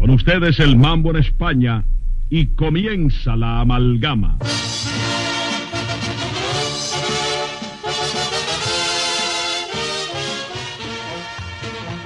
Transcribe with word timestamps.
Con 0.00 0.08
ustedes 0.08 0.58
el 0.60 0.78
mambo 0.78 1.10
en 1.10 1.16
España 1.16 1.84
y 2.30 2.46
comienza 2.54 3.36
la 3.36 3.60
amalgama. 3.60 4.38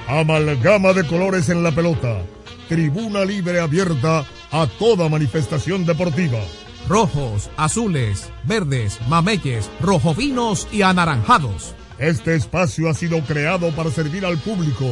Amalgama 0.09 0.91
de 0.91 1.05
colores 1.05 1.47
en 1.47 1.63
la 1.63 1.71
pelota. 1.71 2.21
Tribuna 2.67 3.23
libre 3.23 3.61
abierta 3.61 4.25
a 4.51 4.67
toda 4.77 5.07
manifestación 5.07 5.85
deportiva. 5.85 6.39
Rojos, 6.89 7.49
azules, 7.55 8.29
verdes, 8.43 8.99
mameyes, 9.07 9.71
rojovinos 9.79 10.67
y 10.69 10.81
anaranjados. 10.81 11.73
Este 11.97 12.35
espacio 12.35 12.89
ha 12.89 12.93
sido 12.93 13.21
creado 13.21 13.71
para 13.71 13.89
servir 13.89 14.25
al 14.25 14.37
público, 14.37 14.85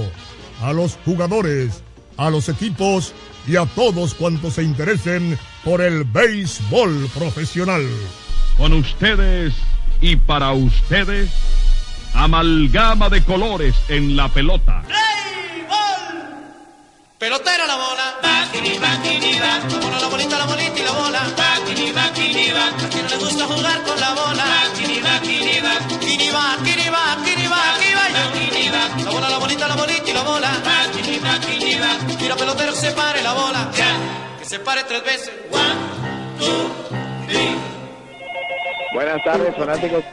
a 0.62 0.72
los 0.72 0.98
jugadores, 1.04 1.84
a 2.18 2.30
los 2.30 2.50
equipos 2.50 3.14
y 3.48 3.56
a 3.56 3.66
todos 3.66 4.14
cuantos 4.14 4.54
se 4.54 4.64
interesen 4.64 5.38
por 5.64 5.82
el 5.82 6.04
béisbol 6.04 7.10
profesional. 7.14 7.88
Con 8.58 8.74
ustedes 8.74 9.54
y 10.02 10.16
para 10.16 10.52
ustedes, 10.52 11.32
amalgama 12.14 13.10
de 13.10 13.24
colores 13.24 13.76
en 13.88 14.16
la 14.16 14.30
pelota. 14.30 14.84
Pelotera 17.24 17.66
la 17.66 17.76
bola. 17.76 18.20
Bakini, 18.22 18.78
bakini, 18.80 19.40
ba. 19.40 19.60
La 19.72 19.80
bola, 19.80 20.00
la 20.02 20.08
bolita, 20.10 20.38
la 20.38 20.46
bolita 20.46 20.78
y 20.78 20.84
la 20.84 20.92
bola. 20.92 21.22
Bakini, 21.38 21.92
bakini, 21.94 22.52
ba. 22.52 22.68
A 22.68 22.90
quien 22.90 23.04
no 23.06 23.10
le 23.12 23.18
gusta 23.18 23.46
jugar 23.46 23.82
con 23.84 23.98
la 23.98 24.14
bola. 24.14 24.44
Bakini, 24.44 25.00
bakini, 25.00 25.62
ba. 25.62 25.74
Kini 26.02 26.30
va, 26.32 26.58
La 29.34 29.40
bola, 29.40 29.56
la 29.56 29.66
bolita, 29.66 29.68
la 29.68 29.76
bolita 29.76 30.10
y 30.10 30.14
la 30.14 30.24
bola. 30.24 30.48
Tira 32.20 32.36
pelotero 32.36 32.72
que 32.72 32.78
se 32.78 32.92
pare 32.92 33.24
la 33.24 33.34
bola. 33.34 33.72
Que 34.38 34.46
se 34.46 34.60
pare 34.60 34.82
tres 34.88 35.04
veces. 35.04 35.32
One, 35.52 35.64
two, 36.38 36.70
three. 37.28 37.56
Buenas 38.94 39.24
tardes, 39.24 39.56
fanáticos. 39.56 40.04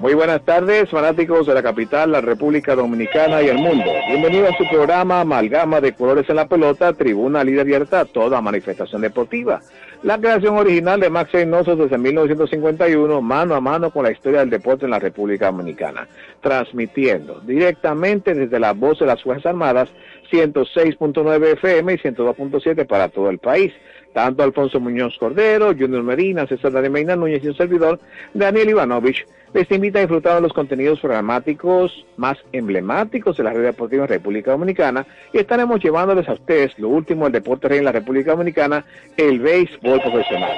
Muy 0.00 0.14
buenas 0.14 0.42
tardes, 0.46 0.88
fanáticos 0.88 1.46
de 1.46 1.54
la 1.54 1.62
capital, 1.62 2.10
la 2.10 2.22
República 2.22 2.74
Dominicana 2.74 3.42
y 3.42 3.48
el 3.48 3.58
mundo. 3.58 3.84
Bienvenido 4.08 4.48
a 4.48 4.56
su 4.56 4.66
programa 4.66 5.20
Amalgama 5.20 5.82
de 5.82 5.92
Colores 5.92 6.28
en 6.30 6.36
la 6.36 6.48
Pelota, 6.48 6.94
Tribuna 6.94 7.44
Libre 7.44 7.60
Abierta 7.60 8.00
a 8.00 8.04
toda 8.06 8.40
manifestación 8.40 9.02
deportiva. 9.02 9.60
La 10.02 10.18
creación 10.18 10.56
original 10.56 10.98
de 10.98 11.10
Max 11.10 11.30
Reynoso 11.30 11.76
desde 11.76 11.96
1951, 11.96 13.22
mano 13.22 13.54
a 13.54 13.60
mano 13.60 13.92
con 13.92 14.02
la 14.02 14.10
historia 14.10 14.40
del 14.40 14.50
deporte 14.50 14.84
en 14.84 14.90
la 14.90 14.98
República 14.98 15.46
Dominicana, 15.46 16.08
transmitiendo 16.40 17.40
directamente 17.46 18.34
desde 18.34 18.58
la 18.58 18.72
voz 18.72 18.98
de 18.98 19.06
las 19.06 19.22
Fuerzas 19.22 19.46
Armadas, 19.46 19.90
106.9 20.32 21.52
FM 21.52 21.92
y 21.92 21.98
102.7 21.98 22.84
para 22.84 23.10
todo 23.10 23.30
el 23.30 23.38
país 23.38 23.72
tanto 24.12 24.42
Alfonso 24.42 24.80
Muñoz 24.80 25.16
Cordero, 25.18 25.74
Junior 25.78 26.02
Medina, 26.02 26.46
César 26.46 26.72
Daniel 26.72 26.92
Medina 26.92 27.16
Núñez 27.16 27.42
y 27.44 27.48
un 27.48 27.56
servidor, 27.56 27.98
Daniel 28.34 28.70
Ivanovich, 28.70 29.26
les 29.54 29.70
invita 29.70 29.98
a 29.98 30.02
disfrutar 30.02 30.36
de 30.36 30.40
los 30.40 30.52
contenidos 30.52 31.00
programáticos 31.00 32.06
más 32.16 32.38
emblemáticos 32.52 33.36
de 33.36 33.44
la 33.44 33.52
red 33.52 33.64
deportiva 33.64 34.06
República 34.06 34.52
Dominicana 34.52 35.06
y 35.32 35.38
estaremos 35.38 35.82
llevándoles 35.82 36.28
a 36.28 36.34
ustedes 36.34 36.78
lo 36.78 36.88
último 36.88 37.24
del 37.24 37.32
deporte 37.32 37.68
rey 37.68 37.78
en 37.78 37.84
la 37.84 37.92
República 37.92 38.32
Dominicana, 38.32 38.84
el 39.16 39.40
béisbol 39.40 40.00
profesional. 40.00 40.56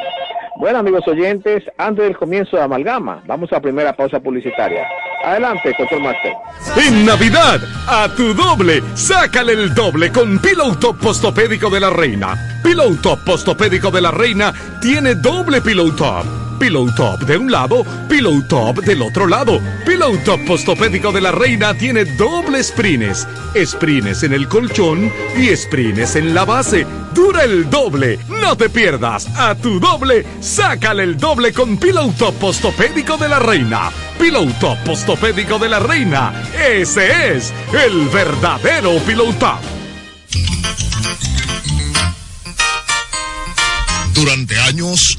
Bueno, 0.56 0.78
amigos 0.78 1.06
oyentes, 1.08 1.64
antes 1.78 2.04
del 2.04 2.16
comienzo 2.16 2.56
de 2.56 2.62
Amalgama, 2.62 3.22
vamos 3.26 3.52
a 3.52 3.60
primera 3.60 3.92
pausa 3.92 4.20
publicitaria. 4.20 4.86
Adelante, 5.24 5.74
Control 5.76 6.02
Master. 6.02 6.32
En 6.76 7.04
Navidad, 7.04 7.60
a 7.88 8.08
tu 8.14 8.32
doble, 8.34 8.82
sácale 8.94 9.52
el 9.52 9.74
doble 9.74 10.12
con 10.12 10.38
Pillow 10.38 10.76
Top 10.76 10.98
Postopédico 11.00 11.70
de 11.70 11.80
la 11.80 11.90
Reina. 11.90 12.34
Pillow 12.62 12.94
Top 13.02 13.18
Postopédico 13.24 13.90
de 13.90 14.02
la 14.02 14.12
Reina 14.12 14.54
tiene 14.80 15.14
doble 15.16 15.60
Pillow 15.60 15.90
Top. 15.96 16.43
Pillow 16.58 16.92
Top 16.94 17.20
de 17.20 17.36
un 17.36 17.50
lado, 17.50 17.84
Pillow 18.08 18.42
Top 18.48 18.78
del 18.78 19.02
otro 19.02 19.26
lado. 19.26 19.60
Pillow 19.84 20.16
Top 20.24 20.40
Postopédico 20.46 21.12
de 21.12 21.20
la 21.20 21.32
Reina 21.32 21.74
tiene 21.74 22.04
doble 22.04 22.62
sprines. 22.62 23.26
Sprines 23.64 24.22
en 24.22 24.32
el 24.32 24.48
colchón 24.48 25.12
y 25.36 25.54
sprines 25.54 26.16
en 26.16 26.34
la 26.34 26.44
base. 26.44 26.86
Dura 27.12 27.44
el 27.44 27.68
doble. 27.68 28.18
No 28.28 28.56
te 28.56 28.68
pierdas. 28.70 29.28
A 29.36 29.54
tu 29.54 29.78
doble, 29.78 30.24
sácale 30.40 31.02
el 31.02 31.16
doble 31.16 31.52
con 31.52 31.76
Pillow 31.76 32.12
Top 32.12 32.34
Postopédico 32.36 33.16
de 33.16 33.28
la 33.28 33.38
Reina. 33.38 33.90
Pillow 34.18 34.50
Top 34.60 34.78
Postopédico 34.84 35.58
de 35.58 35.68
la 35.68 35.80
Reina. 35.80 36.32
Ese 36.58 37.36
es 37.36 37.52
el 37.72 38.08
verdadero 38.08 38.98
Pillow. 39.06 39.34
Durante 44.14 44.58
años, 44.60 45.18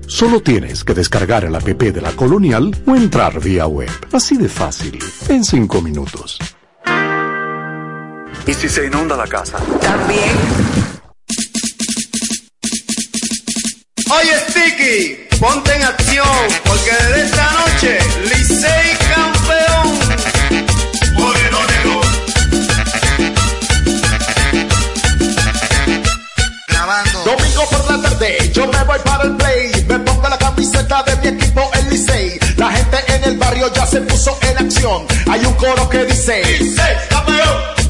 Solo 0.11 0.41
tienes 0.41 0.83
que 0.83 0.93
descargar 0.93 1.45
el 1.45 1.55
app 1.55 1.63
de 1.63 2.01
la 2.01 2.11
Colonial 2.11 2.75
o 2.85 2.95
entrar 2.97 3.39
vía 3.39 3.65
web. 3.65 3.89
Así 4.11 4.35
de 4.35 4.49
fácil, 4.49 4.99
en 5.29 5.45
5 5.45 5.81
minutos. 5.81 6.37
¿Y 8.45 8.53
si 8.53 8.67
se 8.67 8.87
inunda 8.87 9.15
la 9.15 9.25
casa? 9.25 9.57
También. 9.79 10.35
Oye, 14.11 14.33
Sticky, 14.49 15.37
ponte 15.39 15.75
en 15.75 15.83
acción, 15.83 16.27
porque 16.65 16.91
desde 16.91 17.25
esta 17.27 17.51
noche, 17.53 17.99
Licey 18.23 18.97
campeón. 19.15 20.30
Grabando. 26.91 27.23
Domingo 27.23 27.65
por 27.69 27.89
la 27.89 28.09
tarde, 28.09 28.51
yo 28.53 28.67
me 28.67 28.83
voy 28.83 28.99
para 29.05 29.23
el 29.23 29.37
play. 29.37 29.71
Me 29.87 29.99
pongo 29.99 30.27
la 30.27 30.37
camiseta 30.37 31.03
de 31.03 31.15
mi 31.17 31.37
equipo, 31.39 31.69
el 31.73 31.89
Licey. 31.89 32.37
La 32.57 32.69
gente 32.71 32.97
en 33.07 33.23
el 33.23 33.37
barrio 33.37 33.71
ya 33.73 33.85
se 33.85 34.01
puso 34.01 34.37
en 34.41 34.65
acción. 34.65 35.05
Hay 35.29 35.45
un 35.45 35.53
coro 35.53 35.87
que 35.87 36.03
dice: 36.03 36.43
Licey 36.59 36.97
campeón. 37.09 37.80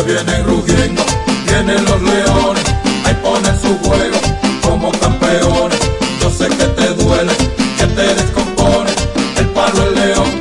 Ya 0.00 0.06
vienen 0.06 0.44
rugiendo, 0.46 1.04
vienen 1.44 1.84
los 1.84 2.00
leones. 2.00 2.64
Ahí 3.04 3.14
ponen 3.22 3.60
su 3.60 3.76
juego 3.86 4.18
como 4.62 4.90
campeones. 4.92 5.78
Yo 6.22 6.30
sé 6.30 6.48
que 6.48 6.64
te 6.64 6.94
duele, 6.94 7.32
que 7.76 7.86
te 7.86 8.14
descompone. 8.14 8.90
El 9.36 9.46
palo 9.50 9.82
el 9.88 9.94
león, 9.94 10.40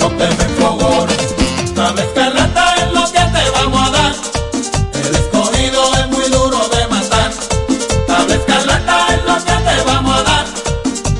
no 0.00 0.08
temen 0.08 0.50
fogones. 0.58 1.18
Tabla 1.72 2.02
escarlata 2.02 2.74
es 2.74 2.92
lo 2.92 3.04
que 3.04 3.20
te 3.20 3.50
vamos 3.54 3.88
a 3.88 3.90
dar. 3.92 4.14
El 4.94 5.14
escogido 5.14 5.94
es 6.00 6.08
muy 6.08 6.28
duro 6.28 6.68
de 6.68 6.88
matar. 6.88 7.30
Tabla 8.08 8.34
escarlata 8.34 9.06
es 9.14 9.24
lo 9.24 9.36
que 9.36 9.52
te 9.52 9.82
vamos 9.86 10.18
a 10.18 10.22
dar. 10.24 10.46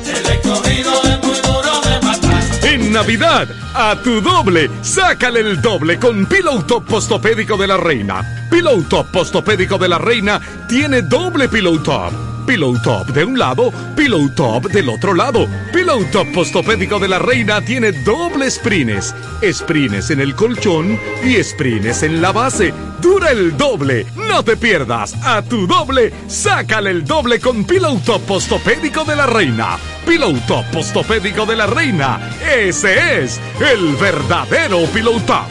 El 0.06 0.26
escogido 0.26 0.92
es 1.04 1.22
muy 1.24 1.40
duro 1.40 1.80
de 1.82 2.00
matar. 2.04 2.42
En 2.64 2.92
Navidad, 2.92 3.46
a 3.76 3.94
tu 3.96 4.22
doble, 4.22 4.70
sácale 4.80 5.40
el 5.40 5.60
doble 5.60 5.98
con 5.98 6.24
Pillow 6.24 6.62
Top 6.62 6.86
Postopédico 6.86 7.58
de 7.58 7.66
la 7.66 7.76
Reina. 7.76 8.24
Pillow 8.50 8.82
Top 8.84 9.10
Postopédico 9.10 9.76
de 9.76 9.88
la 9.88 9.98
Reina 9.98 10.40
tiene 10.66 11.02
doble 11.02 11.46
Pillow 11.48 11.78
Top. 11.80 12.12
Pillow 12.46 12.80
Top 12.82 13.08
de 13.08 13.24
un 13.24 13.38
lado, 13.38 13.70
Pillow 14.06 14.28
Top 14.36 14.66
del 14.70 14.88
otro 14.88 15.14
lado. 15.14 15.48
Pillow 15.72 16.04
Top 16.12 16.28
Postopédico 16.32 17.00
de 17.00 17.08
la 17.08 17.18
Reina 17.18 17.60
tiene 17.60 17.90
doble 17.90 18.48
sprines. 18.48 19.12
Sprines 19.42 20.10
en 20.10 20.20
el 20.20 20.36
colchón 20.36 20.96
y 21.24 21.42
sprines 21.42 22.04
en 22.04 22.22
la 22.22 22.30
base. 22.30 22.72
Dura 23.00 23.32
el 23.32 23.56
doble. 23.56 24.06
No 24.14 24.44
te 24.44 24.56
pierdas. 24.56 25.12
A 25.24 25.42
tu 25.42 25.66
doble, 25.66 26.12
sácale 26.28 26.90
el 26.90 27.04
doble 27.04 27.40
con 27.40 27.64
Pillow 27.64 27.98
Top 27.98 28.22
Postopédico 28.22 29.02
de 29.02 29.16
la 29.16 29.26
Reina. 29.26 29.76
Pillow 30.06 30.38
Top 30.46 30.64
Postopédico 30.66 31.44
de 31.44 31.56
la 31.56 31.66
Reina. 31.66 32.38
Ese 32.48 33.24
es 33.24 33.40
el 33.58 33.96
verdadero 33.96 34.84
Pillow 34.94 35.18
Top. 35.22 35.48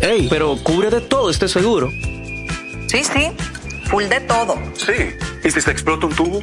Ey, 0.00 0.26
pero 0.28 0.58
cubre 0.62 0.90
de 0.90 1.00
todo 1.00 1.30
este 1.30 1.48
seguro. 1.48 1.90
Sí, 2.88 3.02
sí, 3.04 3.32
full 3.86 4.04
de 4.04 4.20
todo. 4.20 4.58
Sí. 4.76 5.16
¿Y 5.42 5.50
si 5.50 5.62
se 5.62 5.70
explota 5.70 6.06
un 6.06 6.14
tubo? 6.14 6.42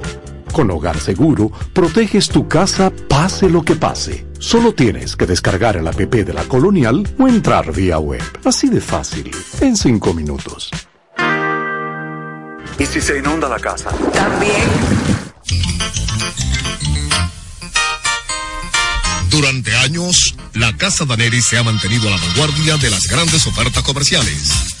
Con 0.51 0.69
Hogar 0.69 0.99
Seguro, 0.99 1.51
proteges 1.73 2.27
tu 2.27 2.47
casa 2.47 2.91
pase 3.07 3.49
lo 3.49 3.63
que 3.63 3.75
pase. 3.75 4.27
Solo 4.39 4.73
tienes 4.73 5.15
que 5.15 5.25
descargar 5.25 5.77
el 5.77 5.87
app 5.87 5.95
de 5.97 6.33
la 6.33 6.43
Colonial 6.43 7.07
o 7.17 7.27
entrar 7.27 7.71
vía 7.71 7.99
web. 7.99 8.21
Así 8.43 8.67
de 8.67 8.81
fácil, 8.81 9.31
en 9.61 9.77
5 9.77 10.13
minutos. 10.13 10.69
¿Y 12.77 12.85
si 12.85 12.99
se 12.99 13.19
inunda 13.19 13.47
la 13.47 13.59
casa? 13.59 13.91
También. 14.13 14.69
Durante 19.29 19.75
años, 19.77 20.35
la 20.53 20.75
Casa 20.75 21.05
Daneri 21.05 21.41
se 21.41 21.57
ha 21.57 21.63
mantenido 21.63 22.07
a 22.07 22.11
la 22.11 22.17
vanguardia 22.17 22.77
de 22.77 22.89
las 22.89 23.07
grandes 23.07 23.47
ofertas 23.47 23.83
comerciales 23.83 24.80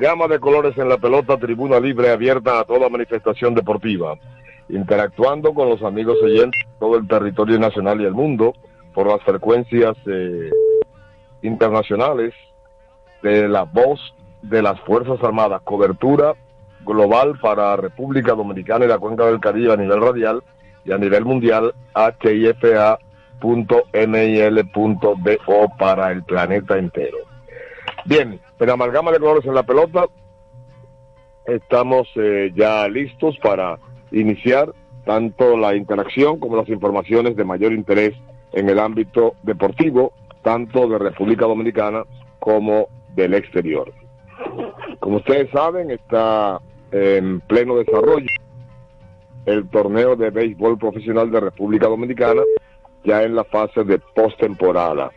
Amalgama 0.00 0.28
de 0.28 0.40
colores 0.40 0.78
en 0.78 0.88
la 0.88 0.96
pelota, 0.96 1.36
tribuna 1.36 1.78
libre 1.78 2.08
abierta 2.08 2.58
a 2.58 2.64
toda 2.64 2.88
manifestación 2.88 3.54
deportiva. 3.54 4.16
Interactuando 4.70 5.52
con 5.52 5.68
los 5.68 5.82
amigos 5.82 6.16
oyentes 6.22 6.58
de 6.64 6.78
todo 6.78 6.96
el 6.96 7.06
territorio 7.06 7.58
nacional 7.58 8.00
y 8.00 8.06
el 8.06 8.14
mundo 8.14 8.54
por 8.94 9.08
las 9.08 9.22
frecuencias 9.24 9.94
eh, 10.06 10.48
internacionales 11.42 12.32
de 13.22 13.46
la 13.46 13.64
voz 13.64 14.00
de 14.40 14.62
las 14.62 14.80
Fuerzas 14.80 15.22
Armadas. 15.22 15.60
Cobertura 15.64 16.32
global 16.86 17.38
para 17.38 17.76
República 17.76 18.32
Dominicana 18.32 18.86
y 18.86 18.88
la 18.88 18.98
Cuenca 18.98 19.26
del 19.26 19.38
Caribe 19.38 19.74
a 19.74 19.76
nivel 19.76 20.00
radial 20.00 20.42
y 20.86 20.92
a 20.92 20.98
nivel 20.98 21.26
mundial 21.26 21.74
hifa.mil.do 21.94 22.98
para 25.78 26.10
el 26.10 26.22
planeta 26.22 26.78
entero. 26.78 27.29
Bien, 28.04 28.40
en 28.58 28.70
amalgama 28.70 29.12
de 29.12 29.18
colores 29.18 29.44
en 29.44 29.54
la 29.54 29.62
pelota, 29.62 30.06
estamos 31.46 32.08
eh, 32.16 32.52
ya 32.54 32.88
listos 32.88 33.36
para 33.42 33.78
iniciar 34.10 34.72
tanto 35.04 35.56
la 35.56 35.74
interacción 35.74 36.38
como 36.38 36.56
las 36.56 36.68
informaciones 36.68 37.36
de 37.36 37.44
mayor 37.44 37.72
interés 37.72 38.14
en 38.52 38.68
el 38.68 38.78
ámbito 38.78 39.34
deportivo, 39.42 40.12
tanto 40.42 40.88
de 40.88 40.98
República 40.98 41.46
Dominicana 41.46 42.04
como 42.38 42.88
del 43.14 43.34
exterior. 43.34 43.92
Como 44.98 45.16
ustedes 45.16 45.50
saben, 45.50 45.90
está 45.90 46.60
en 46.92 47.40
pleno 47.40 47.76
desarrollo 47.76 48.26
el 49.46 49.68
torneo 49.68 50.16
de 50.16 50.30
béisbol 50.30 50.78
profesional 50.78 51.30
de 51.30 51.40
República 51.40 51.88
Dominicana, 51.88 52.42
ya 53.04 53.22
en 53.22 53.34
la 53.34 53.44
fase 53.44 53.84
de 53.84 53.98
postemporada. 53.98 55.10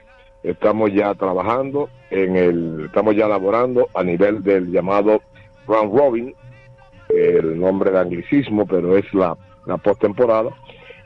Estamos 0.43 0.91
ya 0.93 1.13
trabajando 1.15 1.89
en 2.09 2.35
el, 2.35 2.85
estamos 2.85 3.15
ya 3.15 3.25
elaborando 3.25 3.87
a 3.93 4.03
nivel 4.03 4.43
del 4.43 4.71
llamado 4.71 5.21
round 5.67 5.97
robin, 5.97 6.35
el 7.09 7.59
nombre 7.59 7.91
de 7.91 7.99
anglicismo, 7.99 8.65
pero 8.65 8.97
es 8.97 9.11
la, 9.13 9.37
la 9.65 9.77
postemporada. 9.77 10.49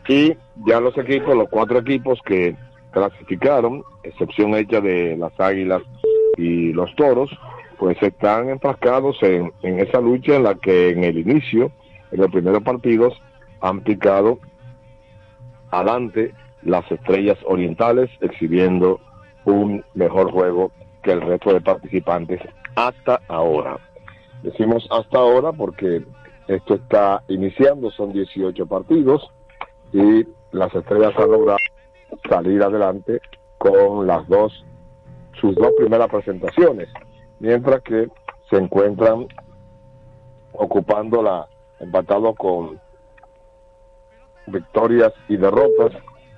Y 0.07 0.35
ya 0.65 0.79
los 0.79 0.97
equipos, 0.97 1.35
los 1.35 1.49
cuatro 1.49 1.79
equipos 1.79 2.19
que 2.25 2.55
clasificaron, 2.91 3.83
excepción 4.03 4.55
hecha 4.55 4.81
de 4.81 5.15
las 5.17 5.37
águilas 5.39 5.83
y 6.37 6.73
los 6.73 6.95
toros, 6.95 7.29
pues 7.77 8.01
están 8.01 8.49
enfrascados 8.49 9.21
en, 9.21 9.51
en 9.61 9.79
esa 9.79 10.01
lucha 10.01 10.35
en 10.35 10.43
la 10.43 10.55
que 10.55 10.89
en 10.89 11.03
el 11.03 11.19
inicio, 11.19 11.71
en 12.11 12.21
los 12.21 12.31
primeros 12.31 12.63
partidos, 12.63 13.13
han 13.61 13.81
picado 13.81 14.39
adelante 15.69 16.33
las 16.63 16.89
estrellas 16.91 17.37
orientales, 17.45 18.09
exhibiendo 18.21 18.99
un 19.47 19.83
mejor 19.93 20.31
juego 20.31 20.71
que 21.01 21.13
el 21.13 21.21
resto 21.21 21.53
de 21.53 21.61
participantes 21.61 22.41
hasta 22.75 23.21
ahora. 23.29 23.79
Decimos 24.43 24.85
hasta 24.91 25.17
ahora 25.17 25.53
porque 25.53 26.03
esto 26.47 26.75
está 26.75 27.23
iniciando, 27.29 27.89
son 27.91 28.11
18 28.11 28.65
partidos 28.67 29.31
y 29.93 30.27
las 30.51 30.73
estrellas 30.75 31.13
han 31.17 31.31
logrado 31.31 31.57
salir 32.29 32.61
adelante 32.61 33.21
con 33.57 34.05
las 34.05 34.27
dos, 34.27 34.65
sus 35.39 35.55
dos 35.55 35.71
primeras 35.77 36.09
presentaciones, 36.09 36.89
mientras 37.39 37.81
que 37.83 38.09
se 38.49 38.57
encuentran 38.57 39.27
ocupando 40.51 41.21
la, 41.21 41.47
empatado 41.79 42.33
con 42.35 42.79
victorias 44.47 45.13
y 45.29 45.37
derrotas, 45.37 45.93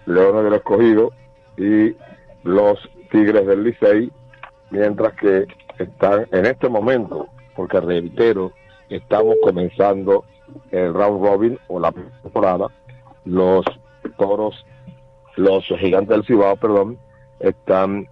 Leones 0.06 0.44
del 0.44 0.54
Escogido 0.54 1.12
y 1.58 1.96
los 2.44 2.80
Tigres 3.12 3.46
del 3.46 3.64
Licey, 3.64 4.12
mientras 4.70 5.14
que 5.14 5.46
están 5.78 6.28
en 6.32 6.46
este 6.46 6.70
momento, 6.70 7.28
porque 7.56 7.80
reitero, 7.80 8.52
estamos 8.90 9.36
comenzando 9.44 10.26
el 10.72 10.94
round 10.94 11.24
robin 11.24 11.60
o 11.68 11.80
la 11.80 11.92
temporada, 11.92 12.68
los 13.26 13.66
toros, 14.18 14.66
los 15.36 15.66
gigantes 15.80 16.10
del 16.10 16.26
Cibao, 16.26 16.56
perdón, 16.58 16.98
están 17.40 18.08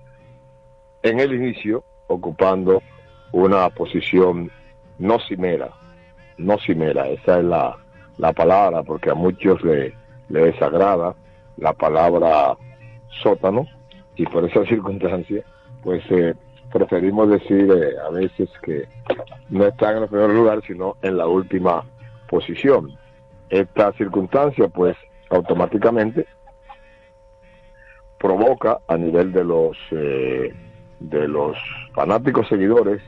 en 1.03 1.19
el 1.19 1.33
inicio 1.33 1.83
ocupando 2.07 2.81
una 3.31 3.69
posición 3.69 4.51
no 4.99 5.19
cimera, 5.27 5.69
no 6.37 6.57
cimera, 6.59 7.07
esa 7.07 7.39
es 7.39 7.45
la, 7.45 7.77
la 8.17 8.33
palabra, 8.33 8.83
porque 8.83 9.11
a 9.11 9.15
muchos 9.15 9.61
le, 9.63 9.93
le 10.29 10.51
desagrada 10.51 11.15
la 11.57 11.73
palabra 11.73 12.57
sótano, 13.21 13.65
y 14.17 14.25
por 14.25 14.45
esa 14.45 14.65
circunstancia, 14.69 15.43
pues 15.83 16.03
eh, 16.09 16.33
preferimos 16.71 17.29
decir 17.29 17.71
eh, 17.71 17.93
a 18.05 18.09
veces 18.11 18.49
que 18.63 18.87
no 19.49 19.65
están 19.65 19.97
en 19.97 20.03
el 20.03 20.09
primer 20.09 20.29
lugar, 20.31 20.61
sino 20.65 20.97
en 21.01 21.17
la 21.17 21.27
última 21.27 21.83
posición. 22.29 22.97
Esta 23.49 23.93
circunstancia, 23.93 24.67
pues, 24.67 24.97
automáticamente 25.29 26.25
provoca 28.19 28.79
a 28.87 28.97
nivel 28.97 29.31
de 29.31 29.43
los 29.43 29.77
eh, 29.91 30.53
de 30.99 31.27
los 31.27 31.55
fanáticos 31.93 32.47
seguidores 32.47 33.01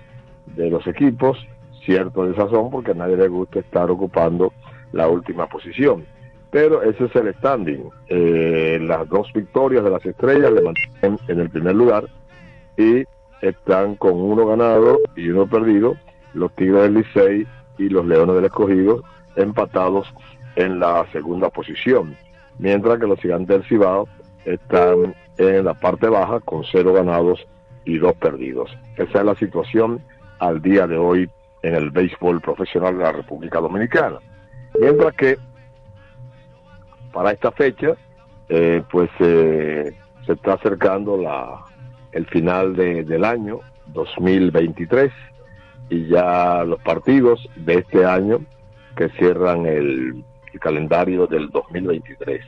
de 0.46 0.70
los 0.70 0.86
equipos 0.86 1.38
cierto 1.84 2.28
desazón 2.28 2.70
porque 2.70 2.92
a 2.92 2.94
nadie 2.94 3.18
le 3.18 3.28
gusta 3.28 3.60
estar 3.60 3.89
ocupando 3.89 4.54
la 4.92 5.08
última 5.08 5.48
posición. 5.48 6.06
Pero 6.51 6.82
ese 6.82 7.06
es 7.06 7.15
el 7.15 7.34
standing. 7.36 7.89
Eh, 8.08 8.79
las 8.82 9.08
dos 9.08 9.32
victorias 9.34 9.84
de 9.84 9.89
las 9.91 10.06
estrellas 10.06 10.51
le 10.51 10.62
mantienen 10.62 11.20
en 11.27 11.39
el 11.39 11.50
primer 11.50 11.75
lugar 11.75 12.06
y 12.77 13.03
están 13.41 13.96
con 13.96 14.13
uno 14.13 14.48
ganado 14.48 15.00
y 15.15 15.29
uno 15.29 15.48
perdido 15.48 15.96
los 16.34 16.53
Tigres 16.56 16.84
del 16.84 16.96
Licey 16.96 17.48
y 17.77 17.89
los 17.89 18.06
Leones 18.06 18.36
del 18.36 18.46
Escogido 18.46 19.03
empatados 19.36 20.08
en 20.56 20.79
la 20.79 21.06
segunda 21.12 21.50
posición, 21.50 22.15
mientras 22.58 23.00
que 23.00 23.08
los 23.08 23.20
Gigantes 23.20 23.60
del 23.60 23.68
Cibao 23.68 24.08
están 24.46 25.15
en 25.38 25.65
la 25.65 25.74
parte 25.74 26.10
baja 26.10 26.39
con 26.41 26.63
cero 26.70 26.94
ganados 26.94 27.46
y 27.86 27.98
dos 27.98 28.13
perdidos. 28.15 28.75
Esa 28.98 29.20
es 29.20 29.25
la 29.25 29.36
situación 29.36 30.01
al 30.39 30.62
día 30.62 30.88
de 30.88 30.98
hoy 30.98 31.29
en 31.62 31.75
el 31.75 31.91
béisbol 31.91 32.41
profesional 32.41 32.98
de 32.98 33.03
la 33.03 33.12
República 33.12 33.60
Dominicana. 33.60 34.18
Mientras 34.79 35.13
que 35.15 35.38
para 37.12 37.32
esta 37.32 37.51
fecha, 37.51 37.96
eh, 38.50 38.82
pues 38.92 39.10
eh, 39.20 39.94
se 40.25 40.34
está 40.34 40.54
acercando 40.54 41.18
la, 41.18 41.63
el 42.12 42.25
final 42.28 42.75
de- 42.75 43.04
del 43.04 43.24
año 43.25 43.60
2023 43.88 45.12
y 45.89 46.08
ya 46.08 46.63
los 46.63 46.80
partidos 46.82 47.48
de 47.56 47.75
este 47.75 48.06
año 48.06 48.39
que 48.96 49.10
cierran 49.10 49.66
el, 49.66 50.24
calendario 50.62 51.25
del 51.28 51.50
2023. 51.51 52.42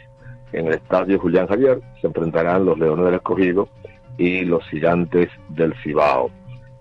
En 0.54 0.68
el 0.68 0.74
estadio 0.74 1.18
Julián 1.20 1.48
Javier 1.48 1.80
se 2.02 2.08
enfrentarán 2.08 2.66
los 2.66 2.78
Leones 2.78 3.06
del 3.06 3.14
Escogido 3.16 3.70
y 4.18 4.44
los 4.44 4.68
Gigantes 4.70 5.30
del 5.50 5.74
Cibao. 5.82 6.30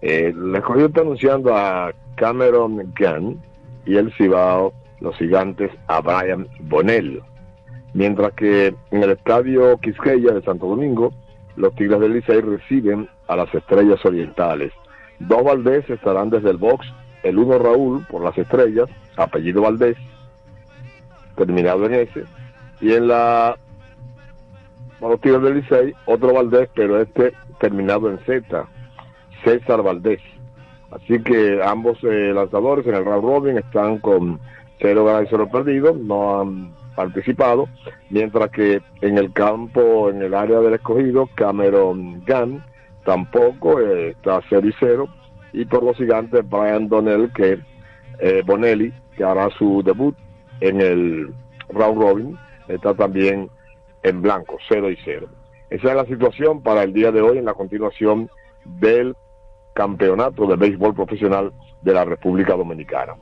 Eh, 0.03 0.33
el 0.35 0.57
Escogido 0.57 0.87
está 0.89 1.03
anunciando 1.03 1.55
a 1.55 1.93
Cameron 2.17 2.93
Gunn 2.99 3.41
y 3.87 3.97
el 3.97 4.13
Cibao, 4.15 4.73
los 5.01 5.15
Gigantes, 5.19 5.71
a 5.87 6.01
Brian 6.01 6.49
Bonell. 6.63 7.23
Mientras 7.93 8.33
que 8.35 8.75
en 8.91 9.03
el 9.03 9.11
estadio 9.11 9.77
Quisqueya 9.79 10.33
de 10.33 10.43
Santo 10.43 10.67
Domingo, 10.67 11.13
los 11.57 11.75
Tigres 11.75 12.01
del 12.01 12.15
Licey 12.15 12.41
reciben 12.41 13.09
a 13.27 13.37
las 13.37 13.53
Estrellas 13.55 14.05
Orientales. 14.05 14.73
Dos 15.19 15.43
Valdés 15.43 15.89
estarán 15.91 16.31
desde 16.31 16.51
el 16.51 16.57
box, 16.57 16.87
el 17.23 17.39
uno 17.39 17.59
Raúl 17.59 18.07
por 18.07 18.23
las 18.23 18.37
Estrellas, 18.39 18.89
apellido 19.17 19.63
Valdés, 19.63 19.97
terminado 21.37 21.87
en 21.87 21.95
S, 21.95 22.25
y 22.81 22.93
en 22.93 23.09
la 23.09 23.57
para 25.01 25.13
los 25.13 25.21
Tigres 25.21 25.43
del 25.43 25.55
Licey, 25.57 25.95
otro 26.05 26.35
Valdés, 26.35 26.69
pero 26.75 27.01
este 27.01 27.33
terminado 27.59 28.11
en 28.11 28.19
Z, 28.21 28.67
César 29.45 29.83
Valdés. 29.83 30.21
Así 30.91 31.23
que 31.23 31.61
ambos 31.63 31.99
eh, 32.03 32.33
lanzadores 32.35 32.87
en 32.87 32.95
el 32.95 33.05
round 33.05 33.25
robin 33.25 33.59
están 33.59 33.99
con 33.99 34.41
cero 34.79 35.05
ganados 35.05 35.27
y 35.27 35.31
cero 35.31 35.49
perdidos, 35.51 35.97
no 35.97 36.41
han 36.41 36.80
participado, 36.95 37.69
mientras 38.11 38.51
que 38.51 38.81
en 39.01 39.19
el 39.19 39.33
campo, 39.33 40.11
en 40.11 40.23
el 40.23 40.35
área 40.35 40.61
del 40.61 40.75
escogido, 40.75 41.29
Cameron 41.35 42.25
Gunn 42.27 42.63
tampoco 43.05 43.81
eh, 43.81 44.11
está 44.11 44.41
0 44.49 44.69
y 44.69 44.75
0, 44.79 45.09
y 45.53 45.65
por 45.65 45.83
los 45.83 45.97
gigantes 45.97 46.49
Brian 46.49 46.89
Donnell, 46.89 47.33
que 47.33 47.59
eh, 48.19 48.43
Bonelli, 48.45 48.93
que 49.17 49.25
hará 49.25 49.49
su 49.59 49.83
debut 49.83 50.17
en 50.61 50.81
el 50.81 51.33
round 51.71 52.03
robin, 52.03 52.39
está 52.69 52.95
también 52.95 53.51
en 54.03 54.23
blanco, 54.23 54.59
0 54.69 54.91
y 54.91 54.99
0. 55.05 55.27
Esa 55.71 55.89
es 55.89 55.95
la 55.95 56.05
situación 56.05 56.63
para 56.63 56.83
el 56.83 56.93
día 56.93 57.13
de 57.13 57.21
hoy 57.21 57.39
en 57.39 57.45
la 57.45 57.55
continuación 57.55 58.29
del 58.65 59.17
campeonato 59.73 60.47
de 60.47 60.57
béisbol 60.57 60.95
profesional 60.95 61.53
de 61.83 61.95
la 61.95 62.05
República 62.05 62.57
Dominicana. 62.57 63.15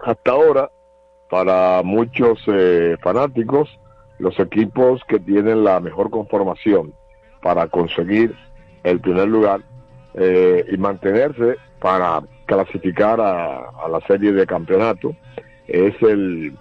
Hasta 0.00 0.30
ahora, 0.30 0.70
para 1.30 1.82
muchos 1.84 2.40
eh, 2.48 2.96
fanáticos, 3.00 3.68
los 4.18 4.38
equipos 4.38 5.00
que 5.08 5.18
tienen 5.20 5.64
la 5.64 5.80
mejor 5.80 6.10
conformación 6.10 6.92
para 7.40 7.68
conseguir 7.68 8.34
el 8.82 9.00
primer 9.00 9.28
lugar 9.28 9.60
eh, 10.14 10.66
y 10.70 10.76
mantenerse 10.76 11.56
para 11.78 12.20
clasificar 12.46 13.20
a, 13.20 13.70
la 13.88 14.00
serie 14.06 14.32
de 14.32 14.44
campeonato 14.46 15.14
es 15.68 15.94
el 16.02 16.52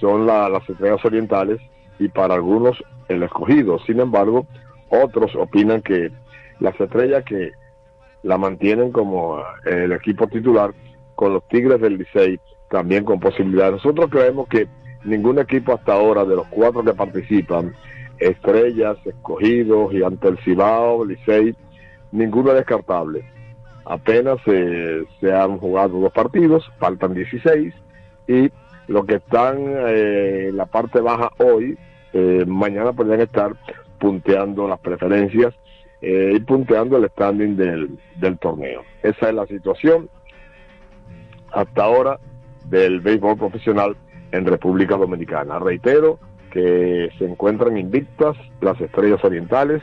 son 0.00 0.26
la- 0.26 0.48
las 0.48 0.68
estrellas 0.70 1.04
orientales 1.04 1.60
y 1.98 2.08
para 2.08 2.34
algunos 2.34 2.82
el 3.08 3.22
escogido. 3.24 3.78
Sin 3.80 4.00
embargo, 4.00 4.46
otros 4.88 5.34
opinan 5.36 5.82
que 5.82 6.10
las 6.60 6.80
estrellas 6.80 7.24
que 7.24 7.50
la 8.22 8.38
mantienen 8.38 8.92
como 8.92 9.40
eh, 9.66 9.84
el 9.84 9.92
equipo 9.92 10.26
titular 10.28 10.72
con 11.16 11.34
los 11.34 11.46
Tigres 11.48 11.80
del 11.80 11.98
Licey 11.98 12.38
también 12.72 13.04
con 13.04 13.20
posibilidades. 13.20 13.74
Nosotros 13.74 14.10
creemos 14.10 14.48
que 14.48 14.66
ningún 15.04 15.38
equipo 15.38 15.74
hasta 15.74 15.92
ahora 15.92 16.24
de 16.24 16.34
los 16.34 16.46
cuatro 16.48 16.82
que 16.82 16.94
participan, 16.94 17.74
Estrellas, 18.18 18.96
Escogidos, 19.04 19.92
Gigante 19.92 20.26
del 20.26 20.38
Cibao, 20.38 21.04
Licey, 21.04 21.54
ninguno 22.12 22.50
es 22.50 22.56
descartable. 22.56 23.24
Apenas 23.84 24.38
eh, 24.46 25.04
se 25.20 25.32
han 25.32 25.58
jugado 25.58 26.00
dos 26.00 26.12
partidos, 26.12 26.64
faltan 26.78 27.12
16 27.12 27.74
y 28.26 28.50
los 28.86 29.04
que 29.04 29.16
están 29.16 29.58
eh, 29.68 30.46
en 30.48 30.56
la 30.56 30.64
parte 30.66 31.00
baja 31.00 31.30
hoy, 31.38 31.76
eh, 32.14 32.44
mañana 32.46 32.94
podrían 32.94 33.20
estar 33.20 33.52
punteando 33.98 34.66
las 34.66 34.80
preferencias 34.80 35.52
eh, 36.00 36.32
y 36.34 36.40
punteando 36.40 36.96
el 36.96 37.10
standing 37.10 37.54
del, 37.56 37.98
del 38.16 38.38
torneo. 38.38 38.82
Esa 39.02 39.28
es 39.28 39.34
la 39.34 39.46
situación 39.46 40.08
hasta 41.52 41.84
ahora 41.84 42.18
del 42.68 43.00
béisbol 43.00 43.36
profesional 43.36 43.96
en 44.32 44.46
República 44.46 44.96
Dominicana. 44.96 45.58
Reitero 45.58 46.18
que 46.50 47.10
se 47.18 47.24
encuentran 47.24 47.78
invictas 47.78 48.36
las 48.60 48.80
estrellas 48.80 49.24
orientales 49.24 49.82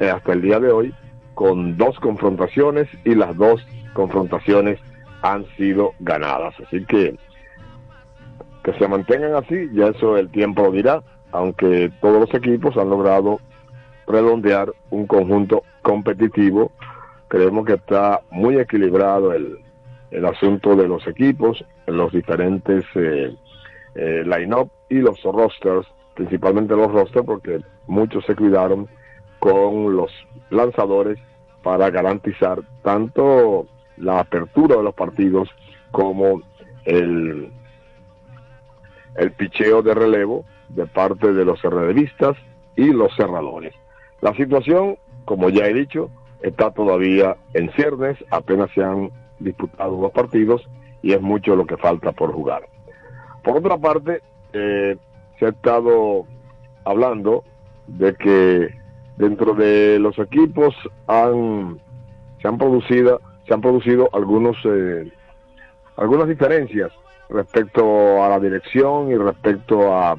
eh, 0.00 0.10
hasta 0.10 0.32
el 0.32 0.42
día 0.42 0.58
de 0.58 0.72
hoy 0.72 0.94
con 1.34 1.76
dos 1.76 1.98
confrontaciones 2.00 2.88
y 3.04 3.14
las 3.14 3.36
dos 3.36 3.64
confrontaciones 3.92 4.80
han 5.22 5.46
sido 5.56 5.92
ganadas. 6.00 6.54
Así 6.66 6.84
que 6.84 7.16
que 8.64 8.72
se 8.74 8.88
mantengan 8.88 9.34
así, 9.34 9.68
ya 9.72 9.88
eso 9.88 10.16
el 10.16 10.28
tiempo 10.30 10.62
lo 10.62 10.72
dirá, 10.72 11.02
aunque 11.30 11.90
todos 12.00 12.20
los 12.20 12.34
equipos 12.34 12.76
han 12.76 12.90
logrado 12.90 13.40
redondear 14.06 14.72
un 14.90 15.06
conjunto 15.06 15.62
competitivo. 15.82 16.72
Creemos 17.28 17.64
que 17.66 17.74
está 17.74 18.20
muy 18.30 18.58
equilibrado 18.58 19.32
el, 19.32 19.58
el 20.10 20.24
asunto 20.24 20.74
de 20.74 20.88
los 20.88 21.06
equipos, 21.06 21.64
los 21.86 22.12
diferentes 22.12 22.84
eh, 22.94 23.34
eh, 23.94 24.22
line-up 24.24 24.70
y 24.88 24.96
los 24.96 25.22
rosters, 25.22 25.86
principalmente 26.14 26.74
los 26.74 26.90
rosters, 26.90 27.26
porque 27.26 27.60
muchos 27.86 28.24
se 28.24 28.34
cuidaron 28.34 28.88
con 29.38 29.96
los 29.96 30.10
lanzadores 30.50 31.18
para 31.62 31.90
garantizar 31.90 32.60
tanto 32.82 33.66
la 33.96 34.20
apertura 34.20 34.76
de 34.76 34.82
los 34.82 34.94
partidos 34.94 35.48
como 35.90 36.42
el, 36.84 37.50
el 39.16 39.32
picheo 39.32 39.82
de 39.82 39.94
relevo 39.94 40.44
de 40.68 40.86
parte 40.86 41.32
de 41.32 41.44
los 41.44 41.60
relevistas 41.62 42.36
y 42.76 42.92
los 42.92 43.14
cerradores. 43.16 43.74
La 44.20 44.34
situación, 44.34 44.96
como 45.24 45.50
ya 45.50 45.66
he 45.66 45.74
dicho, 45.74 46.10
está 46.42 46.70
todavía 46.70 47.36
en 47.54 47.70
ciernes, 47.72 48.16
apenas 48.30 48.70
se 48.74 48.82
han 48.82 49.10
disputado 49.38 49.96
dos 49.96 50.12
partidos 50.12 50.68
y 51.02 51.12
es 51.12 51.20
mucho 51.20 51.56
lo 51.56 51.66
que 51.66 51.76
falta 51.76 52.12
por 52.12 52.32
jugar. 52.32 52.68
Por 53.42 53.56
otra 53.56 53.78
parte, 53.78 54.22
eh, 54.52 54.96
se 55.38 55.46
ha 55.46 55.48
estado 55.50 56.26
hablando 56.84 57.44
de 57.86 58.14
que 58.14 58.74
dentro 59.16 59.54
de 59.54 59.98
los 59.98 60.18
equipos 60.18 60.74
han, 61.06 61.80
se 62.40 62.48
han 62.48 62.58
producido 62.58 63.20
se 63.46 63.54
han 63.54 63.62
producido 63.62 64.10
algunos 64.12 64.56
eh, 64.64 65.10
algunas 65.96 66.28
diferencias 66.28 66.92
respecto 67.30 68.22
a 68.22 68.28
la 68.28 68.38
dirección 68.38 69.10
y 69.10 69.16
respecto 69.16 69.94
a, 69.94 70.16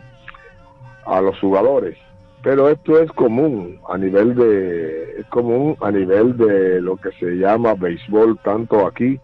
a 1.06 1.22
los 1.22 1.40
jugadores 1.40 1.98
pero 2.42 2.70
esto 2.70 3.00
es 3.00 3.12
común 3.12 3.80
a 3.90 3.98
nivel 3.98 4.36
de 4.36 5.20
es 5.20 5.26
común 5.28 5.76
a 5.82 5.92
nivel 5.92 6.38
de 6.38 6.82
lo 6.82 6.96
que 6.98 7.12
se 7.20 7.32
llama 7.36 7.74
béisbol 7.74 8.40
tanto 8.44 8.86
aquí 8.86 9.20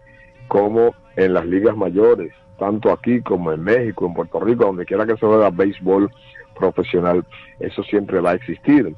como 0.48 0.94
en 1.16 1.34
las 1.34 1.46
ligas 1.46 1.76
mayores 1.76 2.32
tanto 2.58 2.92
aquí 2.92 3.20
como 3.22 3.52
en 3.52 3.62
México 3.62 4.06
en 4.06 4.14
Puerto 4.14 4.40
Rico 4.40 4.66
donde 4.66 4.84
quiera 4.84 5.06
que 5.06 5.16
se 5.16 5.26
juega 5.26 5.50
béisbol 5.50 6.10
profesional 6.58 7.24
eso 7.60 7.82
siempre 7.84 8.20
va 8.20 8.32
a 8.32 8.34
existir 8.34 8.94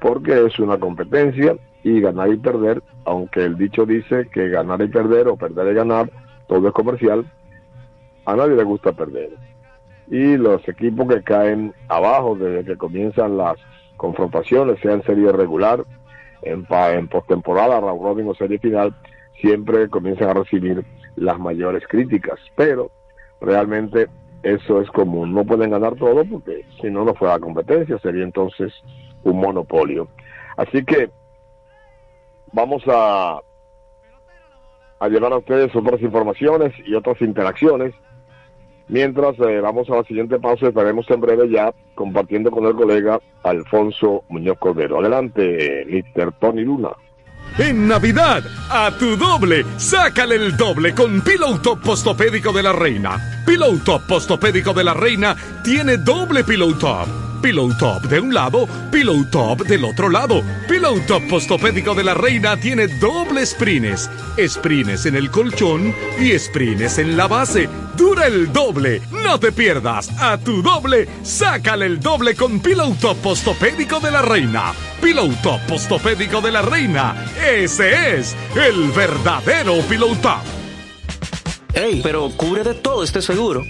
porque 0.00 0.46
es 0.46 0.58
una 0.58 0.78
competencia 0.78 1.56
y 1.84 2.00
ganar 2.00 2.32
y 2.32 2.36
perder 2.36 2.82
aunque 3.04 3.44
el 3.44 3.56
dicho 3.56 3.86
dice 3.86 4.28
que 4.32 4.48
ganar 4.48 4.82
y 4.82 4.88
perder 4.88 5.28
o 5.28 5.36
perder 5.36 5.72
y 5.72 5.74
ganar 5.74 6.10
todo 6.48 6.66
es 6.66 6.74
comercial 6.74 7.24
a 8.24 8.34
nadie 8.34 8.56
le 8.56 8.64
gusta 8.64 8.92
perder 8.92 9.30
y 10.10 10.36
los 10.36 10.66
equipos 10.68 11.08
que 11.08 11.22
caen 11.22 11.72
abajo 11.88 12.34
desde 12.34 12.64
que 12.64 12.76
comienzan 12.76 13.36
las 13.36 13.56
confrontaciones, 13.96 14.80
sea 14.80 14.92
en 14.92 15.04
serie 15.04 15.30
regular, 15.30 15.84
en, 16.42 16.66
en 16.70 17.08
postemporada, 17.08 17.80
round 17.80 18.02
robin 18.02 18.28
o 18.28 18.34
serie 18.34 18.58
final, 18.58 18.94
siempre 19.40 19.88
comienzan 19.88 20.30
a 20.30 20.34
recibir 20.34 20.84
las 21.16 21.38
mayores 21.38 21.84
críticas. 21.88 22.40
Pero 22.56 22.90
realmente 23.40 24.08
eso 24.42 24.80
es 24.80 24.90
común. 24.90 25.32
No 25.32 25.44
pueden 25.44 25.70
ganar 25.70 25.94
todo 25.94 26.24
porque 26.24 26.64
si 26.80 26.90
no, 26.90 27.04
no 27.04 27.14
fuera 27.14 27.38
competencia, 27.38 27.98
sería 27.98 28.24
entonces 28.24 28.72
un 29.22 29.38
monopolio. 29.38 30.08
Así 30.56 30.84
que 30.84 31.10
vamos 32.52 32.82
a 32.88 33.40
a 35.00 35.08
llevar 35.08 35.32
a 35.32 35.38
ustedes 35.38 35.74
otras 35.74 36.00
informaciones 36.02 36.74
y 36.86 36.94
otras 36.94 37.20
interacciones. 37.22 37.94
Mientras 38.90 39.38
eh, 39.38 39.60
vamos 39.60 39.88
a 39.88 39.96
la 39.96 40.04
siguiente 40.04 40.40
pausa, 40.40 40.66
estaremos 40.66 41.08
en 41.10 41.20
breve 41.20 41.48
ya 41.48 41.72
compartiendo 41.94 42.50
con 42.50 42.66
el 42.66 42.74
colega 42.74 43.20
Alfonso 43.44 44.24
Muñoz 44.28 44.58
Cordero. 44.58 44.98
Adelante, 44.98 45.86
Mr. 45.88 46.32
Tony 46.40 46.62
Luna. 46.62 46.90
En 47.56 47.86
Navidad, 47.86 48.42
a 48.68 48.90
tu 48.98 49.16
doble, 49.16 49.64
sácale 49.76 50.34
el 50.34 50.56
doble 50.56 50.92
con 50.92 51.20
Pillow 51.20 51.58
Top 51.62 51.80
Postopédico 51.82 52.52
de 52.52 52.64
la 52.64 52.72
Reina. 52.72 53.16
Pillow 53.46 53.78
Top 53.84 54.02
Postopédico 54.08 54.72
de 54.72 54.82
la 54.82 54.94
Reina 54.94 55.36
tiene 55.62 55.96
doble 55.96 56.42
Pillow 56.42 56.74
Top. 56.74 57.29
Pillow 57.40 57.76
Top 57.78 58.02
de 58.02 58.20
un 58.20 58.34
lado, 58.34 58.68
Pillow 58.90 59.24
Top 59.30 59.62
del 59.66 59.84
otro 59.84 60.08
lado. 60.08 60.42
Pillow 60.68 61.00
Top 61.06 61.22
Postopédico 61.28 61.94
de 61.94 62.04
la 62.04 62.14
Reina 62.14 62.56
tiene 62.56 62.86
doble 62.86 63.44
sprines. 63.46 64.10
Sprines 64.38 65.06
en 65.06 65.16
el 65.16 65.30
colchón 65.30 65.94
y 66.18 66.38
sprines 66.38 66.98
en 66.98 67.16
la 67.16 67.26
base. 67.28 67.68
Dura 67.96 68.26
el 68.26 68.52
doble. 68.52 69.00
No 69.10 69.38
te 69.38 69.52
pierdas. 69.52 70.10
A 70.20 70.38
tu 70.38 70.62
doble, 70.62 71.08
sácale 71.22 71.86
el 71.86 72.00
doble 72.00 72.34
con 72.34 72.60
Pillow 72.60 72.94
Top 73.00 73.16
Postopédico 73.18 74.00
de 74.00 74.10
la 74.10 74.22
Reina. 74.22 74.72
Pillow 75.02 75.32
Top 75.42 75.60
Postopédico 75.68 76.40
de 76.40 76.52
la 76.52 76.62
Reina. 76.62 77.26
Ese 77.44 78.18
es 78.18 78.36
el 78.54 78.90
verdadero 78.90 79.80
Pillow 79.88 80.14
Top. 80.16 80.42
Ey, 81.72 82.00
pero 82.02 82.30
cubre 82.36 82.64
de 82.64 82.74
todo 82.74 83.02
este 83.04 83.22
seguro. 83.22 83.62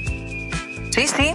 Sí, 0.90 1.06
sí, 1.06 1.34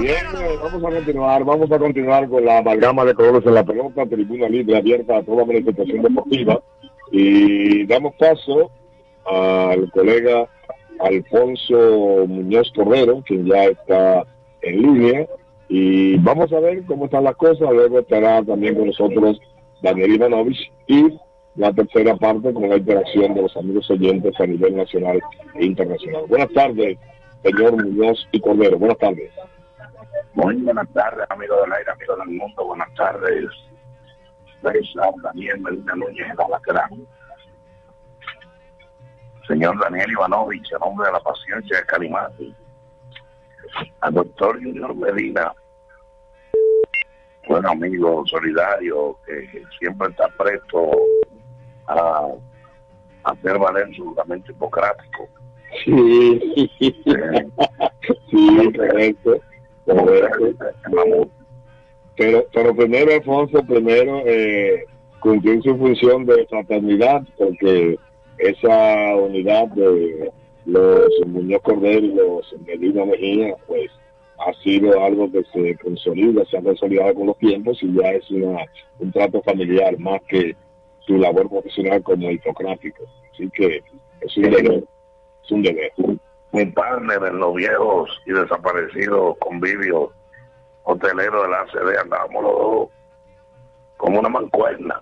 Bien, 0.00 0.24
vamos 0.62 0.82
a 0.82 0.96
continuar, 0.96 1.44
vamos 1.44 1.70
a 1.70 1.78
continuar 1.78 2.26
con 2.26 2.42
la 2.42 2.58
amalgama 2.58 3.04
de 3.04 3.12
colores 3.12 3.46
en 3.46 3.52
la 3.52 3.64
pelota, 3.64 4.06
tribuna 4.06 4.48
libre 4.48 4.78
abierta 4.78 5.18
a 5.18 5.22
toda 5.22 5.44
manifestación 5.44 6.00
deportiva. 6.00 6.62
Y 7.12 7.84
damos 7.86 8.14
paso 8.14 8.70
al 9.26 9.90
colega 9.90 10.48
Alfonso 11.00 12.24
Muñoz 12.26 12.72
Cordero, 12.74 13.22
quien 13.26 13.44
ya 13.44 13.64
está 13.64 14.24
en 14.62 14.80
línea. 14.80 15.26
Y 15.68 16.16
vamos 16.16 16.50
a 16.54 16.60
ver 16.60 16.82
cómo 16.86 17.04
están 17.04 17.24
las 17.24 17.36
cosas. 17.36 17.70
Luego 17.70 17.98
estará 17.98 18.42
también 18.42 18.76
con 18.76 18.86
nosotros 18.86 19.38
Daniel 19.82 20.14
Ivanovich 20.14 20.72
y 20.86 21.18
la 21.56 21.74
tercera 21.74 22.16
parte 22.16 22.54
con 22.54 22.70
la 22.70 22.78
interacción 22.78 23.34
de 23.34 23.42
los 23.42 23.54
amigos 23.54 23.90
oyentes 23.90 24.32
a 24.40 24.46
nivel 24.46 24.76
nacional 24.76 25.20
e 25.56 25.66
internacional. 25.66 26.22
Buenas 26.26 26.50
tardes, 26.54 26.96
señor 27.42 27.84
Muñoz 27.84 28.26
y 28.32 28.40
Cordero. 28.40 28.78
Buenas 28.78 28.96
tardes. 28.96 29.30
Muy 30.34 30.56
buenas 30.56 30.88
tardes, 30.92 31.26
amigos 31.28 31.60
del 31.62 31.72
aire, 31.72 31.90
amigos 31.90 32.18
del 32.18 32.28
mundo. 32.36 32.64
Buenas 32.64 32.94
tardes. 32.94 33.46
César 34.62 35.12
Daniel 35.22 35.60
Medina 35.60 35.94
Núñez, 35.96 36.26
el 36.30 36.40
Alacrán. 36.40 37.06
Señor 39.48 39.80
Daniel 39.80 40.12
Ivanovich, 40.12 40.72
en 40.72 40.78
nombre 40.78 41.06
de 41.08 41.12
la 41.12 41.20
paciencia 41.20 41.78
de 41.78 41.86
Calimati. 41.86 42.54
Al 44.00 44.14
doctor 44.14 44.62
Junior 44.62 44.94
Medina, 44.94 45.52
buen 47.48 47.66
amigo 47.66 48.24
solidario 48.26 49.18
que 49.26 49.64
siempre 49.78 50.08
está 50.10 50.28
presto 50.38 50.90
a 51.88 52.28
hacer 53.24 53.58
valer 53.58 53.92
su 53.94 54.04
juramento 54.04 54.52
hipocrático. 54.52 55.28
Sí, 55.84 56.70
sí, 58.30 58.72
correcto. 58.76 59.40
Pero, 62.16 62.44
pero 62.52 62.74
primero, 62.74 63.12
Alfonso, 63.12 63.62
primero 63.62 64.22
eh, 64.26 64.84
cumplir 65.20 65.62
su 65.62 65.76
función 65.76 66.26
de 66.26 66.46
fraternidad, 66.46 67.22
porque 67.38 67.98
esa 68.38 69.16
unidad 69.16 69.68
de 69.68 70.30
los 70.66 71.08
Muñoz 71.26 71.62
Cordero 71.62 72.04
y 72.04 72.14
los 72.14 72.54
Medina 72.66 73.04
Mejía, 73.04 73.54
pues 73.66 73.90
ha 74.38 74.52
sido 74.62 75.02
algo 75.02 75.30
que 75.30 75.44
se 75.52 75.76
consolida, 75.76 76.44
se 76.46 76.56
ha 76.56 76.62
consolidado 76.62 77.14
con 77.14 77.26
los 77.26 77.38
tiempos 77.38 77.82
y 77.82 77.92
ya 77.92 78.12
es 78.12 78.30
una, 78.30 78.64
un 78.98 79.12
trato 79.12 79.42
familiar 79.42 79.98
más 79.98 80.20
que 80.28 80.56
su 81.06 81.18
labor 81.18 81.48
profesional 81.48 82.02
como 82.02 82.30
hipocrático. 82.30 83.04
Así 83.32 83.50
que 83.50 83.82
es 84.20 84.36
un 84.36 84.42
deber. 84.44 84.84
Es 85.44 85.50
un 85.50 85.62
deber. 85.62 85.92
Mi 86.52 86.66
partner 86.66 87.22
en 87.24 87.38
los 87.38 87.54
viejos 87.54 88.10
y 88.26 88.32
desaparecidos 88.32 89.36
convivios 89.38 90.10
hoteleros 90.84 91.44
de 91.44 91.48
la 91.48 91.60
ACD 91.60 91.98
andábamos 92.02 92.42
los 92.42 92.52
dos 92.52 92.88
como 94.00 94.18
una 94.18 94.28
mancuerna. 94.28 95.00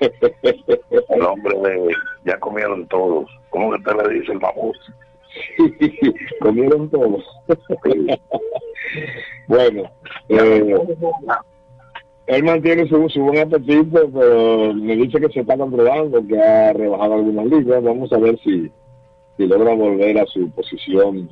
El 0.00 1.22
hombre 1.22 1.58
de 1.58 1.94
ya 2.24 2.38
comieron 2.38 2.86
todos. 2.88 3.28
¿Cómo 3.50 3.70
que 3.70 3.78
usted 3.78 3.92
le 4.02 4.14
dice 4.14 4.32
el 4.32 4.40
mamut? 4.40 4.76
comieron 6.40 6.88
todos. 6.90 7.24
bueno, 9.48 9.90
eh, 10.28 10.76
Él 12.26 12.44
mantiene 12.44 12.88
su, 12.88 13.08
su 13.08 13.20
buen 13.20 13.46
apetito, 13.46 14.10
pero 14.12 14.74
me 14.74 14.96
dice 14.96 15.20
que 15.20 15.28
se 15.28 15.40
está 15.40 15.56
controlando, 15.56 16.24
que 16.26 16.40
ha 16.40 16.72
rebajado 16.72 17.14
algunas 17.14 17.46
libras. 17.46 17.82
Vamos 17.82 18.12
a 18.12 18.18
ver 18.18 18.38
si, 18.40 18.70
si 19.36 19.46
logra 19.46 19.74
volver 19.74 20.18
a 20.18 20.26
su 20.26 20.50
posición 20.50 21.28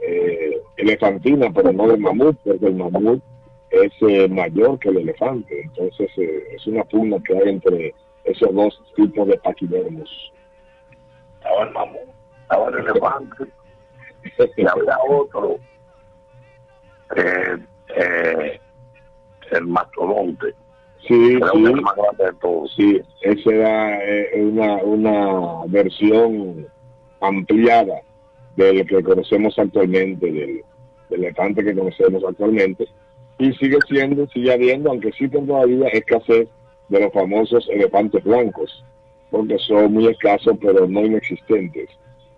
eh, 0.00 0.60
elefantina, 0.76 1.50
pero 1.52 1.72
no 1.72 1.88
de 1.88 1.96
mamut, 1.96 2.36
porque 2.44 2.66
el 2.66 2.74
mamut 2.74 3.22
es 3.70 3.92
eh, 4.00 4.28
mayor 4.28 4.78
que 4.78 4.88
el 4.88 4.98
elefante. 4.98 5.62
Entonces 5.62 6.10
eh, 6.16 6.42
es 6.54 6.66
una 6.66 6.84
pugna 6.84 7.18
que 7.24 7.36
hay 7.36 7.48
entre 7.50 7.94
esos 8.24 8.52
dos 8.54 8.82
tipos 8.96 9.28
de 9.28 9.38
paquidermos. 9.38 10.32
Estaba 11.38 11.64
el 11.64 11.70
mamut, 11.72 12.08
estaba 12.42 12.68
el 12.68 12.74
elefante, 12.78 13.44
y 14.56 14.66
había 14.66 14.98
otro, 15.08 15.58
eh, 17.16 18.60
el 19.50 19.66
mastodonte. 19.66 20.54
Sí, 21.06 21.38
sí. 21.52 21.64
el 21.64 21.80
más 21.80 21.96
grande 21.96 22.24
de 22.24 22.32
todos. 22.40 22.72
Sí, 22.76 23.00
esa 23.22 23.50
era 23.50 24.04
eh, 24.04 24.42
una, 24.42 24.74
una 24.76 25.64
versión 25.66 26.66
ampliada 27.20 28.02
del 28.56 28.86
que 28.86 29.02
conocemos 29.02 29.58
actualmente, 29.58 30.30
del, 30.30 30.64
elefante 31.10 31.64
que 31.64 31.74
conocemos 31.74 32.22
actualmente, 32.24 32.86
y 33.38 33.52
sigue 33.54 33.78
siendo, 33.88 34.26
sigue 34.28 34.52
habiendo, 34.52 34.90
aunque 34.90 35.08
existen 35.08 35.46
todavía 35.46 35.88
escasez 35.88 36.48
de 36.88 37.00
los 37.00 37.12
famosos 37.12 37.68
elefantes 37.70 38.22
blancos, 38.22 38.84
porque 39.30 39.58
son 39.58 39.92
muy 39.94 40.08
escasos 40.08 40.56
pero 40.60 40.86
no 40.86 41.04
inexistentes. 41.04 41.88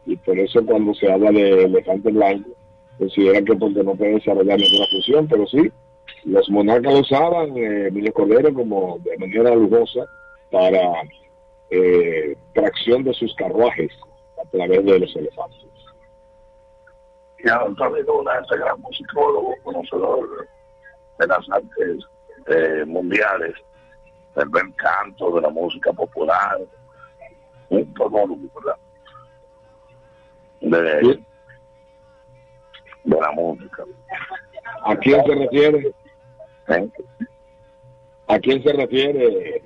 Y 0.06 0.16
por 0.16 0.38
eso 0.38 0.64
cuando 0.64 0.94
se 0.94 1.10
habla 1.10 1.32
de 1.32 1.64
elefante 1.64 2.10
blanco, 2.10 2.50
consideran 2.98 3.44
que 3.44 3.56
porque 3.56 3.82
no 3.82 3.94
puede 3.94 4.14
desarrollar 4.14 4.58
ninguna 4.58 4.86
función, 4.90 5.26
pero 5.28 5.46
sí, 5.46 5.70
los 6.24 6.48
monarcas 6.50 6.92
lo 6.92 7.00
usaban, 7.00 7.56
eh, 7.56 7.88
Emilio 7.88 8.12
Cordero, 8.12 8.54
como 8.54 8.98
de 9.00 9.16
manera 9.18 9.54
lujosa 9.54 10.06
para 10.50 10.80
eh, 11.70 12.36
tracción 12.52 13.02
de 13.02 13.14
sus 13.14 13.34
carruajes 13.34 13.90
a 14.42 14.50
través 14.50 14.84
de 14.84 14.98
los 14.98 15.16
elefantes. 15.16 15.58
Y 17.38 17.48
Antonio 17.48 18.02
Luna, 18.02 18.32
ese 18.38 18.56
gran 18.56 18.80
musicólogo, 18.80 19.54
conocedor 19.62 20.48
de 21.18 21.26
las 21.26 21.50
artes 21.50 22.04
eh, 22.46 22.84
mundiales, 22.86 23.54
del 24.36 24.48
bel 24.48 24.74
canto, 24.76 25.32
de 25.32 25.40
la 25.40 25.50
música 25.50 25.92
popular, 25.92 26.58
un 27.68 27.94
todólogo, 27.94 28.38
¿verdad? 28.54 28.78
De, 30.60 31.20
de 33.04 33.20
la 33.20 33.32
música. 33.32 33.84
¿A 34.84 34.96
quién 34.96 35.24
se 35.24 35.34
refiere? 35.34 35.94
¿Eh? 36.68 36.90
¿A 38.28 38.38
quién 38.38 38.62
se 38.62 38.72
refiere? 38.72 39.62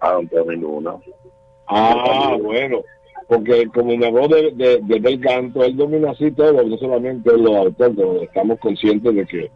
A 0.00 0.16
Antonio 0.16 0.56
Luna. 0.56 0.96
Ah, 1.66 2.36
bueno, 2.40 2.82
porque 3.28 3.66
como 3.68 3.96
me 3.96 4.06
habló 4.06 4.28
de, 4.28 4.52
de, 4.52 5.20
Canto, 5.20 5.62
él 5.64 5.76
domina 5.76 6.10
así 6.10 6.30
todo, 6.32 6.62
no 6.62 6.76
solamente 6.78 7.36
los 7.36 7.56
autóctonos, 7.56 8.22
estamos 8.22 8.58
conscientes 8.60 9.14
de 9.14 9.26
que 9.26 9.50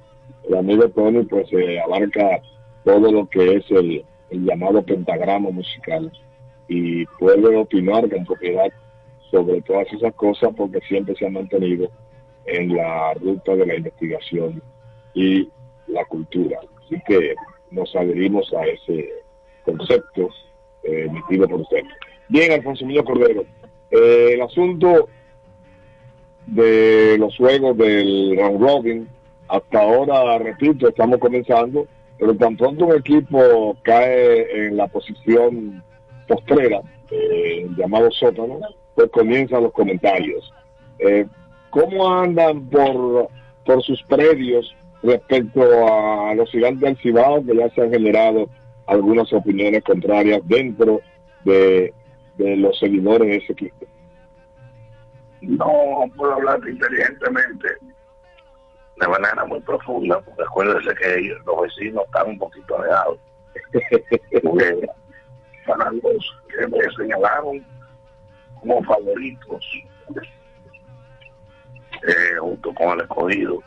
el 0.48 0.55
amigo 0.57 0.88
Tony 0.90 1.24
pues 1.24 1.52
eh, 1.52 1.81
abarca 1.81 2.40
todo 2.85 3.11
lo 3.11 3.26
que 3.29 3.57
es 3.57 3.70
el, 3.70 4.05
llamado 4.31 4.83
pentagrama 4.83 5.50
musical 5.50 6.11
y 6.68 7.07
puede 7.18 7.57
opinar 7.57 8.09
con 8.11 8.24
propiedad 8.24 8.72
sobre 9.31 9.62
todas 9.62 9.92
esas 9.92 10.14
cosas 10.14 10.50
porque 10.57 10.81
siempre 10.88 11.14
se 11.16 11.26
ha 11.26 11.31
mantenido 11.31 11.88
en 12.46 12.76
la 12.76 13.14
ruta 13.14 13.55
de 13.55 13.66
la 13.66 13.76
investigación 13.76 14.62
y 15.14 15.48
la 15.87 16.05
cultura. 16.05 16.59
Así 16.85 17.00
que 17.07 17.35
nos 17.70 17.94
adherimos 17.94 18.52
a 18.52 18.66
ese 18.66 19.09
concepto 19.64 20.29
eh, 20.83 21.07
emitido 21.09 21.48
por 21.48 21.61
usted. 21.61 21.83
Bien, 22.29 22.52
Alfonso 22.52 22.85
Emilio 22.85 23.05
Cordero. 23.05 23.44
Eh, 23.90 24.33
el 24.35 24.42
asunto 24.42 25.09
de 26.46 27.16
los 27.18 27.37
juegos 27.37 27.77
del 27.77 28.37
round 28.37 28.61
robin, 28.61 29.09
hasta 29.49 29.81
ahora, 29.81 30.38
repito, 30.38 30.88
estamos 30.88 31.18
comenzando, 31.18 31.87
pero 32.18 32.35
tan 32.37 32.57
pronto 32.57 32.87
un 32.87 32.96
equipo 32.96 33.77
cae 33.83 34.66
en 34.66 34.77
la 34.77 34.87
posición 34.88 35.83
postrera, 36.27 36.81
eh, 37.11 37.68
llamado 37.77 38.11
sótano, 38.11 38.59
pues 38.94 39.11
comienzan 39.11 39.62
los 39.62 39.72
comentarios. 39.72 40.53
Eh, 40.99 41.27
¿Cómo 41.70 42.12
andan 42.12 42.66
por, 42.66 43.29
por 43.64 43.83
sus 43.83 44.03
predios 44.05 44.75
respecto 45.03 45.62
a 45.87 46.35
los 46.35 46.51
gigantes 46.51 46.81
del 46.81 46.96
Cibao, 46.99 47.44
que 47.44 47.57
ya 47.57 47.68
se 47.70 47.83
han 47.83 47.90
generado 47.90 48.49
algunas 48.87 49.33
opiniones 49.33 49.85
contrarias 49.85 50.40
dentro 50.44 51.01
de, 51.44 51.92
de 52.37 52.57
los 52.57 52.79
seguidores 52.79 53.29
de 53.29 53.37
ese 53.37 53.53
equipo? 53.53 53.87
No 55.40 56.05
puedo 56.16 56.35
hablar 56.35 56.61
inteligentemente 56.66 57.68
de 58.96 59.09
manera 59.09 59.44
muy 59.44 59.61
profunda, 59.61 60.20
porque 60.20 60.42
acuérdense 60.42 60.94
que 60.94 61.18
ellos, 61.18 61.38
los 61.44 61.62
vecinos 61.62 62.05
están 62.07 62.29
un 62.29 62.38
poquito 62.38 62.79
alejados. 62.79 63.18
Porque 64.42 64.88
para 65.66 65.90
los 65.90 66.42
que 66.49 66.66
me 66.68 66.79
señalaron 66.96 67.64
como 68.61 68.83
favoritos, 68.85 69.66
eh, 72.07 72.37
junto 72.38 72.75
con 72.75 72.90
el 72.90 73.01
escogido, 73.01 73.62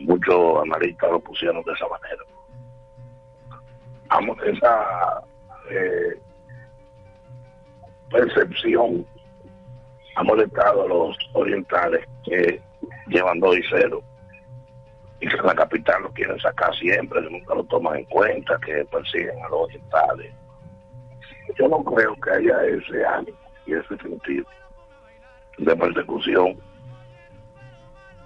muchos 0.00 0.62
analistas 0.62 1.10
lo 1.10 1.20
pusieron 1.20 1.62
de 1.64 1.72
esa 1.72 1.86
manera. 1.88 2.22
Vamos, 4.08 4.38
esa 4.44 5.22
eh, 5.70 6.20
percepción 8.10 9.06
ha 10.16 10.22
molestado 10.22 10.84
a 10.84 10.88
los 10.88 11.16
orientales 11.32 12.04
que 12.24 12.60
llevan 13.08 13.40
2 13.40 13.56
y 13.56 13.62
0 13.70 14.02
y 15.20 15.28
que 15.28 15.36
en 15.36 15.46
la 15.46 15.54
capital 15.54 16.02
lo 16.02 16.10
quieren 16.12 16.38
sacar 16.38 16.74
siempre, 16.76 17.22
que 17.22 17.30
nunca 17.30 17.54
lo 17.54 17.64
toman 17.64 17.98
en 17.98 18.04
cuenta, 18.06 18.58
que 18.64 18.84
persiguen 18.86 19.42
a 19.44 19.48
los 19.48 19.60
orientales. 19.62 20.32
Yo 21.56 21.68
no 21.68 21.82
creo 21.82 22.14
que 22.16 22.30
haya 22.30 22.64
ese 22.64 23.04
ánimo 23.04 23.38
y 23.66 23.74
ese 23.74 23.96
sentido 23.98 24.46
de 25.58 25.76
persecución. 25.76 26.56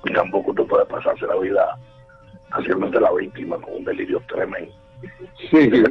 Y 0.05 0.13
tampoco 0.13 0.53
tú 0.55 0.67
puedes 0.67 0.89
pasarse 0.89 1.27
la 1.27 1.37
vida 1.37 1.79
haciéndote 2.51 3.01
la 3.01 3.13
víctima 3.13 3.57
con 3.59 3.75
un 3.75 3.85
delirio 3.85 4.21
tremendo. 4.29 4.75
Sí, 5.51 5.71
sí. 5.71 5.83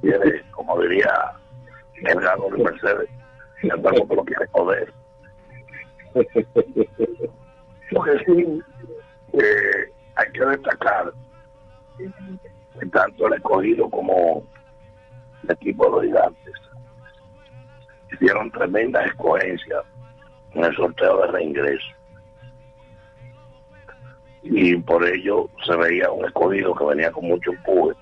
quiere, 0.00 0.42
como 0.52 0.80
diría 0.80 1.39
el 2.04 2.20
gato 2.20 2.48
de 2.50 2.62
Mercedes, 2.62 3.08
y 3.62 3.68
el 3.68 3.76
mundo 3.78 4.14
lo 4.14 4.24
quiere 4.24 4.46
joder. 4.52 4.92
Lo 7.90 8.02
que 8.02 8.18
sí 8.24 8.62
eh, 9.32 9.92
hay 10.16 10.32
que 10.32 10.44
destacar 10.44 11.12
que 11.98 12.86
tanto 12.86 13.26
el 13.26 13.34
escogido 13.34 13.90
como 13.90 14.42
el 15.44 15.50
equipo 15.50 15.84
de 15.84 15.90
los 15.90 16.02
gigantes 16.04 16.54
hicieron 18.12 18.50
tremendas 18.50 19.06
escogencias 19.06 19.84
en 20.52 20.64
el 20.64 20.76
sorteo 20.76 21.20
de 21.22 21.26
reingreso. 21.28 21.88
Y 24.42 24.76
por 24.76 25.06
ello 25.06 25.48
se 25.66 25.76
veía 25.76 26.10
un 26.10 26.24
escogido 26.24 26.74
que 26.74 26.84
venía 26.84 27.12
con 27.12 27.26
mucho 27.26 27.52
empuje 27.52 27.94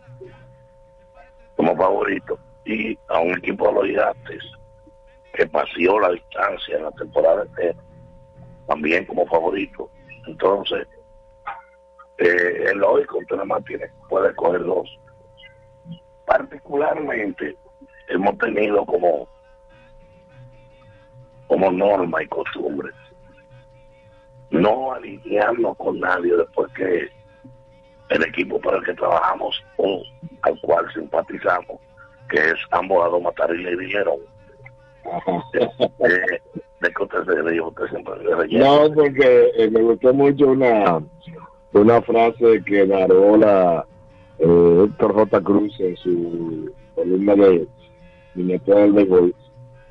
como 1.57 1.77
favorito 1.77 2.39
y 2.69 2.99
a 3.09 3.21
un 3.21 3.39
equipo 3.39 3.67
de 3.69 3.73
los 3.73 3.85
gigantes 3.87 4.45
que 5.33 5.47
paseó 5.47 5.99
la 6.01 6.11
distancia 6.11 6.77
en 6.77 6.83
la 6.85 6.91
temporada 6.93 7.43
entera 7.43 7.79
también 8.67 9.07
como 9.07 9.27
favorito. 9.27 9.91
Entonces, 10.27 10.87
eh, 12.19 12.65
es 12.67 12.75
lógico, 12.75 13.19
usted 13.19 13.37
nada 13.37 13.47
más 13.47 13.65
tiene, 13.65 13.87
puede 14.09 14.35
coger 14.35 14.63
dos. 14.65 14.99
Particularmente, 16.27 17.57
hemos 18.09 18.37
tenido 18.37 18.85
como, 18.85 19.27
como 21.47 21.71
norma 21.71 22.23
y 22.23 22.29
costumbre 22.29 22.93
no 24.51 24.93
alinearnos 24.93 25.77
con 25.77 26.01
nadie 26.01 26.35
después 26.35 26.73
que 26.73 27.09
el 28.09 28.23
equipo 28.25 28.59
para 28.61 28.79
el 28.79 28.85
que 28.85 28.95
trabajamos 28.95 29.63
o 29.77 30.03
al 30.43 30.61
cual 30.61 30.91
simpatizamos, 30.95 31.79
que 32.29 32.39
es 32.39 32.59
dos 32.71 33.23
matar 33.23 33.55
y 33.55 33.63
le 33.63 33.77
dijeron 33.77 34.17
eh, 35.55 36.41
de 36.81 36.91
que 36.93 37.03
usted 37.03 37.25
se 37.25 37.51
dijo 37.51 37.69
usted 37.69 37.87
siempre 37.89 38.15
se. 38.49 38.59
No, 38.59 38.93
porque 38.95 39.51
eh, 39.57 39.71
me 39.71 39.83
gustó 39.83 40.13
mucho 40.13 40.49
una, 40.49 41.03
una 41.73 42.03
frase 42.03 42.63
que 42.65 42.87
narró 42.87 43.37
la 43.37 43.87
eh, 44.39 44.85
Héctor 44.85 45.15
J. 45.15 45.41
Cruz 45.43 45.81
en 45.81 45.97
su 45.97 46.73
columna 46.95 47.35
de 47.35 47.67
Miniatura 48.35 48.81
del 48.81 48.93
Béisbol, 48.93 49.35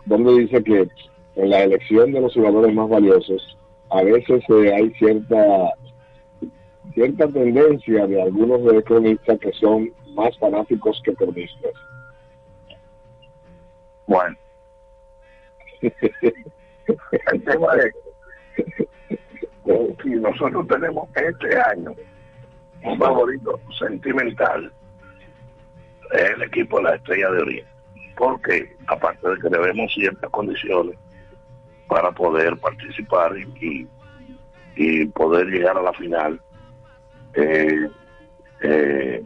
donde 0.06 0.34
dice 0.42 0.64
que 0.64 0.88
en 1.36 1.50
la 1.50 1.64
elección 1.64 2.12
de 2.12 2.22
los 2.22 2.34
jugadores 2.34 2.74
más 2.74 2.90
valiosos, 2.90 3.58
a 3.90 4.04
veces 4.04 4.44
eh, 4.50 4.74
hay 4.74 4.90
cierta 4.92 5.74
cierta 6.94 7.28
tendencia 7.28 8.08
de 8.08 8.22
algunos 8.22 8.64
de 8.64 8.74
los 8.74 8.84
cronistas 8.84 9.38
que 9.40 9.52
son 9.54 9.92
más 10.16 10.38
fanáticos 10.40 11.00
que 11.04 11.14
cronistas. 11.14 11.74
Bueno, 14.08 14.36
el 15.82 17.44
tema 17.44 17.68
es 17.76 17.94
que 20.02 20.10
nosotros 20.16 20.68
tenemos 20.68 21.10
este 21.16 21.60
año 21.60 21.94
un 22.84 22.98
favorito 22.98 23.60
sentimental 23.78 24.72
es 26.12 26.30
el 26.32 26.44
equipo 26.44 26.78
de 26.78 26.84
la 26.84 26.96
Estrella 26.96 27.32
de 27.32 27.42
Oriente. 27.42 27.72
Porque 28.16 28.76
aparte 28.88 29.30
de 29.30 29.38
que 29.38 29.50
debemos 29.50 29.94
ciertas 29.94 30.30
condiciones 30.32 30.98
para 31.88 32.12
poder 32.12 32.58
participar 32.58 33.38
y, 33.38 33.88
y 34.76 35.06
poder 35.08 35.48
llegar 35.48 35.78
a 35.78 35.82
la 35.82 35.94
final, 35.94 36.42
eh, 37.34 37.90
eh, 38.62 39.24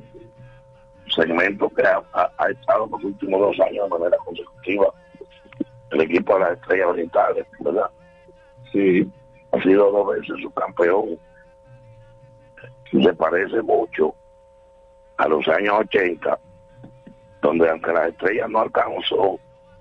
segmento 1.11 1.69
que 1.69 1.83
ha, 1.83 2.01
ha- 2.13 2.31
ha 2.37 2.49
estado 2.49 2.87
los 2.91 3.03
últimos 3.03 3.39
dos 3.39 3.59
años 3.67 3.83
de 3.89 3.97
manera 3.99 4.17
consecutiva 4.25 4.93
el 5.91 6.01
equipo 6.01 6.33
de 6.35 6.39
las 6.41 6.51
estrellas 6.53 6.87
orientales, 6.87 7.45
¿verdad? 7.59 7.89
Sí, 8.71 9.09
ha 9.51 9.61
sido 9.61 9.91
dos 9.91 10.07
veces 10.15 10.35
su 10.41 10.49
campeón. 10.51 11.19
Se 12.91 13.13
parece 13.13 13.61
mucho 13.61 14.13
a 15.17 15.27
los 15.27 15.45
años 15.49 15.75
80, 15.81 16.39
donde 17.41 17.69
aunque 17.69 17.91
las 17.93 18.09
estrellas 18.09 18.49
no 18.49 18.59
alcanzó 18.61 19.39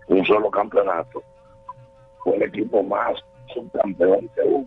un 0.08 0.24
solo 0.26 0.50
campeonato, 0.50 1.22
fue 2.24 2.36
el 2.36 2.42
equipo 2.42 2.82
más 2.82 3.14
subcampeón 3.54 4.28
que 4.34 4.40
hubo. 4.44 4.66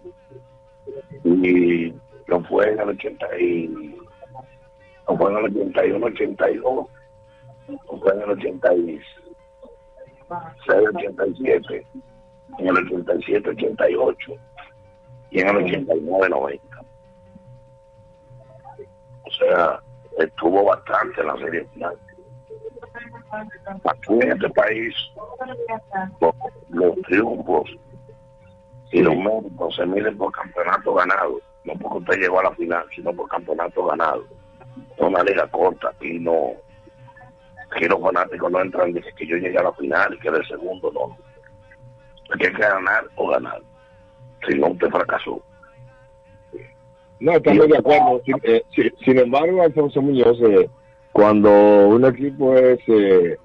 Y 1.23 1.93
lo 2.27 2.41
fue 2.45 2.71
en 2.71 2.79
el 2.79 2.89
80 2.89 3.37
y, 3.39 3.97
lo 5.07 5.17
fue 5.17 5.31
en 5.31 5.37
el 5.37 5.45
81, 5.45 6.05
82, 6.05 6.87
lo 7.67 7.97
fue 7.99 8.13
en 8.13 8.21
el 8.21 8.29
86. 8.31 9.01
87, 10.95 11.87
en 12.59 12.67
el 12.67 12.77
87, 12.77 13.49
88 13.49 14.33
y 15.31 15.39
en 15.39 15.49
el 15.49 15.57
89, 15.57 16.29
90. 16.29 16.81
O 19.25 19.31
sea, 19.31 19.79
estuvo 20.19 20.63
bastante 20.65 21.21
en 21.21 21.27
la 21.27 21.37
serie 21.37 21.65
final. 21.73 21.97
Aquí 23.85 24.13
en 24.13 24.31
este 24.31 24.49
país, 24.51 24.95
los, 26.21 26.35
los 26.69 26.95
triunfos 27.03 27.69
y 28.91 29.01
los 29.01 29.15
méritos 29.15 29.75
se 29.75 29.85
miden 29.85 30.17
por 30.17 30.31
campeonato 30.31 30.93
ganado, 30.93 31.39
no 31.63 31.73
porque 31.73 31.97
usted 31.97 32.19
llegó 32.19 32.39
a 32.39 32.43
la 32.43 32.51
final, 32.51 32.85
sino 32.95 33.11
por 33.13 33.27
campeonato 33.27 33.85
ganado. 33.85 34.23
Una 34.97 35.23
liga 35.23 35.47
corta, 35.47 35.89
aquí 35.89 36.19
no, 36.19 36.51
aquí 37.71 37.85
los 37.85 37.99
fanáticos 37.99 38.51
no 38.51 38.61
entran 38.61 38.93
dicen 38.93 39.13
que 39.15 39.25
yo 39.27 39.37
llegué 39.37 39.57
a 39.57 39.63
la 39.63 39.73
final 39.73 40.13
y 40.13 40.19
que 40.19 40.31
de 40.31 40.45
segundo 40.45 40.91
no. 40.93 41.17
Aquí 42.33 42.45
hay 42.45 42.53
que 42.53 42.61
ganar 42.61 43.03
o 43.15 43.27
ganar. 43.29 43.61
Si 44.47 44.57
no, 44.57 44.67
usted 44.67 44.89
fracasó. 44.89 45.41
No, 47.19 47.31
estamos 47.33 47.67
de 47.67 47.77
acuerdo. 47.77 48.21
Sin, 48.25 48.35
eh, 48.43 48.63
si- 48.75 48.91
sin 49.05 49.19
embargo, 49.19 49.61
Alfonso 49.63 50.01
Muñoz, 50.01 50.37
eh, 50.41 50.69
cuando 51.11 51.49
un 51.87 52.05
equipo 52.05 52.55
es 52.55 52.79
eh, 52.87 53.37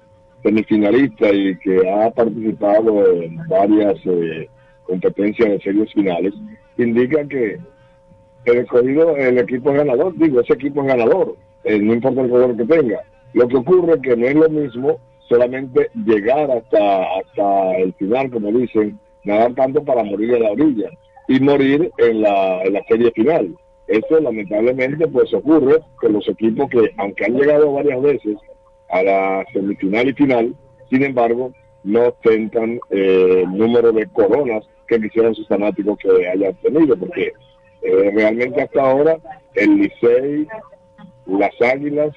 semifinalista 0.43 1.29
y 1.31 1.57
que 1.59 1.89
ha 1.89 2.09
participado 2.11 3.05
en 3.13 3.37
varias 3.47 3.95
eh, 4.05 4.49
competencias 4.83 5.49
de 5.49 5.59
series 5.61 5.93
finales, 5.93 6.33
indica 6.77 7.25
que 7.27 7.59
el 8.51 8.59
escogido, 8.59 9.15
el 9.15 9.37
equipo 9.37 9.71
es 9.71 9.77
ganador. 9.77 10.13
Digo, 10.17 10.41
ese 10.41 10.53
equipo 10.53 10.81
es 10.81 10.87
ganador, 10.87 11.35
eh, 11.63 11.79
no 11.79 11.93
importa 11.93 12.21
el 12.21 12.29
color 12.29 12.57
que 12.57 12.65
tenga. 12.65 12.99
Lo 13.33 13.47
que 13.47 13.57
ocurre 13.57 13.93
es 13.93 14.01
que 14.01 14.15
no 14.15 14.27
es 14.27 14.35
lo 14.35 14.49
mismo 14.49 14.99
solamente 15.27 15.89
llegar 16.05 16.49
hasta, 16.49 17.03
hasta 17.19 17.77
el 17.77 17.93
final, 17.93 18.31
como 18.31 18.51
dicen, 18.51 18.99
nadar 19.23 19.53
tanto 19.53 19.83
para 19.83 20.03
morir 20.03 20.33
en 20.33 20.43
la 20.43 20.51
orilla 20.51 20.89
y 21.27 21.39
morir 21.39 21.91
en 21.97 22.21
la, 22.21 22.63
en 22.63 22.73
la 22.73 22.83
serie 22.85 23.11
final. 23.11 23.55
Eso 23.87 24.19
lamentablemente 24.19 25.07
pues 25.07 25.33
ocurre 25.33 25.79
que 26.01 26.09
los 26.09 26.27
equipos 26.27 26.69
que, 26.69 26.91
aunque 26.97 27.25
han 27.25 27.35
llegado 27.35 27.73
varias 27.73 28.01
veces 28.01 28.37
a 28.89 29.03
la 29.03 29.45
semifinal 29.53 30.09
y 30.09 30.13
final, 30.13 30.55
sin 30.89 31.03
embargo, 31.03 31.51
no 31.83 32.07
ostentan 32.07 32.79
eh, 32.89 33.43
el 33.43 33.57
número 33.57 33.91
de 33.91 34.07
coronas 34.07 34.65
que 34.87 34.99
quisieran 34.99 35.35
sus 35.35 35.47
fanáticos 35.47 35.97
que 35.99 36.27
hayan 36.27 36.53
tenido, 36.55 36.97
porque 36.97 37.31
eh, 37.81 38.11
realmente 38.13 38.61
hasta 38.61 38.81
ahora 38.81 39.17
el 39.55 39.77
Licey, 39.77 40.47
las 41.25 41.61
Águilas 41.61 42.11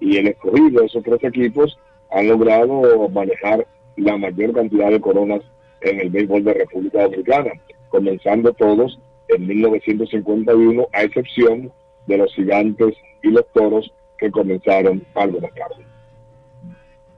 y 0.00 0.16
el 0.18 0.28
escogido, 0.28 0.84
esos 0.84 1.02
tres 1.02 1.22
equipos, 1.24 1.78
han 2.10 2.28
logrado 2.28 3.08
manejar 3.08 3.66
la 3.96 4.16
mayor 4.16 4.52
cantidad 4.52 4.90
de 4.90 5.00
coronas 5.00 5.42
en 5.80 6.00
el 6.00 6.10
béisbol 6.10 6.44
de 6.44 6.54
República 6.54 7.02
Dominicana, 7.02 7.52
comenzando 7.88 8.52
todos 8.54 8.98
en 9.28 9.46
1951, 9.46 10.86
a 10.92 11.02
excepción 11.02 11.72
de 12.06 12.18
los 12.18 12.32
gigantes 12.34 12.94
y 13.22 13.30
los 13.30 13.46
toros 13.52 13.92
que 14.18 14.30
comenzaron 14.30 15.04
algo 15.14 15.40
más 15.40 15.54
tarde. 15.54 15.84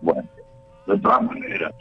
Bueno, 0.00 0.28
de 0.86 0.98
todas 0.98 1.22
maneras, 1.22 1.74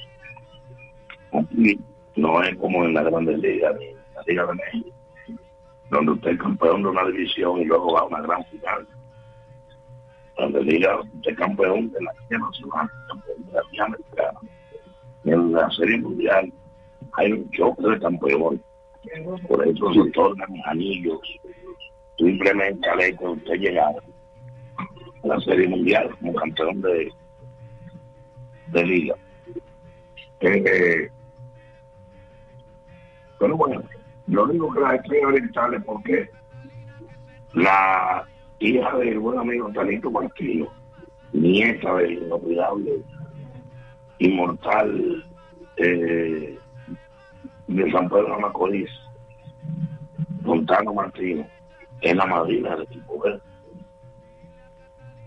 no 2.16 2.44
es 2.44 2.56
como 2.58 2.84
en 2.86 2.94
la 2.94 3.04
Grandes 3.04 3.40
Ligas 3.40 3.76
ni 3.80 3.86
la 4.16 4.24
Liga 4.26 4.46
de 4.48 4.54
México, 4.54 4.97
donde 5.90 6.12
usted 6.12 6.32
es 6.32 6.40
campeón 6.40 6.84
de 6.84 6.90
una 6.90 7.06
división 7.06 7.62
y 7.62 7.66
luego 7.66 7.94
va 7.94 8.02
a 8.02 8.06
una 8.06 8.22
gran 8.22 8.46
final. 8.46 8.88
Donde 10.38 10.64
Liga, 10.64 11.00
usted 11.00 11.32
es 11.32 11.38
campeón 11.38 11.92
de 11.92 12.02
la 12.02 12.12
Liga 12.30 12.46
Nacional, 12.46 12.90
campeón 13.08 13.46
de 13.46 13.52
la 13.54 13.62
Liga 13.72 13.86
Americana. 13.86 14.40
En 15.26 15.52
la 15.52 15.70
Serie 15.72 15.98
Mundial 15.98 16.54
hay 17.14 17.32
un 17.32 17.50
choque 17.52 17.88
de 17.88 18.00
campeones. 18.00 18.62
Por 19.48 19.68
eso 19.68 19.94
se 19.94 20.00
otorgan 20.00 20.50
anillos. 20.66 21.20
Simplemente 22.18 22.90
al 22.90 23.02
hecho 23.02 23.24
de 23.24 23.32
usted 23.32 23.54
llegar 23.56 23.96
a 25.24 25.28
la 25.28 25.40
Serie 25.42 25.68
Mundial 25.68 26.10
como 26.20 26.34
campeón 26.34 26.82
de, 26.82 27.12
de 28.68 28.86
liga. 28.86 29.16
Eh, 30.42 31.10
pero 33.40 33.56
bueno, 33.56 33.84
yo 34.28 34.46
digo 34.48 34.72
que 34.74 34.80
las 34.82 34.96
estrellas 34.96 35.28
orientales 35.28 35.84
porque 35.86 36.30
la 37.54 38.28
hija 38.60 38.98
del 38.98 39.20
buen 39.20 39.40
amigo 39.40 39.70
Tanito 39.72 40.12
Martino, 40.12 40.68
nieta 41.32 41.96
del 41.96 42.24
inolvidable, 42.24 43.02
inmortal 44.20 45.26
eh, 45.78 46.60
de 47.68 47.92
San 47.92 48.10
Pedro 48.10 48.36
de 48.36 48.42
Macorís, 48.42 48.90
Montano 50.42 50.94
Martino, 50.94 51.48
es 52.02 52.16
la 52.16 52.26
madrina 52.26 52.72
del 52.72 52.84
equipo 52.84 53.20
verde. 53.20 53.42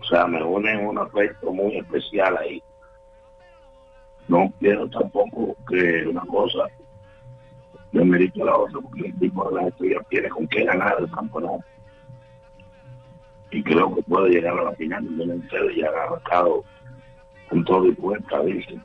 O 0.01 0.03
sea, 0.05 0.25
me 0.27 0.43
une 0.43 0.77
un 0.77 0.97
aspecto 0.97 1.51
muy 1.51 1.77
especial 1.77 2.37
ahí. 2.37 2.61
No 4.27 4.51
quiero 4.59 4.89
tampoco 4.89 5.55
que 5.67 6.05
una 6.07 6.21
cosa 6.21 6.67
le 7.91 8.05
merite 8.05 8.41
a 8.41 8.45
la 8.45 8.57
otra, 8.57 8.79
porque 8.79 9.01
el 9.01 9.15
equipo 9.15 9.49
de 9.49 9.55
las 9.55 9.67
estrellas 9.67 10.05
tiene 10.09 10.29
con 10.29 10.47
qué 10.47 10.63
ganar 10.63 10.95
el 10.99 11.11
campeonato. 11.11 11.63
Y 13.51 13.63
creo 13.63 13.93
que 13.93 14.01
puede 14.03 14.29
llegar 14.29 14.57
a 14.57 14.63
la 14.63 14.71
final 14.73 15.17
de 15.17 15.35
ustedes 15.35 15.75
ya 15.75 15.89
han 15.89 15.95
arrancado 15.95 16.63
con 17.49 17.65
todo 17.65 17.85
y 17.85 17.91
puerta, 17.93 18.41
dicen. 18.43 18.81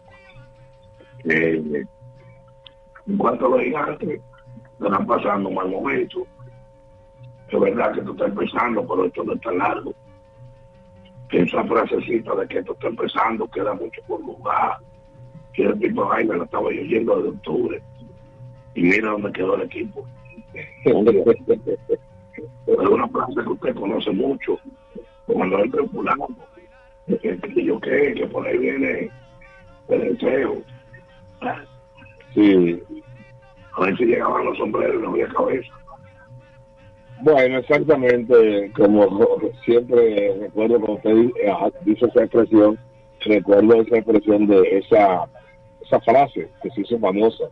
Eh, 1.24 1.84
en 3.06 3.16
cuanto 3.16 3.46
a 3.46 3.50
los 3.50 3.60
gigantes, 3.60 4.20
están 4.80 5.06
pasando 5.06 5.48
un 5.48 5.54
mal 5.54 5.68
momento. 5.68 6.26
Es 7.48 7.60
verdad 7.60 7.92
que 7.92 8.00
esto 8.00 8.12
está 8.12 8.26
empezando, 8.26 8.86
pero 8.86 9.04
esto 9.04 9.24
no 9.24 9.34
está 9.34 9.52
largo. 9.52 9.94
Esa 11.30 11.64
frasecita 11.64 12.34
de 12.34 12.48
que 12.48 12.58
esto 12.58 12.72
está 12.72 12.88
empezando, 12.88 13.46
queda 13.48 13.74
mucho 13.74 14.02
por 14.08 14.20
lugar. 14.20 14.78
Que 15.52 15.64
el 15.64 15.78
tipo 15.78 16.02
de 16.02 16.08
vaina 16.08 16.36
la 16.38 16.44
estaba 16.44 16.64
oyendo 16.64 17.16
desde 17.16 17.28
octubre. 17.30 17.82
Y 18.76 18.82
mira 18.82 19.10
dónde 19.10 19.32
quedó 19.32 19.56
el 19.56 19.62
equipo. 19.62 20.06
Es 20.54 20.94
una 22.76 23.08
frase 23.08 23.34
que 23.34 23.48
usted 23.48 23.74
conoce 23.74 24.10
mucho. 24.10 24.60
Cuando 25.26 25.58
entra 25.58 25.82
en 25.82 25.90
fulano, 25.90 26.28
que, 27.06 27.38
que 27.38 27.64
yo 27.64 27.80
qué, 27.80 28.14
que 28.14 28.26
por 28.26 28.46
ahí 28.46 28.58
viene 28.58 29.10
el 29.88 30.16
deseo. 30.16 30.62
Sí. 32.34 32.82
A 33.72 33.80
ver 33.80 33.96
si 33.96 34.04
llegaban 34.04 34.44
los 34.44 34.58
sombreros 34.58 34.96
y 34.96 35.02
no 35.02 35.10
había 35.10 35.28
cabeza. 35.28 35.72
Bueno, 37.22 37.58
exactamente, 37.58 38.70
como 38.76 39.40
siempre 39.64 40.36
recuerdo 40.38 40.78
cuando 40.80 40.96
usted 40.96 41.16
eh, 41.42 41.72
dice 41.82 42.06
esa 42.06 42.24
expresión, 42.24 42.78
recuerdo 43.20 43.80
esa 43.80 43.96
expresión 43.96 44.46
de 44.46 44.78
esa, 44.78 45.24
esa 45.80 46.00
frase 46.02 46.46
que 46.62 46.70
se 46.70 46.82
hizo 46.82 46.98
famosa 46.98 47.44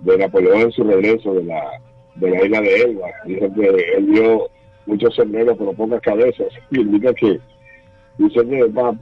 de 0.00 0.18
Napoleón 0.18 0.60
en 0.62 0.72
su 0.72 0.84
regreso 0.84 1.34
de 1.34 1.44
la, 1.44 1.80
de 2.16 2.30
la 2.30 2.44
isla 2.44 2.60
de 2.60 2.76
Elba. 2.82 3.06
Dice 3.24 3.50
que 3.54 3.68
él 3.96 4.04
vio 4.06 4.48
muchos 4.86 5.14
sombreros 5.14 5.56
pero 5.58 5.72
pocas 5.72 6.00
cabezas. 6.00 6.48
Y 6.70 6.80
indica 6.80 7.12
que 7.14 7.38
dice 8.18 8.46
que 8.48 8.64
va- 8.64 8.96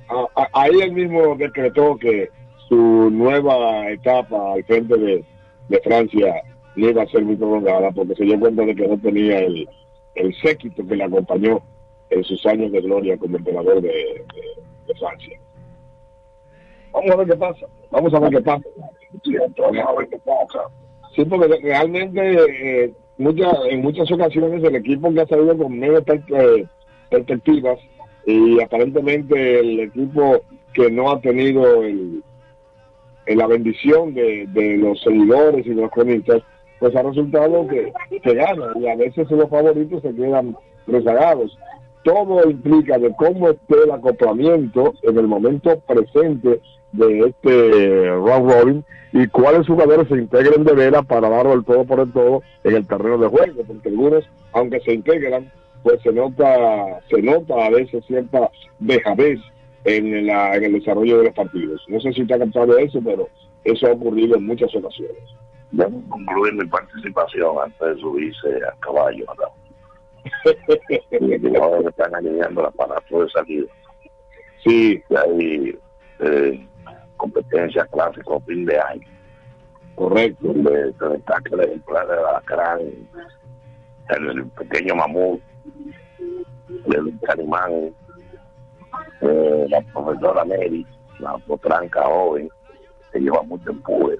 ahí 0.52 0.80
él 0.82 0.92
mismo 0.92 1.36
decretó 1.36 1.96
que 1.96 2.28
su 2.68 2.76
nueva 3.10 3.88
etapa 3.90 4.54
al 4.54 4.64
frente 4.64 4.96
de, 4.98 5.24
de 5.68 5.80
Francia 5.80 6.34
no 6.74 6.88
iba 6.90 7.02
a 7.02 7.06
ser 7.06 7.22
muy 7.24 7.36
prolongada 7.36 7.90
porque 7.92 8.14
se 8.16 8.24
dio 8.24 8.38
cuenta 8.40 8.64
de 8.64 8.74
que 8.74 8.86
no 8.88 8.98
tenía 8.98 9.38
el, 9.38 9.68
el 10.16 10.34
séquito 10.42 10.86
que 10.86 10.96
le 10.96 11.04
acompañó 11.04 11.60
en 12.10 12.22
sus 12.24 12.44
años 12.46 12.70
de 12.72 12.80
gloria 12.80 13.16
como 13.16 13.36
emperador 13.36 13.80
de, 13.80 14.24
Francia. 14.98 15.38
Vamos 16.92 17.10
a 17.10 17.16
ver 17.16 17.26
qué 17.28 17.36
pasa. 17.36 17.66
Vamos 17.90 18.14
a 18.14 18.20
ver 18.20 18.30
qué 18.30 18.40
pasa. 18.40 18.64
Vamos 19.58 19.78
a 19.86 19.92
ver 19.98 20.08
qué 20.08 20.18
pasa. 20.18 20.60
Sí, 21.16 21.24
porque 21.24 21.48
realmente 21.62 22.84
eh, 22.84 22.92
muchas 23.16 23.54
en 23.70 23.80
muchas 23.80 24.12
ocasiones 24.12 24.62
el 24.62 24.76
equipo 24.76 25.12
que 25.12 25.22
ha 25.22 25.26
salido 25.26 25.56
con 25.56 25.78
menos 25.78 26.02
eh, 26.06 26.66
perspectivas 27.08 27.78
y 28.26 28.60
aparentemente 28.60 29.60
el 29.60 29.80
equipo 29.80 30.42
que 30.74 30.90
no 30.90 31.10
ha 31.10 31.20
tenido 31.22 31.82
el, 31.82 32.22
la 33.26 33.46
bendición 33.46 34.12
de, 34.12 34.46
de 34.48 34.76
los 34.76 35.00
seguidores 35.00 35.64
y 35.66 35.70
de 35.70 35.82
los 35.82 35.90
cronistas, 35.90 36.42
pues 36.78 36.94
ha 36.94 37.02
resultado 37.02 37.66
que, 37.66 37.90
que 38.20 38.34
ganan 38.34 38.78
y 38.78 38.86
a 38.86 38.96
veces 38.96 39.30
los 39.30 39.48
favoritos 39.48 40.02
se 40.02 40.14
quedan 40.14 40.54
rezagados. 40.86 41.56
Todo 42.06 42.48
implica 42.48 42.98
de 42.98 43.12
cómo 43.16 43.48
esté 43.50 43.82
el 43.82 43.90
acoplamiento 43.90 44.94
en 45.02 45.18
el 45.18 45.26
momento 45.26 45.76
presente 45.80 46.60
de 46.92 47.18
este 47.18 48.10
round 48.10 48.48
robin 48.48 48.84
y 49.12 49.26
cuáles 49.26 49.66
jugadores 49.66 50.06
se 50.06 50.14
integren 50.14 50.62
de 50.62 50.72
veras 50.72 51.04
para 51.04 51.28
darlo 51.28 51.54
el 51.54 51.64
todo 51.64 51.84
por 51.84 51.98
el 51.98 52.12
todo 52.12 52.44
en 52.62 52.76
el 52.76 52.86
terreno 52.86 53.18
de 53.18 53.26
juego, 53.26 53.64
porque 53.66 53.88
algunos, 53.88 54.24
aunque 54.52 54.78
se 54.82 54.94
integran, 54.94 55.50
pues 55.82 56.00
se 56.02 56.12
nota, 56.12 57.00
se 57.10 57.20
nota 57.22 57.66
a 57.66 57.70
veces 57.70 58.04
cierta 58.06 58.52
dejadez 58.78 59.40
en, 59.82 60.30
el 60.30 60.72
desarrollo 60.74 61.18
de 61.18 61.24
los 61.24 61.34
partidos. 61.34 61.84
No 61.88 61.98
sé 61.98 62.12
si 62.12 62.24
te 62.24 62.34
ha 62.34 62.38
captado 62.38 62.78
eso, 62.78 63.00
pero 63.04 63.28
eso 63.64 63.88
ha 63.88 63.90
ocurrido 63.90 64.36
en 64.36 64.46
muchas 64.46 64.72
ocasiones. 64.76 65.24
Debo 65.72 66.00
concluir 66.08 66.54
mi 66.54 66.66
participación 66.66 67.56
antes 67.64 67.96
de 67.96 68.00
subirse 68.00 68.48
a 68.64 68.78
caballo. 68.78 69.24
¿verdad? 69.26 69.65
Y 71.10 71.56
ahora 71.56 71.88
están 71.88 72.14
alineando 72.14 72.60
el 72.60 72.66
aparato 72.66 73.22
de 73.22 73.30
salida. 73.30 73.66
Sí. 74.64 75.02
Hay 75.10 75.78
eh, 76.20 76.68
competencia 77.16 77.84
clásica 77.86 78.40
fin 78.46 78.64
de 78.64 78.78
año. 78.78 79.08
Correcto. 79.94 80.48
Donde 80.48 80.92
se 80.98 81.08
destaca 81.08 81.54
el 81.54 81.60
ejemplar 81.60 82.06
de 82.08 82.16
el, 84.08 84.28
el 84.30 84.46
pequeño 84.50 84.94
mamut, 84.94 85.40
el 86.68 87.18
calimán, 87.22 87.94
eh, 89.20 89.66
la 89.68 89.80
profesora 89.92 90.44
Mary, 90.44 90.86
la 91.18 91.36
potranca 91.38 92.04
joven, 92.04 92.48
que 93.12 93.20
lleva 93.20 93.42
mucho 93.42 93.70
empuje. 93.70 94.16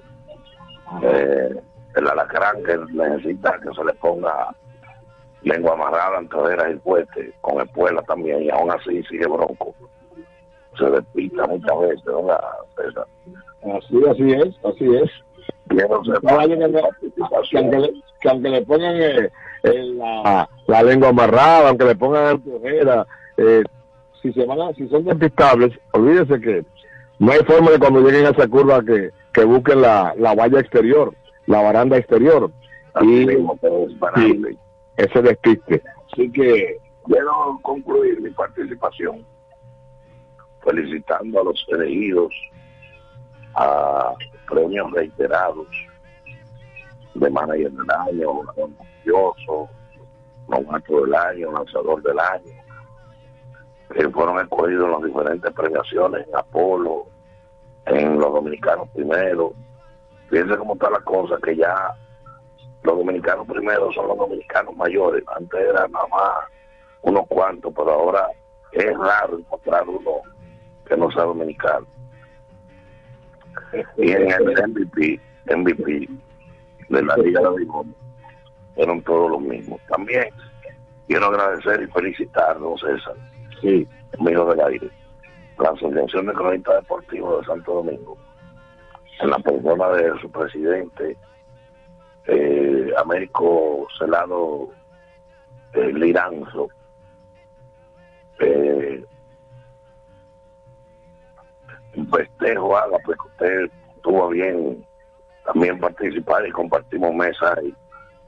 Eh, 1.03 1.55
el 1.95 2.07
alacrán 2.07 2.63
que 2.63 2.77
necesita 2.93 3.59
que 3.59 3.73
se 3.73 3.83
le 3.83 3.93
ponga 3.95 4.55
lengua 5.43 5.73
amarrada, 5.73 6.17
anteveras 6.17 6.75
y 6.75 6.79
fuerte, 6.79 7.33
con 7.41 7.61
espuela 7.61 8.01
también, 8.03 8.43
y 8.43 8.49
aún 8.49 8.71
así 8.71 9.03
sigue 9.03 9.25
bronco. 9.27 9.73
Se 10.77 10.89
despista 10.89 11.47
muchas 11.47 11.79
veces, 11.79 12.05
¿verdad, 12.05 12.39
César? 12.75 13.07
Así, 13.77 14.01
así 14.09 14.31
es, 14.33 14.65
así 14.65 14.95
es. 14.95 15.09
No 16.23 16.39
que, 17.49 17.57
aunque 17.57 17.79
le, 17.79 17.93
que 18.21 18.29
aunque 18.29 18.49
le 18.49 18.61
pongan 18.65 18.95
eh, 18.95 19.29
eh, 19.63 19.83
la, 19.95 20.49
la 20.67 20.83
lengua 20.83 21.09
amarrada, 21.09 21.69
aunque 21.69 21.85
le 21.85 21.95
pongan 21.95 22.25
antujera, 22.27 23.05
eh, 23.37 23.63
si 24.21 24.31
se 24.33 24.45
van 24.45 24.61
a- 24.61 24.73
si 24.73 24.87
son 24.87 25.03
despistables, 25.05 25.77
olvídese 25.91 26.39
que 26.39 26.65
no 27.19 27.31
hay 27.31 27.39
forma 27.45 27.71
de 27.71 27.79
cuando 27.79 28.01
lleguen 28.01 28.27
a 28.27 28.29
esa 28.29 28.47
curva 28.47 28.83
que, 28.83 29.11
que 29.33 29.43
busquen 29.43 29.81
la, 29.81 30.13
la 30.17 30.35
valla 30.35 30.59
exterior, 30.59 31.13
la 31.47 31.61
baranda 31.61 31.97
exterior. 31.97 32.51
Y 33.01 33.25
sí, 34.15 34.57
ese 34.97 35.21
despiste. 35.21 35.83
Así 36.11 36.31
que 36.31 36.79
Quiero 37.07 37.57
concluir 37.61 38.21
mi 38.21 38.31
participación 38.31 39.25
felicitando 40.61 41.39
a 41.39 41.43
los 41.45 41.65
elegidos 41.69 42.33
a 43.55 44.13
premios 44.49 44.91
reiterados 44.91 45.67
de 47.13 47.29
manager 47.29 47.71
del 47.71 47.91
año, 47.91 48.29
orgulloso, 48.29 49.69
novato 50.49 51.05
del 51.05 51.15
año, 51.15 51.51
lanzador 51.53 52.03
del 52.03 52.19
año, 52.19 52.51
que 53.93 54.09
fueron 54.09 54.41
escogidos 54.41 54.85
en 54.85 54.91
las 54.91 55.03
diferentes 55.03 55.53
premiaciones, 55.53 56.27
en 56.27 56.35
Apolo, 56.35 57.05
en 57.85 58.19
los 58.19 58.33
dominicanos 58.33 58.89
primero. 58.89 59.53
Fíjense 60.29 60.57
cómo 60.57 60.73
está 60.73 60.89
la 60.89 60.99
cosa, 60.99 61.37
que 61.41 61.55
ya 61.55 61.95
los 62.83 62.97
dominicanos 62.97 63.47
primero 63.47 63.91
son 63.91 64.07
los 64.07 64.17
dominicanos 64.17 64.75
mayores, 64.75 65.23
antes 65.35 65.59
era 65.59 65.87
nada 65.87 66.07
más 66.07 66.45
unos 67.01 67.27
cuantos, 67.27 67.73
pero 67.75 67.91
ahora 67.91 68.27
es 68.71 68.97
raro 68.97 69.39
encontrar 69.39 69.87
uno 69.87 70.21
que 70.85 70.97
no 70.97 71.11
sea 71.11 71.23
dominicano. 71.23 71.85
Y 73.97 74.11
en 74.11 74.31
el 74.31 74.69
MVP, 74.69 75.19
MVP 75.55 76.09
de 76.89 77.03
la 77.03 77.17
Liga 77.17 77.41
de 77.41 77.49
Béisbol, 77.49 77.87
eran 78.75 79.01
todos 79.01 79.31
los 79.31 79.41
mismos. 79.41 79.81
También 79.87 80.25
quiero 81.07 81.27
agradecer 81.27 81.81
y 81.81 81.87
felicitar 81.87 82.51
a 82.51 82.59
don 82.59 82.77
César, 82.77 83.15
sí. 83.61 83.87
amigo 84.19 84.45
del 84.53 84.61
aire, 84.61 84.89
la 85.59 85.69
Asociación 85.69 86.27
de 86.27 86.33
Cronistas 86.33 86.75
Deportivos 86.75 87.41
de 87.41 87.47
Santo 87.47 87.73
Domingo, 87.73 88.17
en 89.19 89.29
la 89.29 89.39
persona 89.39 89.89
de 89.89 90.21
su 90.21 90.31
presidente, 90.31 91.17
eh, 92.27 92.91
Américo 92.97 93.87
Celado 93.97 94.69
eh, 95.73 95.91
Liranzo, 95.93 96.69
eh, 98.39 99.03
un 101.95 102.09
festejo 102.09 102.77
haga 102.77 102.97
pues 103.03 103.17
que 103.17 103.27
usted 103.27 103.71
tuvo 104.01 104.29
bien 104.29 104.85
también 105.45 105.79
participar 105.79 106.45
y 106.45 106.51
compartimos 106.51 107.13
mesa 107.15 107.55
y 107.63 107.73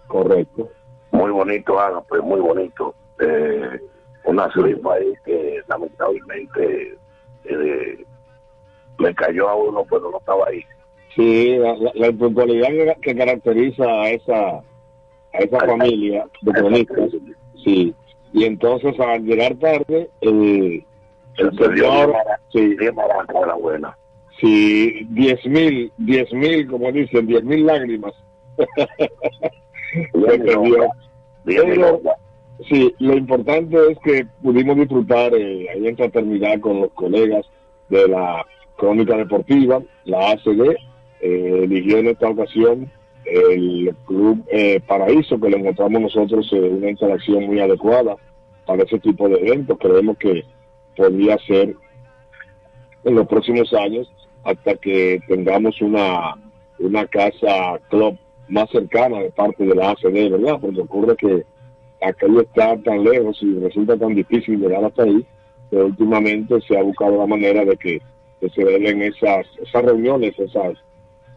correcto. 0.08 0.70
Muy 1.12 1.32
bonito 1.32 1.80
haga 1.80 2.02
pues 2.02 2.22
muy 2.24 2.39
bonito. 2.39 2.95
Eh, 3.20 3.80
una 4.24 4.47
rifa 4.47 4.93
ahí 4.93 5.14
que 5.26 5.62
lamentablemente 5.68 6.97
eh, 7.43 8.06
le 8.97 9.16
cayó 9.16 9.50
a 9.50 9.56
uno 9.56 9.86
pero 9.89 10.12
no 10.12 10.18
estaba 10.18 10.47
ahí 10.47 10.64
Sí, 11.20 11.57
la, 11.57 11.76
la- 11.95 12.07
impuntualidad 12.07 12.70
que, 12.70 12.95
que 13.01 13.15
caracteriza 13.15 13.84
a 13.84 14.09
esa 14.09 14.49
a 15.34 15.38
esa 15.38 15.59
familia 15.59 16.26
de 16.41 16.51
cronistas, 16.53 17.11
sí. 17.63 17.93
Y 18.32 18.45
entonces 18.45 18.97
al 18.99 19.24
llegar 19.26 19.55
tarde, 19.55 20.09
el, 20.22 20.84
el 21.38 21.57
Se 21.57 21.65
señor, 21.65 22.13
sí, 22.53 22.78
buena 23.61 23.97
sí, 24.39 25.05
diez 25.09 25.45
mil, 25.45 25.91
diez 25.97 26.32
mil, 26.32 26.67
como 26.67 26.91
dicen, 26.91 27.28
diez 27.28 27.43
mil 27.43 27.65
lágrimas. 27.65 28.13
Se 28.57 30.39
perdió. 30.39 30.88
Pero, 31.43 32.01
sí, 32.70 32.93
lo 32.99 33.17
importante 33.17 33.76
es 33.91 33.97
que 33.99 34.26
pudimos 34.41 34.78
disfrutar 34.78 35.34
eh, 35.34 35.67
ahí 35.70 35.88
en 35.88 35.97
fraternidad 35.97 36.59
con 36.59 36.82
los 36.82 36.91
colegas 36.91 37.45
de 37.89 38.07
la 38.07 38.45
Crónica 38.78 39.17
Deportiva, 39.17 39.82
la 40.05 40.32
ACD, 40.32 40.76
eh, 41.22 41.61
eligió 41.63 41.97
en 41.97 42.07
esta 42.07 42.30
ocasión 42.30 42.91
el 43.26 43.95
Club 44.05 44.43
eh, 44.51 44.80
Paraíso, 44.86 45.39
que 45.39 45.49
le 45.49 45.57
encontramos 45.57 46.01
nosotros 46.01 46.49
eh, 46.53 46.59
una 46.59 46.89
interacción 46.89 47.45
muy 47.45 47.59
adecuada 47.59 48.15
para 48.65 48.84
ese 48.84 48.99
tipo 48.99 49.28
de 49.30 49.39
eventos. 49.39 49.78
Creemos 49.80 50.17
que 50.17 50.43
podría 50.95 51.38
ser 51.39 51.76
en 53.03 53.15
los 53.15 53.28
próximos 53.28 53.74
años 53.74 54.11
hasta 54.43 54.76
que 54.76 55.20
tengamos 55.28 55.82
una, 55.82 56.36
una 56.80 57.05
casa 57.07 57.80
club 57.89 58.17
más 58.47 58.70
cercana 58.70 59.20
de 59.20 59.32
parte 59.32 59.65
de 59.65 59.76
la 59.76 59.91
ACD, 59.91 60.32
¿verdad? 60.32 60.57
Porque 60.59 60.82
ocurre 60.82 61.15
que 61.15 61.43
aquello 62.01 62.41
está 62.41 62.78
tan 62.78 63.03
lejos 63.03 63.38
y 63.41 63.59
resulta 63.59 63.97
tan 63.97 64.15
difícil 64.15 64.59
llegar 64.59 64.84
hasta 64.84 65.03
ahí, 65.03 65.26
que 65.70 65.78
últimamente 65.78 66.59
se 66.61 66.78
ha 66.78 66.84
buscado 66.84 67.17
la 67.17 67.28
manera 67.28 67.63
de 67.63 67.78
que, 67.78 68.01
que 68.39 68.49
se 68.49 68.63
den 68.63 69.01
esas, 69.03 69.45
esas 69.61 69.84
reuniones, 69.84 70.38
esas, 70.39 70.78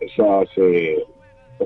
esas, 0.05 0.49
eh, 0.57 1.03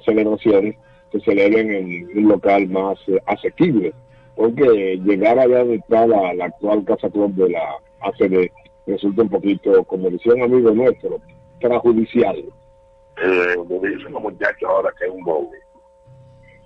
celebraciones, 0.05 0.77
que 1.11 1.21
se 1.21 1.35
den 1.35 1.71
en 1.71 2.19
un 2.19 2.29
local 2.29 2.69
más 2.69 2.99
eh, 3.09 3.19
asequible, 3.27 3.93
porque 4.35 4.99
llegar 5.05 5.39
allá 5.39 5.59
donde 5.61 5.77
está 5.77 6.07
la, 6.07 6.35
la 6.35 6.47
actual 6.47 6.85
Casa 6.85 7.09
Club 7.11 7.33
de 7.35 7.51
la 7.51 7.63
ACD 8.01 8.51
resulta 8.87 9.23
un 9.23 9.29
poquito, 9.31 9.83
como 9.85 10.11
decía 10.11 10.35
un 10.35 10.43
amigo 10.43 10.71
nuestro, 10.73 11.19
perjudicial. 11.61 12.37
eh, 12.37 13.57
me 13.69 13.89
dicen 13.89 14.13
los 14.13 14.23
muchachos 14.23 14.69
ahora 14.69 14.91
que 14.99 15.07
es 15.07 15.11
un 15.11 15.25
bobo 15.25 15.51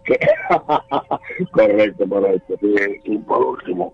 correcto, 1.52 2.08
correcto. 2.08 2.54
Y 3.04 3.18
por 3.18 3.42
último, 3.44 3.92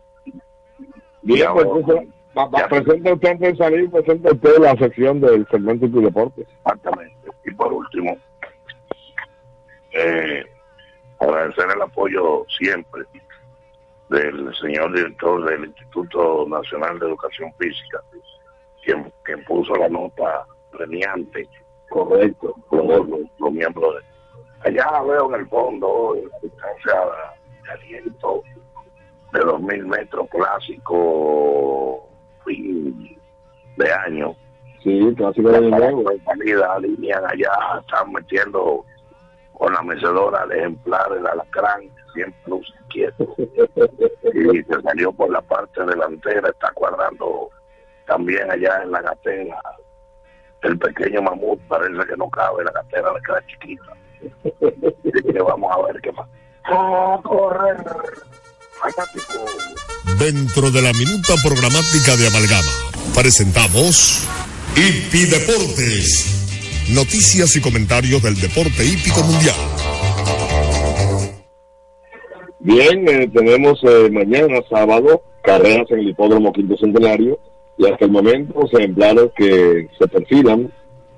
Bien, 1.23 1.47
pues, 1.53 1.67
entonces, 1.67 2.09
va- 2.37 2.47
va- 2.47 2.69
presenta 2.69 3.13
usted 3.13 3.29
antes 3.31 3.53
de 3.53 3.57
salir, 3.57 3.91
presenta 3.91 4.33
usted 4.33 4.59
la 4.61 4.77
sección 4.77 5.21
del 5.21 5.47
segmento 5.51 5.87
de 5.89 6.01
deportes. 6.03 6.47
Exactamente. 6.65 7.15
Y 7.47 7.55
por 7.55 7.73
último, 7.73 8.19
eh, 9.93 10.45
agradecer 11.21 11.67
el 11.75 11.83
apoyo 11.83 12.45
siempre 12.59 13.05
del 14.09 14.55
señor 14.57 14.93
director 14.93 15.45
del 15.45 15.67
Instituto 15.67 16.47
Nacional 16.49 16.99
de 16.99 17.07
Educación 17.07 17.53
Física, 17.59 18.03
quien, 18.85 19.13
quien 19.25 19.45
puso 19.45 19.75
la 19.77 19.89
nota 19.89 20.47
premiante, 20.71 21.49
correcto, 21.89 22.55
por 22.69 22.85
los, 22.85 23.09
los 23.39 23.53
miembros 23.53 23.95
de... 23.95 24.69
Allá 24.69 25.03
veo 25.03 25.33
en 25.33 25.41
el 25.41 25.49
fondo 25.49 26.17
la 26.31 26.39
distancia 26.41 26.95
de 27.63 27.71
aliento 27.71 28.43
de 29.33 29.41
dos 29.41 29.61
mil 29.61 29.87
metros 29.87 30.29
clásico 30.31 32.09
fin 32.45 33.19
de 33.77 33.93
año 33.93 34.35
Sí, 34.87 35.15
clásico 35.17 35.51
de 35.51 35.63
nuevo. 35.63 36.05
la 36.05 36.25
salida 36.25 36.75
alinean 36.75 37.25
allá, 37.27 37.51
están 37.81 38.13
metiendo 38.13 38.85
con 39.55 39.73
la 39.73 39.83
mecedora 39.83 40.45
el 40.45 40.53
ejemplar 40.53 41.13
del 41.13 41.27
alacrán, 41.27 41.91
siempre 42.15 42.41
luce 42.47 42.73
quieto. 42.91 43.35
Y 44.33 44.63
se 44.63 44.83
salió 44.83 45.11
por 45.11 45.31
la 45.31 45.43
parte 45.43 45.85
delantera, 45.85 46.49
está 46.49 46.71
cuadrando 46.73 47.51
también 48.07 48.49
allá 48.49 48.81
en 48.85 48.93
la 48.93 49.03
gatera. 49.03 49.61
El 50.63 50.79
pequeño 50.79 51.21
mamut 51.21 51.61
parece 51.67 52.07
que 52.09 52.17
no 52.17 52.31
cabe, 52.31 52.63
la 52.63 52.71
gatera 52.71 53.13
le 53.13 53.21
queda 53.23 53.47
chiquita. 53.49 53.93
Así 54.45 55.33
que 55.33 55.43
vamos 55.43 55.77
a 55.77 55.83
ver 55.83 56.01
qué 56.01 56.13
pasa. 56.13 56.31
¡A 56.63 57.21
correr! 57.25 57.77
Fanático. 58.71 59.47
Dentro 60.21 60.71
de 60.71 60.83
la 60.83 60.93
minuta 60.93 61.35
programática 61.43 62.15
de 62.17 62.29
Amalgama, 62.29 62.73
presentamos 63.15 64.29
Hipi 64.79 65.25
Deportes. 65.25 66.93
Noticias 66.95 67.57
y 67.57 67.63
comentarios 67.63 68.23
del 68.23 68.35
deporte 68.35 68.85
hípico 68.85 69.23
mundial. 69.23 69.57
Bien, 72.61 73.09
eh, 73.09 73.27
tenemos 73.33 73.83
eh, 73.85 74.11
mañana 74.11 74.61
sábado 74.69 75.23
carreras 75.43 75.91
en 75.93 76.01
el 76.01 76.09
hipódromo 76.11 76.53
Quinto 76.53 76.77
Centenario 76.77 77.39
y 77.79 77.87
hasta 77.87 78.05
el 78.05 78.11
momento 78.11 78.61
los 78.61 78.75
ejemplares 78.75 79.31
que 79.35 79.89
se 79.99 80.09
perfilan 80.09 80.71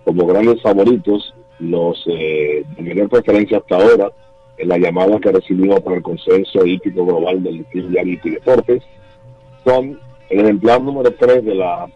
como 0.04 0.24
grandes 0.28 0.62
favoritos, 0.62 1.34
los 1.58 2.00
eh, 2.06 2.62
de 2.76 2.82
menor 2.82 3.08
preferencia 3.08 3.58
hasta 3.58 3.74
ahora 3.74 4.12
en 4.56 4.68
la 4.68 4.78
llamada 4.78 5.18
que 5.18 5.32
recibimos 5.32 5.80
para 5.80 5.96
el 5.96 6.02
consenso 6.04 6.64
hípico 6.64 7.04
global 7.04 7.42
del 7.42 7.64
Team 7.72 7.92
Yanity 7.92 8.30
Deportes, 8.30 8.84
son 9.64 9.98
el 10.30 10.40
ejemplar 10.42 10.80
número 10.80 11.12
3 11.12 11.44
de 11.44 11.56
la 11.56 11.88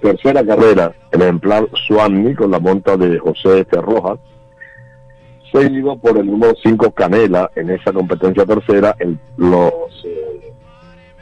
tercera 0.00 0.44
carrera, 0.44 0.94
el 1.12 1.22
ejemplar 1.22 1.66
Suami 1.86 2.34
con 2.34 2.50
la 2.50 2.58
monta 2.58 2.96
de 2.96 3.18
José 3.18 3.64
Ferroja, 3.64 4.16
seguido 5.52 5.96
por 5.96 6.18
el 6.18 6.26
número 6.26 6.52
5 6.62 6.90
Canela 6.92 7.50
en 7.54 7.70
esa 7.70 7.92
competencia 7.92 8.44
tercera. 8.44 8.94
El- 8.98 9.18
los, 9.36 9.72
eh, 10.04 10.52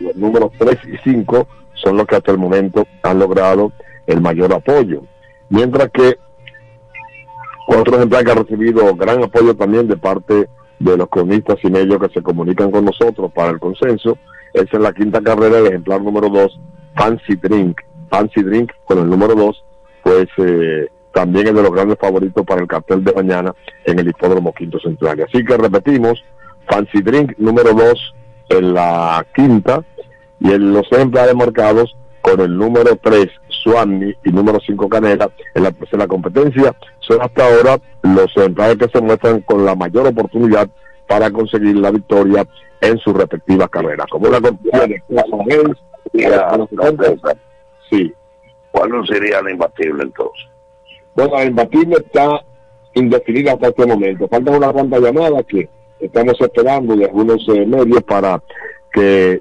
los 0.00 0.16
números 0.16 0.50
3 0.58 0.78
y 0.86 0.96
5 1.10 1.46
son 1.74 1.96
los 1.96 2.06
que 2.06 2.16
hasta 2.16 2.32
el 2.32 2.38
momento 2.38 2.86
han 3.02 3.18
logrado 3.18 3.72
el 4.06 4.20
mayor 4.20 4.52
apoyo. 4.54 5.02
Mientras 5.48 5.90
que 5.90 6.16
otro 7.68 7.96
ejemplar 7.96 8.24
que 8.24 8.30
ha 8.32 8.34
recibido 8.34 8.94
gran 8.96 9.22
apoyo 9.22 9.54
también 9.54 9.86
de 9.86 9.96
parte 9.96 10.48
de 10.78 10.96
los 10.96 11.08
cronistas 11.08 11.58
y 11.62 11.70
medios 11.70 12.00
que 12.00 12.08
se 12.12 12.22
comunican 12.22 12.70
con 12.70 12.84
nosotros 12.84 13.30
para 13.32 13.50
el 13.50 13.60
consenso 13.60 14.18
es 14.52 14.66
en 14.72 14.82
la 14.82 14.92
quinta 14.92 15.20
carrera 15.22 15.58
el 15.58 15.66
ejemplar 15.68 16.02
número 16.02 16.28
2, 16.28 16.60
Fancy 16.96 17.36
Drink. 17.36 17.80
Fancy 18.12 18.42
Drink 18.42 18.70
con 18.84 18.98
el 18.98 19.08
número 19.08 19.34
2, 19.34 19.64
pues 20.02 20.28
eh, 20.36 20.86
también 21.14 21.48
es 21.48 21.54
de 21.54 21.62
los 21.62 21.72
grandes 21.72 21.98
favoritos 21.98 22.44
para 22.44 22.60
el 22.60 22.68
cartel 22.68 23.02
de 23.02 23.12
mañana 23.14 23.54
en 23.84 23.98
el 23.98 24.08
hipódromo 24.08 24.52
Quinto 24.52 24.78
Central. 24.80 25.24
Así 25.26 25.42
que 25.42 25.56
repetimos, 25.56 26.22
Fancy 26.68 27.00
Drink 27.00 27.32
número 27.38 27.72
2 27.72 28.14
en 28.50 28.74
la 28.74 29.26
quinta 29.34 29.82
y 30.40 30.52
en 30.52 30.74
los 30.74 30.90
ejemplares 30.92 31.34
marcados 31.34 31.96
con 32.20 32.38
el 32.40 32.56
número 32.56 32.96
3 33.02 33.28
Swami 33.48 34.14
y 34.24 34.30
número 34.30 34.58
5 34.64 34.88
Canela 34.88 35.30
en 35.54 35.62
la 35.62 35.72
tercera 35.72 36.06
competencia 36.06 36.76
son 37.00 37.22
hasta 37.22 37.44
ahora 37.46 37.78
los 38.02 38.36
ejemplares 38.36 38.76
que 38.76 38.88
se 38.88 39.00
muestran 39.00 39.40
con 39.40 39.64
la 39.64 39.74
mayor 39.74 40.06
oportunidad 40.06 40.68
para 41.08 41.30
conseguir 41.30 41.76
la 41.76 41.90
victoria 41.90 42.46
en 42.80 42.98
sus 42.98 43.14
respectivas 43.14 43.70
carreras. 43.70 44.06
Como 44.10 44.28
una 44.28 44.40
competición 44.40 44.90
de 44.90 45.02
sí. 47.92 48.12
¿Cuál 48.70 48.90
no 48.90 49.06
sería 49.06 49.42
la 49.42 49.50
imbatible 49.50 50.02
entonces? 50.02 50.46
Bueno, 51.14 51.38
el 51.38 51.48
imbatible 51.48 51.96
está 51.96 52.42
indefinida 52.94 53.52
hasta 53.52 53.68
este 53.68 53.86
momento. 53.86 54.26
Faltan 54.28 54.54
unas 54.54 54.72
cuantas 54.72 55.00
llamadas 55.00 55.44
que 55.46 55.68
estamos 56.00 56.40
esperando 56.40 56.96
de 56.96 57.04
algunos 57.04 57.46
medios 57.48 58.02
para 58.02 58.42
que 58.92 59.40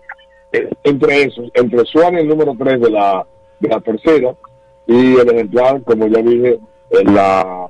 entre 0.84 1.24
esos, 1.24 1.50
entre 1.54 1.86
Suárez 1.86 2.22
el 2.22 2.28
número 2.28 2.54
3 2.58 2.82
de 2.82 2.90
la, 2.90 3.26
de 3.60 3.70
la 3.70 3.80
tercera 3.80 4.36
y 4.86 5.16
el 5.16 5.30
ejemplar, 5.30 5.82
como 5.84 6.08
ya 6.08 6.22
dije, 6.22 6.60
en 6.92 7.16
la 7.16 7.70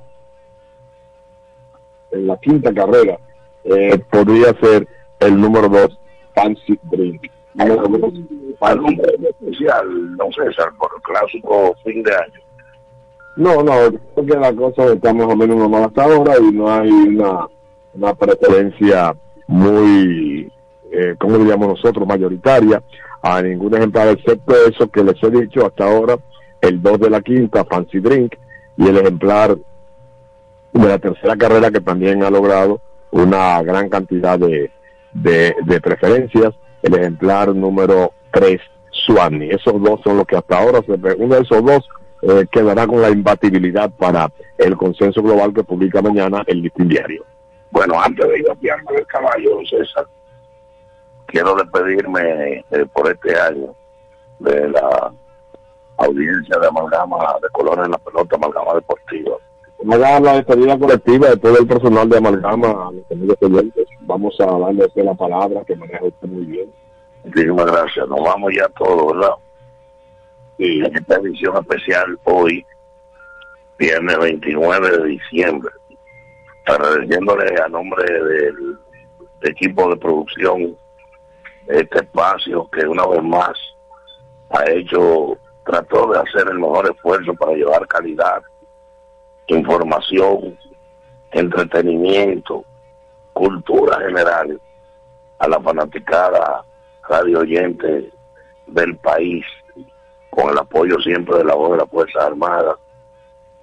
en 2.11 2.27
la 2.27 2.37
quinta 2.37 2.73
carrera, 2.73 3.17
eh, 3.63 3.97
podría 4.09 4.53
ser 4.59 4.87
el 5.19 5.39
número 5.39 5.69
2, 5.69 5.99
Fancy 6.35 6.77
Drink. 6.83 7.31
Número 7.53 7.87
dos, 7.87 8.13
¿Algún 8.61 8.95
premio 8.95 9.29
especial, 9.29 10.15
don 10.17 10.31
César, 10.31 10.71
por 10.77 10.91
el 10.95 11.01
clásico 11.01 11.75
fin 11.83 12.03
de 12.03 12.13
año? 12.13 12.41
No, 13.35 13.63
no, 13.63 13.73
creo 14.13 14.25
que 14.25 14.37
la 14.37 14.53
cosa 14.53 14.93
está 14.93 15.13
más 15.13 15.27
o 15.27 15.35
menos 15.35 15.57
normal 15.57 15.85
hasta 15.85 16.03
ahora 16.03 16.33
y 16.39 16.53
no 16.53 16.71
hay 16.71 16.91
una, 16.91 17.47
una 17.95 18.13
preferencia 18.13 19.15
muy, 19.47 20.51
eh, 20.91 21.15
como 21.17 21.39
diríamos 21.39 21.69
nosotros, 21.69 22.07
mayoritaria 22.07 22.83
a 23.23 23.41
ningún 23.41 23.75
ejemplar, 23.75 24.09
excepto 24.09 24.53
eso 24.67 24.87
que 24.89 25.03
les 25.03 25.21
he 25.23 25.29
dicho 25.31 25.65
hasta 25.65 25.85
ahora, 25.85 26.17
el 26.61 26.81
2 26.81 26.99
de 26.99 27.09
la 27.09 27.21
quinta, 27.21 27.65
Fancy 27.65 27.99
Drink, 27.99 28.35
y 28.77 28.87
el 28.87 28.97
ejemplar 28.97 29.57
de 30.73 30.87
la 30.87 30.99
tercera 30.99 31.35
carrera 31.35 31.71
que 31.71 31.81
también 31.81 32.23
ha 32.23 32.29
logrado 32.29 32.79
una 33.11 33.61
gran 33.63 33.89
cantidad 33.89 34.37
de, 34.37 34.71
de 35.13 35.81
preferencias, 35.81 36.53
el 36.81 36.95
ejemplar 36.95 37.53
número 37.55 38.13
3, 38.31 38.59
Swami. 38.91 39.49
Esos 39.49 39.81
dos 39.81 40.01
son 40.03 40.17
los 40.17 40.25
que 40.25 40.37
hasta 40.37 40.59
ahora, 40.59 40.81
se, 40.81 40.93
uno 40.93 41.35
de 41.35 41.41
esos 41.41 41.63
dos 41.63 41.87
eh, 42.21 42.45
quedará 42.51 42.85
con 42.85 43.01
la 43.01 43.09
imbatibilidad 43.09 43.89
para 43.91 44.31
el 44.57 44.77
consenso 44.77 45.21
global 45.21 45.53
que 45.53 45.63
publica 45.63 46.01
mañana 46.01 46.43
el 46.47 46.61
listín 46.61 46.87
diario. 46.87 47.25
Bueno, 47.71 47.99
antes 47.99 48.27
de 48.27 48.39
ir 48.39 48.51
a 48.51 48.55
piarme 48.55 48.91
del 48.93 49.07
caballo, 49.07 49.59
César, 49.69 50.05
quiero 51.25 51.55
despedirme 51.55 52.65
eh, 52.69 52.85
por 52.93 53.09
este 53.09 53.39
año 53.39 53.73
de 54.39 54.69
la 54.69 55.11
audiencia 55.97 56.57
de 56.59 56.67
amalgama 56.67 57.17
de 57.41 57.49
colores 57.49 57.85
en 57.85 57.91
la 57.91 57.97
pelota, 57.97 58.35
amalgama 58.35 58.75
deportiva. 58.75 59.37
Vamos 59.83 60.05
a 60.05 60.11
dar 60.11 60.21
la 60.21 60.33
despedida 60.33 60.77
colectiva 60.77 61.29
de 61.29 61.37
todo 61.37 61.57
el 61.57 61.67
personal 61.67 62.07
de 62.07 62.17
Amalgama 62.17 62.67
a 62.67 62.91
los 62.91 63.11
amigos 63.11 63.37
oyentes. 63.41 63.87
Vamos 64.01 64.39
a 64.39 64.45
darle 64.45 64.85
usted 64.85 65.03
la 65.03 65.15
palabra 65.15 65.63
que 65.65 65.75
maneja 65.75 66.05
usted 66.05 66.27
muy 66.27 66.45
bien. 66.45 66.71
Muchísimas 67.23 67.65
gracias. 67.65 68.07
Nos 68.07 68.21
vamos 68.21 68.51
ya 68.55 68.67
todos, 68.77 69.13
¿verdad? 69.13 69.35
Sí. 70.57 70.81
En 70.85 70.95
esta 70.95 71.15
edición 71.15 71.57
especial 71.57 72.19
hoy, 72.25 72.63
viernes 73.79 74.19
29 74.19 74.97
de 74.97 75.03
diciembre, 75.05 75.71
agradeciéndole 76.67 77.55
a 77.63 77.67
nombre 77.67 78.03
del 78.03 78.77
equipo 79.41 79.89
de 79.89 79.97
producción 79.97 80.77
este 81.67 81.99
espacio 81.99 82.69
que 82.71 82.85
una 82.85 83.07
vez 83.07 83.23
más 83.23 83.57
ha 84.51 84.69
hecho, 84.69 85.37
trató 85.65 86.11
de 86.11 86.19
hacer 86.19 86.47
el 86.51 86.59
mejor 86.59 86.91
esfuerzo 86.91 87.33
para 87.33 87.53
llevar 87.53 87.87
calidad, 87.87 88.43
información, 89.55 90.57
entretenimiento, 91.31 92.63
cultura 93.33 93.99
general 93.99 94.59
a 95.39 95.47
la 95.47 95.59
fanaticada 95.59 96.63
radio 97.09 97.39
oyente 97.39 98.11
del 98.67 98.95
país, 98.97 99.43
con 100.29 100.49
el 100.51 100.57
apoyo 100.57 100.97
siempre 100.99 101.37
de 101.37 101.43
la 101.45 101.55
voz 101.55 101.71
de 101.71 101.77
las 101.77 101.89
Fuerzas 101.89 102.23
Armadas, 102.23 102.75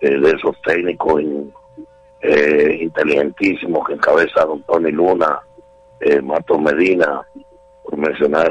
eh, 0.00 0.10
de 0.18 0.30
esos 0.30 0.60
técnicos 0.62 1.20
in- 1.22 1.52
eh, 2.20 2.78
inteligentísimos 2.82 3.86
que 3.86 3.94
encabeza 3.94 4.44
don 4.44 4.62
Tony 4.64 4.90
Luna, 4.90 5.40
eh, 6.00 6.20
Mato 6.20 6.58
Medina, 6.58 7.22
por 7.84 7.96
mencionar 7.96 8.50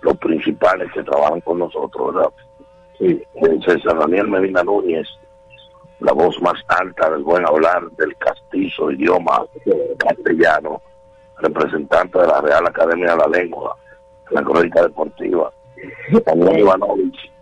los 0.00 0.16
principales 0.18 0.90
que 0.92 1.02
trabajan 1.02 1.40
con 1.42 1.58
nosotros, 1.58 2.14
¿verdad? 2.14 2.30
Sí, 2.98 3.22
César 3.64 3.98
Daniel 3.98 4.28
Medina 4.28 4.62
Núñez, 4.62 5.06
la 6.00 6.12
voz 6.12 6.40
más 6.42 6.62
alta 6.68 7.10
del 7.10 7.22
buen 7.22 7.46
hablar 7.46 7.90
del 7.92 8.16
castizo 8.16 8.90
idioma 8.90 9.44
castellano, 9.98 10.82
representante 11.38 12.18
de 12.18 12.26
la 12.26 12.40
Real 12.40 12.66
Academia 12.66 13.12
de 13.12 13.16
la 13.16 13.26
Lengua, 13.28 13.76
en 14.30 14.34
la 14.34 14.42
crónica 14.42 14.82
deportiva, 14.82 15.52
Samuel 16.24 16.58
Ivanovich, 16.58 17.32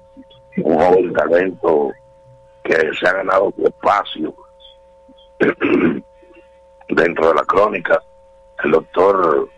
un 0.59 0.79
joven 0.79 1.13
talento 1.13 1.91
que 2.63 2.91
se 2.99 3.09
ha 3.09 3.13
ganado 3.13 3.53
su 3.57 3.65
espacio 3.65 4.35
dentro 6.89 7.29
de 7.29 7.35
la 7.35 7.45
crónica, 7.45 8.03
el 8.63 8.71
doctor 8.71 9.49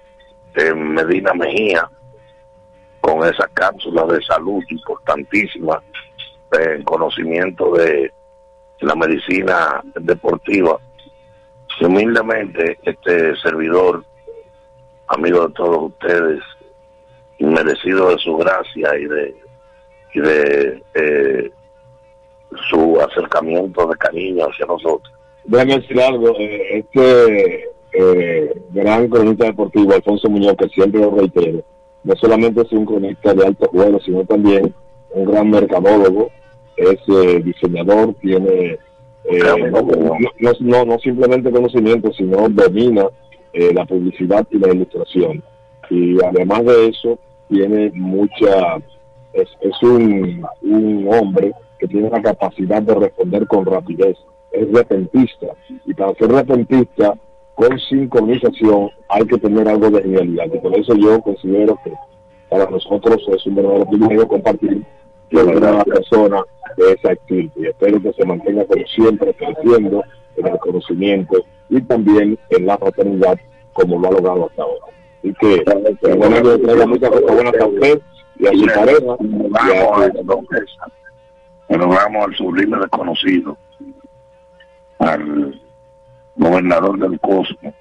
eh, 0.54 0.74
Medina 0.74 1.34
Mejía, 1.34 1.88
con 3.00 3.24
esa 3.24 3.46
cápsula 3.48 4.04
de 4.06 4.22
salud 4.22 4.62
importantísima, 4.68 5.82
en 6.52 6.82
conocimiento 6.84 7.72
de 7.72 8.10
la 8.80 8.94
medicina 8.94 9.82
deportiva. 9.94 10.78
Y 11.80 11.84
humildemente, 11.84 12.78
este 12.82 13.36
servidor, 13.36 14.04
amigo 15.08 15.46
de 15.46 15.54
todos 15.54 15.92
ustedes, 15.92 16.40
merecido 17.38 18.10
de 18.10 18.18
su 18.18 18.36
gracia 18.36 18.98
y 18.98 19.04
de, 19.04 19.36
y 20.14 20.20
de 20.20 20.82
eh, 20.94 21.50
su 22.70 22.98
acercamiento 23.00 23.86
de 23.86 23.96
cariño 23.96 24.46
hacia 24.46 24.66
nosotros. 24.66 25.12
Déjame 25.44 25.78
decir 25.80 26.00
algo, 26.00 26.30
eh, 26.38 26.78
este 26.78 27.70
eh, 27.92 28.62
gran 28.70 29.08
cronista 29.08 29.44
deportivo, 29.46 29.94
Alfonso 29.94 30.28
Muñoz, 30.28 30.56
que 30.56 30.68
siempre 30.68 31.00
lo 31.00 31.10
reitero, 31.10 31.62
no 32.04 32.16
solamente 32.16 32.62
es 32.62 32.72
un 32.72 32.84
cronista 32.86 33.34
de 33.34 33.46
alto 33.46 33.68
juego, 33.68 34.00
sino 34.00 34.24
también 34.24 34.74
un 35.10 35.24
gran 35.24 35.50
mercadólogo, 35.50 36.30
es 36.76 36.98
eh, 37.08 37.42
diseñador, 37.42 38.14
tiene 38.20 38.78
eh, 39.28 39.70
no, 39.70 39.82
no, 39.82 40.52
no, 40.60 40.84
no 40.84 40.98
simplemente 41.00 41.50
conocimiento, 41.50 42.12
sino 42.12 42.48
domina 42.48 43.06
eh, 43.52 43.72
la 43.74 43.84
publicidad 43.84 44.46
y 44.50 44.58
la 44.58 44.72
ilustración. 44.72 45.42
Y 45.90 46.22
además 46.22 46.64
de 46.64 46.88
eso, 46.88 47.18
tiene 47.48 47.90
mucha, 47.94 48.76
es, 49.32 49.48
es 49.60 49.82
un, 49.82 50.46
un 50.62 51.08
hombre 51.12 51.52
que 51.78 51.88
tiene 51.88 52.08
la 52.08 52.22
capacidad 52.22 52.82
de 52.82 52.94
responder 52.94 53.46
con 53.46 53.66
rapidez, 53.66 54.16
es 54.52 54.70
repentista. 54.72 55.48
Y 55.84 55.94
para 55.94 56.14
ser 56.14 56.30
repentista, 56.30 57.14
con 57.54 57.78
sincronización, 57.80 58.90
hay 59.08 59.24
que 59.26 59.38
tener 59.38 59.68
algo 59.68 59.90
de 59.90 60.02
genialidad. 60.02 60.46
Y 60.52 60.58
por 60.58 60.78
eso 60.78 60.94
yo 60.94 61.20
considero 61.20 61.78
que 61.82 61.92
para 62.48 62.70
nosotros 62.70 63.16
es 63.34 63.46
un 63.46 63.56
verdadero 63.56 63.86
privilegio 63.86 64.28
compartir 64.28 64.82
con 65.32 65.56
una 65.56 65.84
persona 65.84 66.42
de 66.76 66.92
esa 66.92 67.12
actitud. 67.12 67.62
Y 67.62 67.66
espero 67.66 68.00
que 68.00 68.12
se 68.12 68.24
mantenga 68.24 68.64
como 68.64 68.86
siempre 68.86 69.34
creciendo 69.34 70.02
en 70.36 70.46
el 70.46 70.58
conocimiento 70.58 71.36
y 71.68 71.80
también 71.82 72.38
en 72.50 72.66
la 72.66 72.78
fraternidad 72.78 73.38
como 73.72 73.98
lo 73.98 74.08
ha 74.08 74.12
logrado 74.12 74.46
hasta 74.46 74.62
ahora. 74.62 74.86
Así 75.18 75.34
que, 75.40 75.64
que 76.00 76.14
bueno, 76.14 76.42
que 76.42 76.58
traiga 76.58 76.86
muchas 76.86 77.10
cosas 77.10 77.34
buenas 77.34 77.54
a 77.60 77.66
usted 77.66 78.00
y 78.38 78.46
a 78.46 78.52
su 78.52 78.66
pareja. 78.66 79.16
Logramos 81.68 82.24
al 82.24 82.34
sublime 82.36 82.78
desconocido, 82.78 83.56
al 84.98 85.60
gobernador 86.36 86.98
del 86.98 87.18
cosmos, 87.20 87.74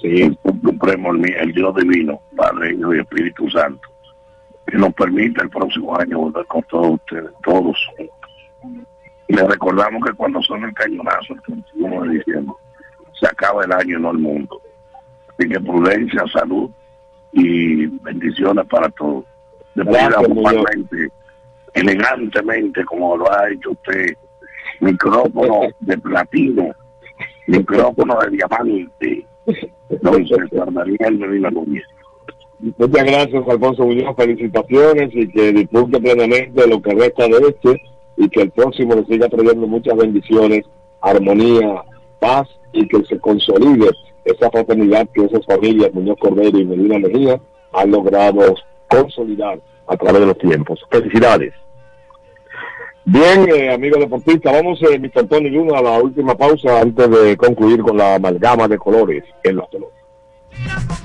sí. 0.00 0.22
el 0.22 0.38
supremo, 0.62 1.12
el, 1.12 1.34
el 1.34 1.52
Dios 1.52 1.74
divino, 1.76 2.20
Padre, 2.36 2.74
Hijo 2.74 2.94
y 2.94 2.98
Espíritu 2.98 3.48
Santo, 3.50 3.88
que 4.66 4.78
nos 4.78 4.94
permita 4.94 5.42
el 5.42 5.50
próximo 5.50 5.98
año 5.98 6.18
volver 6.18 6.46
con 6.46 6.62
todos 6.64 6.90
ustedes, 6.92 7.30
todos 7.42 7.76
les 9.28 9.48
recordamos 9.48 10.04
que 10.04 10.12
cuando 10.14 10.42
son 10.42 10.64
el 10.64 10.74
cañonazo, 10.74 11.34
el 11.34 11.42
31 11.42 12.02
de 12.02 12.18
diciembre, 12.18 12.54
se 13.18 13.26
acaba 13.26 13.64
el 13.64 13.72
año 13.72 13.98
y 13.98 14.02
no 14.02 14.10
el 14.10 14.18
mundo. 14.18 14.60
Así 15.28 15.48
que 15.48 15.60
prudencia, 15.60 16.24
salud 16.32 16.70
y 17.32 17.86
bendiciones 17.86 18.66
para 18.66 18.88
todos. 18.90 19.24
Igualmente, 19.74 21.08
elegantemente, 21.72 22.84
como 22.84 23.16
lo 23.16 23.32
ha 23.32 23.50
hecho 23.50 23.72
usted, 23.72 24.14
micrófono 24.80 25.62
de 25.80 25.98
platino, 25.98 26.70
micrófono 27.46 28.18
de 28.20 28.30
diamante, 28.30 29.26
don 30.02 30.26
César 30.26 30.72
Daniel 30.72 31.18
Medina 31.18 31.50
Núñez. 31.50 31.84
Muchas 32.58 33.04
gracias, 33.04 33.48
Alfonso 33.48 33.84
Muñoz. 33.84 34.16
Felicitaciones 34.16 35.10
y 35.12 35.28
que 35.28 35.52
disfrute 35.52 36.00
plenamente 36.00 36.66
lo 36.66 36.80
que 36.80 36.94
resta 36.94 37.26
de 37.26 37.48
este 37.48 37.82
y 38.16 38.28
que 38.28 38.42
el 38.42 38.50
próximo 38.50 38.94
le 38.94 39.04
siga 39.06 39.28
trayendo 39.28 39.66
muchas 39.66 39.96
bendiciones, 39.96 40.64
armonía, 41.00 41.82
paz 42.20 42.48
y 42.72 42.86
que 42.88 43.04
se 43.04 43.18
consolide 43.18 43.90
esa 44.24 44.50
fraternidad 44.50 45.08
que 45.12 45.24
esas 45.24 45.44
familias, 45.44 45.92
Muñoz 45.92 46.16
Cordero 46.18 46.58
y 46.58 46.64
Medina 46.64 46.98
Mejía, 46.98 47.40
han 47.72 47.90
logrado 47.90 48.54
consolidar 48.88 49.60
a 49.86 49.96
través 49.96 50.20
de 50.20 50.26
los 50.26 50.38
tiempos. 50.38 50.80
Felicidades. 50.90 51.52
Bien, 53.06 53.46
eh, 53.50 53.70
amigos 53.70 54.00
deportistas, 54.00 54.50
vamos, 54.50 54.80
eh, 54.82 54.98
Mr. 54.98 55.28
Tony 55.28 55.50
Luna, 55.50 55.78
a 55.78 55.82
la 55.82 55.98
última 55.98 56.34
pausa 56.34 56.80
antes 56.80 57.10
de 57.10 57.36
concluir 57.36 57.82
con 57.82 57.98
la 57.98 58.14
amalgama 58.14 58.66
de 58.66 58.78
colores 58.78 59.24
en 59.42 59.56
los 59.56 59.68
pelotas. 59.68 61.03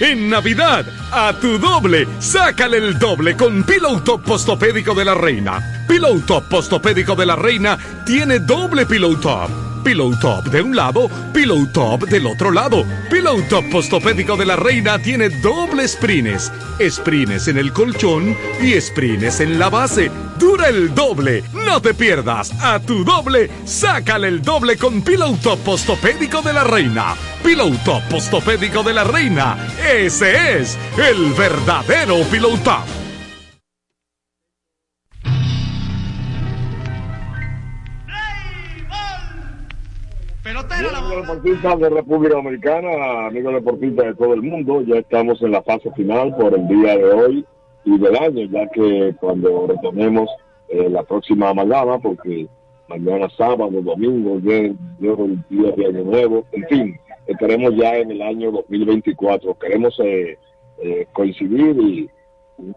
En 0.00 0.30
Navidad, 0.30 0.86
a 1.10 1.32
tu 1.32 1.58
doble, 1.58 2.06
sácale 2.20 2.76
el 2.76 2.98
doble 3.00 3.36
con 3.36 3.64
Pillow 3.64 4.00
Top 4.00 4.22
Postopédico 4.22 4.94
de 4.94 5.04
la 5.04 5.14
Reina. 5.14 5.60
Pillow 5.88 6.20
Top 6.20 6.44
Postopédico 6.48 7.16
de 7.16 7.26
la 7.26 7.34
Reina 7.34 7.76
tiene 8.06 8.38
doble 8.38 8.86
Pillow 8.86 9.16
Top. 9.16 9.50
Pillow 9.88 10.14
Top 10.20 10.44
de 10.50 10.60
un 10.60 10.76
lado, 10.76 11.08
Pillow 11.32 11.66
Top 11.72 12.02
del 12.10 12.26
otro 12.26 12.50
lado. 12.50 12.84
Pillow 13.08 13.40
Top 13.48 13.64
Postopédico 13.70 14.36
de 14.36 14.44
la 14.44 14.54
Reina 14.54 14.98
tiene 14.98 15.30
doble 15.30 15.88
sprines. 15.88 16.52
Sprines 16.78 17.48
en 17.48 17.56
el 17.56 17.72
colchón 17.72 18.36
y 18.60 18.78
sprines 18.78 19.40
en 19.40 19.58
la 19.58 19.70
base. 19.70 20.10
Dura 20.38 20.68
el 20.68 20.94
doble. 20.94 21.42
No 21.54 21.80
te 21.80 21.94
pierdas. 21.94 22.52
A 22.60 22.80
tu 22.80 23.02
doble, 23.02 23.48
sácale 23.64 24.28
el 24.28 24.42
doble 24.42 24.76
con 24.76 25.00
Pillow 25.00 25.38
Top 25.38 25.58
Postopédico 25.60 26.42
de 26.42 26.52
la 26.52 26.64
Reina. 26.64 27.16
Pillow 27.42 27.74
Top 27.82 28.02
Postopédico 28.10 28.82
de 28.82 28.92
la 28.92 29.04
Reina. 29.04 29.56
Ese 29.90 30.60
es 30.60 30.76
el 30.98 31.32
verdadero 31.32 32.18
Pillow 32.30 32.58
Top. 32.58 33.07
Amigos 40.48 41.26
deportistas 41.26 41.78
de 41.78 41.90
República 41.90 42.36
Dominicana, 42.36 43.26
amigos 43.26 43.52
deportistas 43.52 44.06
de 44.06 44.14
todo 44.14 44.32
el 44.32 44.42
mundo, 44.42 44.80
ya 44.80 44.96
estamos 44.96 45.42
en 45.42 45.50
la 45.50 45.62
fase 45.62 45.90
final 45.92 46.34
por 46.36 46.54
el 46.54 46.66
día 46.68 46.96
de 46.96 47.04
hoy 47.04 47.46
y 47.84 47.98
del 47.98 48.16
año, 48.16 48.46
ya 48.46 48.66
que 48.68 49.14
cuando 49.20 49.66
retomemos 49.66 50.30
eh, 50.68 50.88
la 50.88 51.02
próxima 51.02 51.50
amalgama, 51.50 51.98
porque 51.98 52.46
mañana 52.88 53.28
sábado, 53.36 53.70
domingo, 53.82 54.40
luego 54.98 55.24
el 55.26 55.38
día 55.50 55.72
de 55.72 55.86
año 55.86 56.04
nuevo, 56.04 56.44
en 56.52 56.66
fin, 56.68 57.00
estaremos 57.26 57.74
ya 57.76 57.96
en 57.96 58.10
el 58.10 58.22
año 58.22 58.50
2024. 58.50 59.54
Queremos 59.58 60.00
eh, 60.02 60.38
eh, 60.82 61.06
coincidir 61.12 61.76
y 61.78 62.10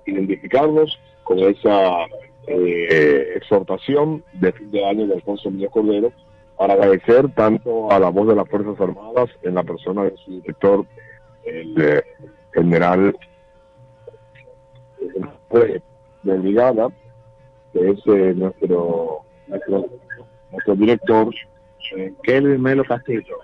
identificarnos 0.05 0.99
con 1.23 1.39
esa 1.39 2.05
eh, 2.47 3.33
exhortación 3.35 4.23
de 4.33 4.51
fin 4.51 4.71
de 4.71 4.85
año 4.85 5.07
de 5.07 5.13
Alfonso 5.15 5.49
Muñoz 5.49 5.71
Cordero 5.71 6.11
para 6.61 6.75
agradecer 6.75 7.27
tanto 7.33 7.91
a 7.91 7.97
la 7.97 8.09
voz 8.09 8.27
de 8.27 8.35
las 8.35 8.47
Fuerzas 8.47 8.79
Armadas 8.79 9.31
en 9.41 9.55
la 9.55 9.63
persona 9.63 10.03
de 10.03 10.15
su 10.17 10.29
director, 10.29 10.85
el 11.43 11.73
eh, 11.81 12.03
general 12.53 13.17
eh, 14.99 15.81
de 16.21 16.37
brigada, 16.37 16.89
que 17.73 17.89
es 17.89 17.99
eh, 18.05 18.35
nuestro, 18.35 19.21
nuestro, 19.47 19.85
nuestro 20.51 20.75
director, 20.75 21.33
eh, 21.97 22.13
Kelvin 22.21 22.61
Melo 22.61 22.83
Castillo. 22.83 23.37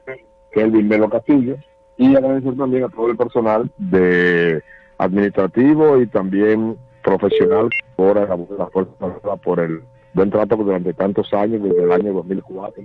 Kelvin 0.51 0.87
Melo 0.87 1.09
Castillo. 1.09 1.55
Y 1.97 2.15
agradecer 2.15 2.55
también 2.55 2.83
a 2.83 2.89
todo 2.89 3.09
el 3.09 3.17
personal 3.17 3.71
de 3.79 4.61
administrativo 4.99 5.99
y 5.99 6.05
también 6.05 6.77
profesional 7.03 7.67
por 7.95 8.15
la, 8.15 8.27
la 8.27 8.67
Fuerza 8.67 8.91
Armada, 8.99 9.37
por 9.37 9.59
el 9.59 9.81
buen 10.13 10.29
trato 10.29 10.55
durante 10.55 10.93
tantos 10.93 11.33
años, 11.33 11.63
desde 11.63 11.83
el 11.83 11.91
año 11.91 12.13
2004, 12.13 12.83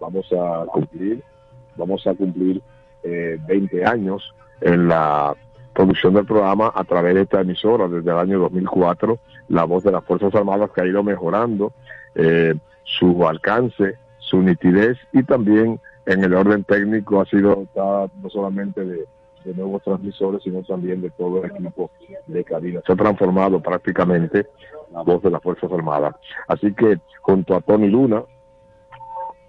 vamos 0.00 0.26
a 0.32 0.64
cumplir, 0.66 1.22
vamos 1.76 2.06
a 2.06 2.14
cumplir 2.14 2.62
eh, 3.02 3.38
20 3.46 3.84
años 3.84 4.34
en 4.60 4.88
la 4.88 5.34
producción 5.72 6.14
del 6.14 6.26
programa 6.26 6.72
a 6.74 6.84
través 6.84 7.14
de 7.14 7.22
esta 7.22 7.40
emisora 7.40 7.88
desde 7.88 8.10
el 8.10 8.18
año 8.18 8.38
2004, 8.40 9.18
la 9.48 9.64
voz 9.64 9.84
de 9.84 9.92
las 9.92 10.04
Fuerzas 10.04 10.34
Armadas 10.34 10.70
ha 10.76 10.86
ido 10.86 11.02
mejorando 11.02 11.72
eh, 12.14 12.54
su 12.82 13.26
alcance, 13.26 13.94
su 14.18 14.42
nitidez 14.42 14.98
y 15.12 15.22
también 15.22 15.80
en 16.06 16.24
el 16.24 16.34
orden 16.34 16.64
técnico 16.64 17.20
ha 17.20 17.26
sido 17.26 17.66
no 17.74 18.30
solamente 18.30 18.84
de, 18.84 19.06
de 19.44 19.54
nuevos 19.54 19.82
transmisores, 19.82 20.42
sino 20.42 20.62
también 20.62 21.00
de 21.00 21.10
todo 21.10 21.44
el 21.44 21.50
equipo 21.50 21.90
de 22.26 22.44
cabina. 22.44 22.80
Se 22.86 22.92
ha 22.92 22.96
transformado 22.96 23.60
prácticamente 23.60 24.46
la 24.92 25.02
voz 25.02 25.22
de 25.22 25.30
las 25.30 25.42
Fuerzas 25.42 25.70
Armadas. 25.72 26.14
Así 26.48 26.72
que 26.74 26.98
junto 27.20 27.54
a 27.54 27.60
Tony 27.60 27.88
Luna, 27.88 28.22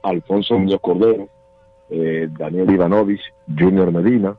Alfonso 0.03 0.57
Muñoz 0.57 0.79
Cordero, 0.81 1.27
eh, 1.89 2.27
Daniel 2.31 2.69
Ivanovich, 2.71 3.21
Junior 3.57 3.91
Medina, 3.91 4.35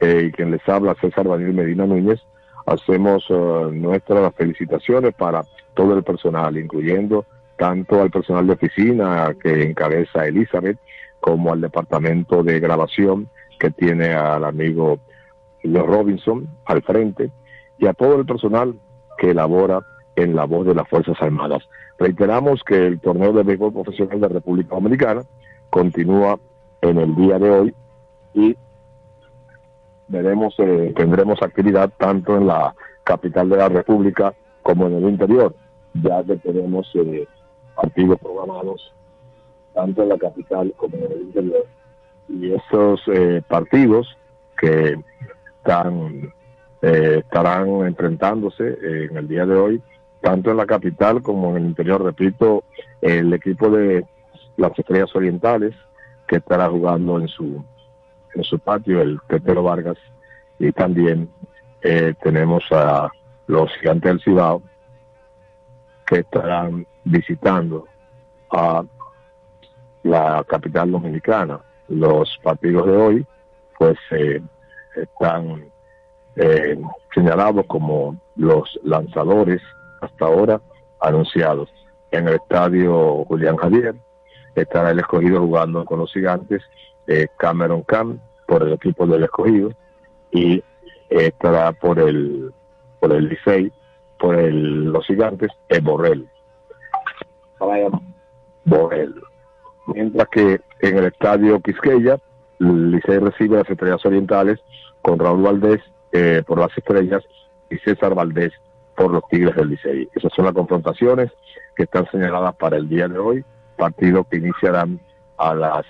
eh, 0.00 0.30
quien 0.34 0.50
les 0.50 0.66
habla, 0.68 0.94
César 1.00 1.28
Daniel 1.28 1.54
Medina 1.54 1.86
Núñez, 1.86 2.20
hacemos 2.66 3.24
eh, 3.28 3.68
nuestras 3.72 4.34
felicitaciones 4.34 5.14
para 5.14 5.44
todo 5.74 5.96
el 5.96 6.02
personal, 6.02 6.56
incluyendo 6.56 7.24
tanto 7.56 8.00
al 8.00 8.10
personal 8.10 8.46
de 8.46 8.54
oficina 8.54 9.34
que 9.42 9.62
encabeza 9.62 10.26
Elizabeth, 10.26 10.78
como 11.20 11.52
al 11.52 11.60
departamento 11.60 12.42
de 12.42 12.60
grabación 12.60 13.28
que 13.58 13.70
tiene 13.70 14.12
al 14.12 14.44
amigo 14.44 14.98
Robinson 15.64 16.46
al 16.66 16.82
frente, 16.82 17.30
y 17.78 17.86
a 17.86 17.94
todo 17.94 18.16
el 18.20 18.26
personal 18.26 18.74
que 19.18 19.30
elabora 19.30 19.80
en 20.16 20.34
la 20.34 20.44
voz 20.44 20.66
de 20.66 20.74
las 20.74 20.88
Fuerzas 20.88 21.16
Armadas. 21.20 21.62
Reiteramos 21.98 22.62
que 22.64 22.86
el 22.86 23.00
torneo 23.00 23.32
de 23.32 23.42
béisbol 23.42 23.72
profesional 23.72 24.20
de 24.20 24.28
República 24.28 24.74
Dominicana 24.74 25.22
continúa 25.70 26.38
en 26.80 26.98
el 26.98 27.14
día 27.14 27.38
de 27.38 27.50
hoy 27.50 27.74
y 28.34 28.56
veremos, 30.08 30.54
eh, 30.58 30.92
tendremos 30.96 31.42
actividad 31.42 31.90
tanto 31.98 32.36
en 32.36 32.46
la 32.46 32.74
capital 33.04 33.48
de 33.48 33.56
la 33.56 33.68
República 33.68 34.34
como 34.62 34.88
en 34.88 34.94
el 34.94 35.08
interior, 35.08 35.54
ya 35.94 36.24
que 36.24 36.36
tenemos 36.36 36.90
eh, 36.94 37.26
partidos 37.76 38.18
programados 38.18 38.92
tanto 39.74 40.02
en 40.02 40.08
la 40.08 40.18
capital 40.18 40.72
como 40.76 40.96
en 40.96 41.12
el 41.12 41.20
interior. 41.22 41.66
Y 42.28 42.52
esos 42.52 43.00
eh, 43.06 43.42
partidos 43.46 44.16
que 44.58 44.96
están, 45.58 46.32
eh, 46.82 47.22
estarán 47.22 47.68
enfrentándose 47.86 48.76
en 48.82 49.16
el 49.16 49.28
día 49.28 49.46
de 49.46 49.54
hoy, 49.54 49.82
tanto 50.26 50.50
en 50.50 50.56
la 50.56 50.66
capital 50.66 51.22
como 51.22 51.50
en 51.50 51.58
el 51.58 51.66
interior, 51.66 52.02
repito, 52.02 52.64
el 53.00 53.32
equipo 53.32 53.70
de 53.70 54.04
las 54.56 54.76
Estrellas 54.76 55.14
Orientales, 55.14 55.72
que 56.26 56.38
estará 56.38 56.68
jugando 56.68 57.20
en 57.20 57.28
su 57.28 57.64
en 58.34 58.42
su 58.42 58.58
patio 58.58 59.00
el 59.00 59.20
Tetero 59.28 59.62
Vargas 59.62 59.96
y 60.58 60.72
también 60.72 61.30
eh, 61.80 62.12
tenemos 62.24 62.64
a 62.72 63.08
los 63.46 63.70
gigantes 63.78 64.10
del 64.10 64.20
Cibao 64.20 64.62
que 66.08 66.18
estarán 66.18 66.84
visitando 67.04 67.86
a 68.50 68.82
la 70.02 70.44
capital 70.48 70.90
dominicana. 70.90 71.60
Los 71.86 72.36
partidos 72.42 72.84
de 72.86 72.96
hoy 72.96 73.26
pues 73.78 73.96
eh, 74.10 74.42
están 74.96 75.70
eh, 76.34 76.76
señalados 77.14 77.64
como 77.66 78.16
los 78.34 78.76
lanzadores 78.82 79.62
hasta 80.00 80.24
ahora 80.24 80.60
anunciados. 81.00 81.70
En 82.10 82.28
el 82.28 82.34
estadio 82.34 83.24
Julián 83.24 83.56
Javier 83.56 83.94
estará 84.54 84.90
el 84.90 84.98
escogido 85.00 85.40
jugando 85.40 85.84
con 85.84 85.98
los 85.98 86.12
gigantes 86.12 86.62
eh, 87.06 87.28
Cameron 87.36 87.82
Cam 87.82 88.18
por 88.46 88.62
el 88.62 88.72
equipo 88.72 89.06
del 89.06 89.24
escogido 89.24 89.70
y 90.30 90.62
estará 91.08 91.72
por 91.72 91.98
el 91.98 92.52
por 93.00 93.12
el 93.12 93.28
Licey, 93.28 93.72
por 94.18 94.34
el, 94.36 94.84
los 94.84 95.06
gigantes, 95.06 95.50
el 95.68 95.80
Borrell. 95.82 96.28
Borrell. 98.64 99.14
Mientras 99.88 100.28
que 100.28 100.60
en 100.80 100.98
el 100.98 101.06
estadio 101.06 101.60
Quisqueya, 101.60 102.18
el 102.58 102.90
Licey 102.92 103.18
recibe 103.18 103.58
las 103.58 103.70
estrellas 103.70 104.04
orientales 104.04 104.58
con 105.02 105.18
Raúl 105.18 105.42
Valdés 105.42 105.82
eh, 106.12 106.42
por 106.46 106.58
las 106.58 106.76
estrellas 106.76 107.22
y 107.70 107.76
César 107.78 108.14
Valdés 108.14 108.52
por 108.96 109.12
los 109.12 109.22
Tigres 109.28 109.54
del 109.54 109.68
Licey. 109.68 110.08
Esas 110.14 110.32
son 110.34 110.46
las 110.46 110.54
confrontaciones 110.54 111.30
que 111.76 111.84
están 111.84 112.10
señaladas 112.10 112.56
para 112.56 112.76
el 112.76 112.88
día 112.88 113.06
de 113.08 113.18
hoy, 113.18 113.44
partido 113.76 114.24
que 114.24 114.38
iniciarán 114.38 114.98
a 115.36 115.54
las 115.54 115.84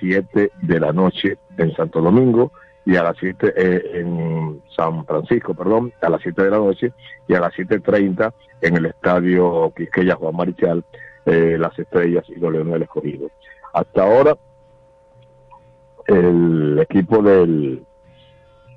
7 0.00 0.50
de 0.60 0.80
la 0.80 0.92
noche 0.92 1.38
en 1.56 1.74
Santo 1.74 2.00
Domingo 2.00 2.52
y 2.84 2.96
a 2.96 3.02
las 3.02 3.16
7 3.18 3.52
eh, 3.56 4.00
en 4.00 4.62
San 4.74 5.04
Francisco, 5.04 5.54
perdón, 5.54 5.92
a 6.00 6.08
las 6.08 6.20
7 6.22 6.42
de 6.42 6.50
la 6.50 6.58
noche 6.58 6.92
y 7.26 7.34
a 7.34 7.40
las 7.40 7.52
7.30 7.54 8.32
en 8.60 8.76
el 8.76 8.86
estadio 8.86 9.72
Quisqueya 9.76 10.16
Juan 10.16 10.34
Marichal, 10.34 10.84
eh, 11.26 11.56
Las 11.58 11.78
Estrellas 11.78 12.24
y 12.28 12.36
los 12.36 12.52
Leones 12.52 12.72
del 12.72 12.82
Escogido. 12.82 13.30
Hasta 13.72 14.02
ahora, 14.02 14.36
el 16.06 16.78
equipo 16.80 17.22
del, 17.22 17.84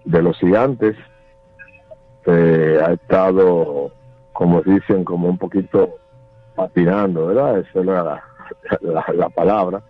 de 0.03 0.21
los 0.21 0.37
gigantes 0.37 0.97
eh, 2.25 2.79
ha 2.85 2.93
estado, 2.93 3.91
como 4.33 4.61
dicen, 4.61 5.03
como 5.03 5.29
un 5.29 5.37
poquito 5.37 5.97
patinando, 6.55 7.27
¿verdad? 7.27 7.59
Esa 7.59 7.79
es 7.79 7.85
la, 7.85 8.23
la, 8.81 9.05
la 9.13 9.29
palabra. 9.29 9.81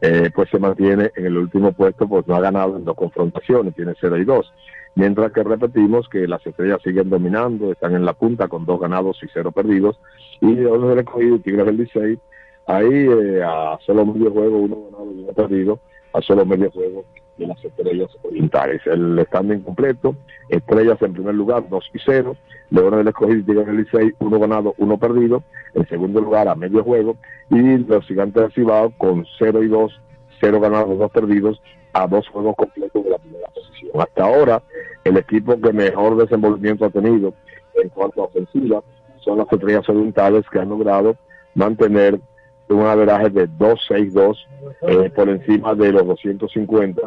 Eh, 0.00 0.30
pues 0.34 0.50
se 0.50 0.58
mantiene 0.58 1.10
en 1.16 1.26
el 1.26 1.38
último 1.38 1.72
puesto, 1.72 2.06
pues 2.06 2.26
no 2.26 2.34
ha 2.34 2.40
ganado 2.40 2.76
en 2.76 2.84
dos 2.84 2.94
confrontaciones, 2.94 3.74
tiene 3.74 3.94
0 3.98 4.18
y 4.18 4.24
2. 4.24 4.52
Mientras 4.96 5.32
que 5.32 5.42
repetimos 5.42 6.08
que 6.08 6.28
las 6.28 6.46
estrellas 6.46 6.80
siguen 6.82 7.10
dominando, 7.10 7.72
están 7.72 7.94
en 7.94 8.04
la 8.04 8.12
punta 8.12 8.48
con 8.48 8.64
dos 8.64 8.80
ganados 8.80 9.18
y 9.22 9.26
cero 9.32 9.50
perdidos. 9.50 9.98
Y 10.40 10.54
Leones 10.54 10.90
del 10.90 10.98
Escogido 11.00 11.36
y 11.36 11.40
Tigres 11.40 11.66
del 11.66 11.78
16, 11.78 12.18
ahí 12.66 12.86
eh, 12.92 13.42
a 13.42 13.78
solo 13.84 14.06
medio 14.06 14.30
juego, 14.30 14.58
uno 14.58 14.76
ganado 14.90 15.12
y 15.12 15.22
uno 15.22 15.32
perdido, 15.32 15.80
a 16.12 16.20
solo 16.20 16.44
medio 16.44 16.70
juego 16.70 17.04
de 17.36 17.46
las 17.46 17.64
estrellas 17.64 18.10
orientales. 18.22 18.80
El 18.86 19.24
standing 19.26 19.60
completo, 19.60 20.14
estrellas 20.48 21.00
en 21.02 21.12
primer 21.12 21.34
lugar, 21.34 21.68
2 21.68 21.90
y 21.94 21.98
0, 22.04 22.36
Leones 22.70 22.98
del 22.98 23.08
Escogido 23.08 23.38
y 23.38 23.42
del 23.42 23.76
16, 23.76 24.14
uno 24.20 24.38
ganado, 24.38 24.74
uno 24.78 24.98
perdido, 24.98 25.42
en 25.74 25.86
segundo 25.88 26.20
lugar 26.20 26.48
a 26.48 26.54
medio 26.54 26.82
juego, 26.82 27.16
y 27.50 27.78
los 27.78 28.06
gigantes 28.06 28.42
del 28.42 28.52
Cibao 28.52 28.90
con 28.98 29.26
0 29.38 29.62
y 29.62 29.68
2, 29.68 30.00
0 30.40 30.60
ganados, 30.60 30.98
2 30.98 31.10
perdidos, 31.10 31.60
a 31.92 32.06
dos 32.08 32.28
juegos 32.28 32.56
completos 32.56 33.04
de 33.04 33.10
la 33.10 33.18
primera 33.18 33.48
posición. 33.48 33.92
Hasta 34.00 34.24
ahora, 34.24 34.62
el 35.04 35.16
equipo 35.16 35.60
que 35.60 35.72
mejor 35.72 36.16
desenvolvimiento 36.16 36.84
ha 36.84 36.90
tenido 36.90 37.32
en 37.74 37.88
cuanto 37.90 38.22
a 38.22 38.24
ofensiva 38.24 38.82
son 39.20 39.38
las 39.38 39.50
estrellas 39.50 39.88
orientales 39.88 40.44
que 40.50 40.58
han 40.58 40.68
logrado 40.68 41.16
mantener 41.54 42.20
un 42.68 42.86
averaje 42.86 43.30
de 43.30 43.48
2.62 43.48 44.36
eh, 44.82 45.10
por 45.10 45.28
encima 45.28 45.74
de 45.74 45.92
los 45.92 46.06
250 46.06 47.00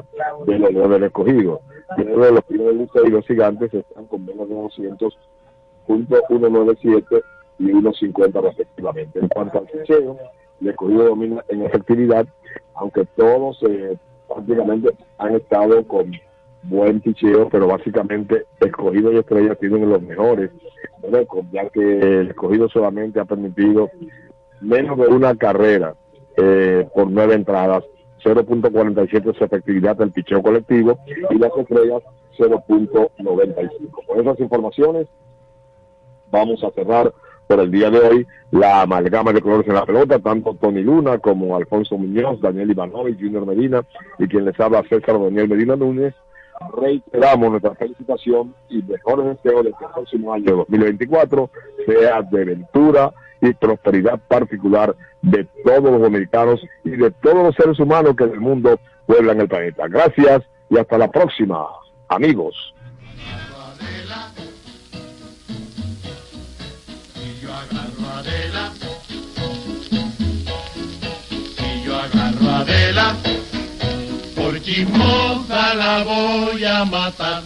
de 0.46 0.60
los 0.60 0.72
Leones 0.72 0.92
del 0.92 1.04
Escogido. 1.04 1.62
Luego 1.98 2.26
de 2.26 2.32
los 2.34 2.44
primeros 2.44 2.90
y 3.06 3.10
los 3.10 3.26
gigantes 3.26 3.74
están 3.74 4.06
con 4.06 4.26
menos 4.26 4.48
de 4.50 4.56
200 4.56 5.18
punto 5.88 6.18
197 6.28 7.24
y 7.60 7.64
1.50 7.72 8.42
respectivamente. 8.42 9.20
En 9.20 9.30
cuanto 9.30 9.60
al 9.60 9.66
picheo, 9.66 10.18
el 10.62 10.68
escogido 10.68 11.06
domina 11.06 11.44
en 11.48 11.64
efectividad, 11.64 12.28
aunque 12.76 13.06
todos 13.16 13.64
eh, 13.64 13.98
prácticamente 14.28 14.90
han 15.18 15.36
estado 15.36 15.88
con 15.88 16.12
buen 16.64 17.00
picheo, 17.00 17.48
pero 17.50 17.68
básicamente 17.68 18.46
escogido 18.60 19.12
y 19.12 19.18
estrella 19.18 19.56
tienen 19.56 19.90
los 19.90 20.02
mejores 20.02 20.52
récords, 21.10 21.50
ya 21.52 21.70
que 21.70 22.00
el 22.00 22.30
escogido 22.30 22.68
solamente 22.70 23.20
ha 23.20 23.26
permitido 23.26 23.90
menos 24.62 24.98
de 24.98 25.08
una 25.08 25.36
carrera 25.36 25.96
eh, 26.38 26.88
por 26.94 27.10
nueve 27.10 27.36
entradas, 27.36 27.84
0.47 28.24 29.38
su 29.38 29.44
efectividad 29.44 29.96
del 29.96 30.12
picheo 30.12 30.42
colectivo 30.42 31.00
y 31.30 31.38
las 31.38 31.52
estrellas 31.58 32.04
0.95. 32.38 34.06
Con 34.06 34.20
esas 34.20 34.40
informaciones 34.40 35.08
vamos 36.32 36.64
a 36.64 36.72
cerrar 36.72 37.14
por 37.48 37.60
el 37.60 37.72
día 37.72 37.90
de 37.90 38.00
hoy 38.00 38.28
la 38.52 38.82
amalgama 38.82 39.32
de 39.32 39.42
colores 39.42 39.68
en 39.68 39.76
la 39.76 39.86
pelota, 39.86 40.20
tanto 40.20 40.54
Tony 40.56 40.82
Luna 40.82 41.18
como 41.18 41.56
Alfonso 41.56 41.98
Muñoz, 41.98 42.42
Daniel 42.42 42.72
Ivanovich, 42.72 43.20
Junior 43.20 43.46
Medina 43.46 43.84
y 44.20 44.28
quien 44.28 44.46
les 44.46 44.60
habla 44.60 44.84
César 44.84 45.20
Daniel 45.20 45.48
Medina 45.48 45.76
Núñez. 45.76 46.14
Reiteramos 46.76 47.52
nuestra 47.52 47.76
felicitación 47.76 48.54
y 48.70 48.82
mejores 48.82 49.26
deseos 49.26 49.64
de 49.64 49.72
que 49.72 49.86
el 49.86 49.92
próximo 49.94 50.34
año 50.34 50.56
2024 50.58 51.50
sea 51.86 52.22
de 52.24 52.46
ventura 52.46 53.14
y 53.42 53.54
prosperidad 53.54 54.20
particular 54.28 54.96
de 55.22 55.46
todos 55.64 55.84
los 55.84 56.02
dominicanos 56.02 56.62
y 56.84 56.92
de 56.92 57.12
todos 57.12 57.44
los 57.44 57.56
seres 57.56 57.80
humanos 57.80 58.16
que 58.18 58.24
en 58.24 58.32
el 58.32 58.40
mundo 58.40 58.80
pueblan 59.06 59.42
el 59.42 59.48
planeta. 59.48 59.88
Gracias 59.88 60.44
y 60.70 60.78
hasta 60.78 60.98
la 60.98 61.10
próxima, 61.10 61.66
amigos. 62.10 62.74
La 75.76 76.04
voy 76.04 76.64
a 76.64 76.86
matar. 76.86 77.44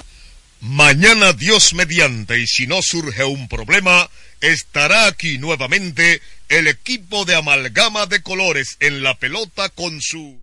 Mañana 0.59 1.33
Dios 1.33 1.73
mediante 1.73 2.39
y 2.39 2.47
si 2.47 2.67
no 2.67 2.81
surge 2.81 3.23
un 3.23 3.47
problema, 3.47 4.09
estará 4.41 5.07
aquí 5.07 5.37
nuevamente 5.37 6.21
el 6.49 6.67
equipo 6.67 7.25
de 7.25 7.35
amalgama 7.35 8.07
de 8.07 8.21
colores 8.21 8.77
en 8.79 9.03
la 9.03 9.15
pelota 9.15 9.69
con 9.69 10.01
su... 10.01 10.41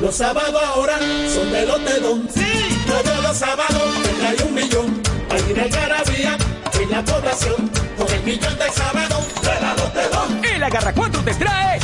Los 0.00 0.16
sábados 0.16 0.62
ahora 0.62 0.98
son 1.32 1.50
de 1.50 1.66
Lotedón. 1.66 2.28
Sí, 2.34 2.44
todos 2.86 3.22
los 3.22 3.36
sábados 3.38 4.02
te 4.02 4.08
trae 4.10 4.42
un 4.46 4.54
millón. 4.54 5.02
Hay 5.30 5.52
una 5.52 5.66
garabía 5.68 6.36
en 6.80 6.90
la 6.90 7.04
población 7.04 7.70
con 7.96 8.12
el 8.12 8.22
millón 8.24 8.58
de 8.58 8.70
sábados 8.70 9.34
de 9.40 9.60
la 9.60 9.74
Lotedón. 9.74 10.44
El 10.44 10.62
Agarra 10.62 10.92
4 10.92 11.22
te 11.22 11.34
trae 11.34 11.80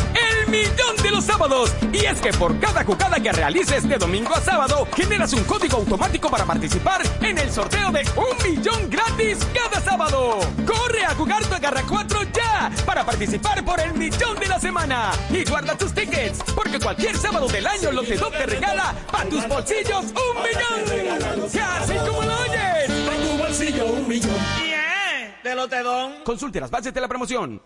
sábados. 1.40 1.74
Y 1.92 2.04
es 2.04 2.20
que 2.20 2.32
por 2.32 2.58
cada 2.60 2.84
jugada 2.84 3.18
que 3.18 3.32
realices 3.32 3.88
de 3.88 3.96
domingo 3.96 4.34
a 4.34 4.40
sábado, 4.40 4.86
generas 4.94 5.32
un 5.32 5.42
código 5.44 5.78
automático 5.78 6.28
para 6.28 6.44
participar 6.44 7.02
en 7.22 7.38
el 7.38 7.50
sorteo 7.50 7.90
de 7.90 8.06
un 8.16 8.50
millón 8.50 8.90
gratis 8.90 9.38
cada 9.54 9.80
sábado. 9.80 10.40
Corre 10.66 11.04
a 11.04 11.14
jugar 11.14 11.44
tu 11.46 11.54
Agarra 11.54 11.82
4 11.88 12.20
ya 12.34 12.70
para 12.84 13.04
participar 13.04 13.64
por 13.64 13.80
el 13.80 13.94
millón 13.94 14.38
de 14.38 14.48
la 14.48 14.60
semana. 14.60 15.12
Y 15.30 15.44
guarda 15.48 15.76
tus 15.76 15.94
tickets, 15.94 16.42
porque 16.54 16.78
cualquier 16.78 17.16
sábado 17.16 17.48
del 17.48 17.66
año 17.66 17.90
Lotedom 17.90 18.32
te 18.32 18.46
regala 18.46 18.94
para 19.10 19.28
tus 19.28 19.48
bolsillos 19.48 20.04
un 20.04 20.42
millón. 20.42 21.50
Y 21.52 21.58
así 21.58 21.94
como 22.06 22.22
lo 22.22 22.36
oyes. 22.36 22.90
Para 23.06 23.22
tu 23.22 23.38
bolsillo 23.38 23.86
un 23.86 24.08
millón. 24.08 24.36
Bien, 24.62 25.36
de 25.42 25.54
Lotedom. 25.54 26.12
Consulte 26.22 26.60
las 26.60 26.70
bases 26.70 26.92
de 26.92 27.00
la 27.00 27.08
promoción. 27.08 27.62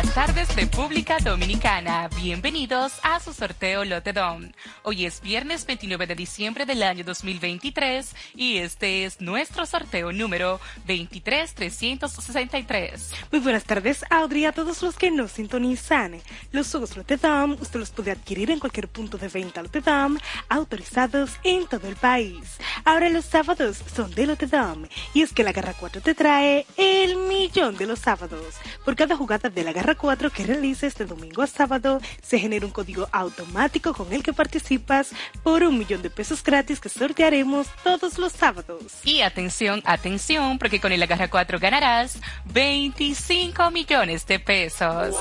Buenas 0.00 0.14
tardes, 0.14 0.56
República 0.56 1.18
Dominicana. 1.18 2.08
Bienvenidos 2.16 2.94
a 3.02 3.20
su 3.20 3.34
sorteo 3.34 3.84
Lotedom. 3.84 4.50
Hoy 4.82 5.04
es 5.04 5.20
viernes 5.20 5.66
29 5.66 6.06
de 6.06 6.14
diciembre 6.14 6.64
del 6.64 6.82
año 6.82 7.04
2023 7.04 8.16
y 8.34 8.56
este 8.56 9.04
es 9.04 9.20
nuestro 9.20 9.66
sorteo 9.66 10.10
número 10.10 10.58
23363. 10.86 13.10
Muy 13.30 13.42
buenas 13.42 13.64
tardes, 13.64 14.02
Audrey, 14.08 14.46
a 14.46 14.52
todos 14.52 14.82
los 14.82 14.96
que 14.96 15.10
nos 15.10 15.32
sintonizan. 15.32 16.22
Los 16.50 16.70
juegos 16.70 16.96
Lotedom 16.96 17.58
usted 17.60 17.78
los 17.78 17.90
puede 17.90 18.12
adquirir 18.12 18.50
en 18.50 18.58
cualquier 18.58 18.88
punto 18.88 19.18
de 19.18 19.28
venta 19.28 19.62
Lotedom 19.62 20.16
autorizados 20.48 21.32
en 21.44 21.66
todo 21.66 21.86
el 21.88 21.96
país. 21.96 22.56
Ahora 22.86 23.10
los 23.10 23.26
sábados 23.26 23.82
son 23.94 24.10
de 24.12 24.26
Lotedom 24.26 24.86
y 25.12 25.20
es 25.20 25.34
que 25.34 25.44
la 25.44 25.52
Garra 25.52 25.74
4 25.78 26.00
te 26.00 26.14
trae 26.14 26.64
el 26.78 27.18
millón 27.18 27.76
de 27.76 27.84
los 27.84 27.98
sábados. 27.98 28.54
Por 28.82 28.96
cada 28.96 29.14
jugada 29.14 29.50
de 29.50 29.62
la 29.62 29.72
Garra 29.72 29.89
4 29.94 30.30
que 30.30 30.44
realices 30.44 30.94
de 30.96 31.04
domingo 31.04 31.42
a 31.42 31.46
sábado, 31.46 32.00
se 32.22 32.38
genera 32.38 32.66
un 32.66 32.72
código 32.72 33.08
automático 33.12 33.94
con 33.94 34.12
el 34.12 34.22
que 34.22 34.32
participas 34.32 35.10
por 35.42 35.62
un 35.62 35.78
millón 35.78 36.02
de 36.02 36.10
pesos 36.10 36.42
gratis 36.42 36.80
que 36.80 36.88
sortearemos 36.88 37.66
todos 37.82 38.18
los 38.18 38.32
sábados. 38.32 38.82
Y 39.04 39.22
atención, 39.22 39.82
atención, 39.84 40.58
porque 40.58 40.80
con 40.80 40.92
el 40.92 41.02
Agarra 41.02 41.28
4 41.28 41.58
ganarás 41.58 42.18
25 42.52 43.70
millones 43.70 44.26
de 44.26 44.38
pesos. 44.38 45.16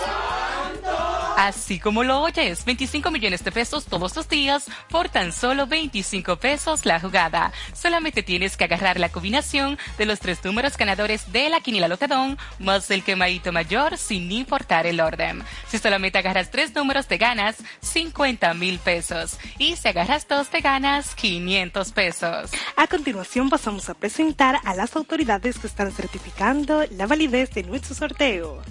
Así 1.37 1.79
como 1.79 2.03
lo 2.03 2.21
oyes, 2.21 2.65
25 2.65 3.11
millones 3.11 3.43
de 3.43 3.51
pesos 3.51 3.85
todos 3.85 4.15
los 4.15 4.27
días 4.27 4.65
por 4.89 5.07
tan 5.07 5.31
solo 5.31 5.67
25 5.67 6.35
pesos 6.35 6.85
la 6.85 6.99
jugada. 6.99 7.53
Solamente 7.73 8.23
tienes 8.23 8.57
que 8.57 8.65
agarrar 8.65 8.99
la 8.99 9.09
combinación 9.09 9.77
de 9.97 10.05
los 10.05 10.19
tres 10.19 10.43
números 10.43 10.75
ganadores 10.75 11.31
de 11.31 11.49
la 11.49 11.61
quiniela 11.61 11.87
Lotedón 11.87 12.37
más 12.59 12.91
el 12.91 13.03
quemadito 13.03 13.53
mayor 13.53 13.97
sin 13.97 14.29
importar 14.31 14.58
el 14.69 15.01
orden. 15.01 15.43
Si 15.67 15.77
solamente 15.77 16.17
agarras 16.17 16.51
tres 16.51 16.73
números 16.75 17.07
te 17.07 17.17
ganas 17.17 17.57
50 17.81 18.53
mil 18.53 18.79
pesos 18.79 19.37
y 19.57 19.75
si 19.75 19.87
agarras 19.87 20.27
dos 20.27 20.49
te 20.49 20.61
ganas 20.61 21.15
500 21.15 21.91
pesos. 21.91 22.51
A 22.75 22.87
continuación 22.87 23.49
pasamos 23.49 23.89
a 23.89 23.93
presentar 23.93 24.59
a 24.63 24.75
las 24.75 24.95
autoridades 24.95 25.57
que 25.57 25.67
están 25.67 25.91
certificando 25.91 26.85
la 26.91 27.07
validez 27.07 27.51
de 27.51 27.63
nuestro 27.63 27.95
sorteo. 27.95 28.61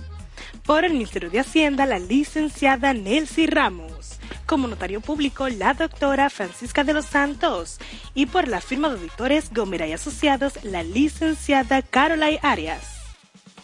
Por 0.64 0.84
el 0.84 0.92
Ministerio 0.92 1.30
de 1.30 1.40
Hacienda, 1.40 1.86
la 1.86 1.98
licenciada 1.98 2.92
Nelcy 2.92 3.46
Ramos. 3.46 4.18
Como 4.46 4.68
notario 4.68 5.00
público, 5.00 5.48
la 5.48 5.74
doctora 5.74 6.30
Francisca 6.30 6.84
de 6.84 6.92
los 6.92 7.06
Santos. 7.06 7.78
Y 8.14 8.26
por 8.26 8.48
la 8.48 8.60
firma 8.60 8.88
de 8.88 8.96
auditores 8.96 9.50
Gomera 9.52 9.86
y 9.86 9.92
Asociados, 9.92 10.62
la 10.62 10.82
licenciada 10.82 11.82
Carolai 11.82 12.38
Arias. 12.42 12.97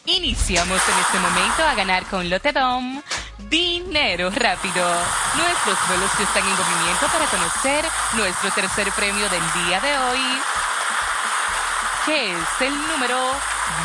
Iniciamos 0.06 0.82
en 0.86 0.98
este 0.98 1.18
momento 1.18 1.62
a 1.62 1.74
ganar 1.74 2.04
con 2.04 2.28
Lotedom 2.28 3.02
dinero 3.38 4.28
rápido. 4.30 4.86
Nuestros 5.34 5.78
vuelos 5.88 6.10
que 6.18 6.24
están 6.24 6.42
en 6.42 6.50
movimiento 6.50 7.06
para 7.06 7.24
conocer 7.24 7.86
nuestro 8.12 8.50
tercer 8.50 8.92
premio 8.92 9.26
del 9.30 9.42
día 9.64 9.80
de 9.80 9.98
hoy, 9.98 10.20
que 12.04 12.32
es 12.32 12.60
el 12.60 12.86
número 12.88 13.18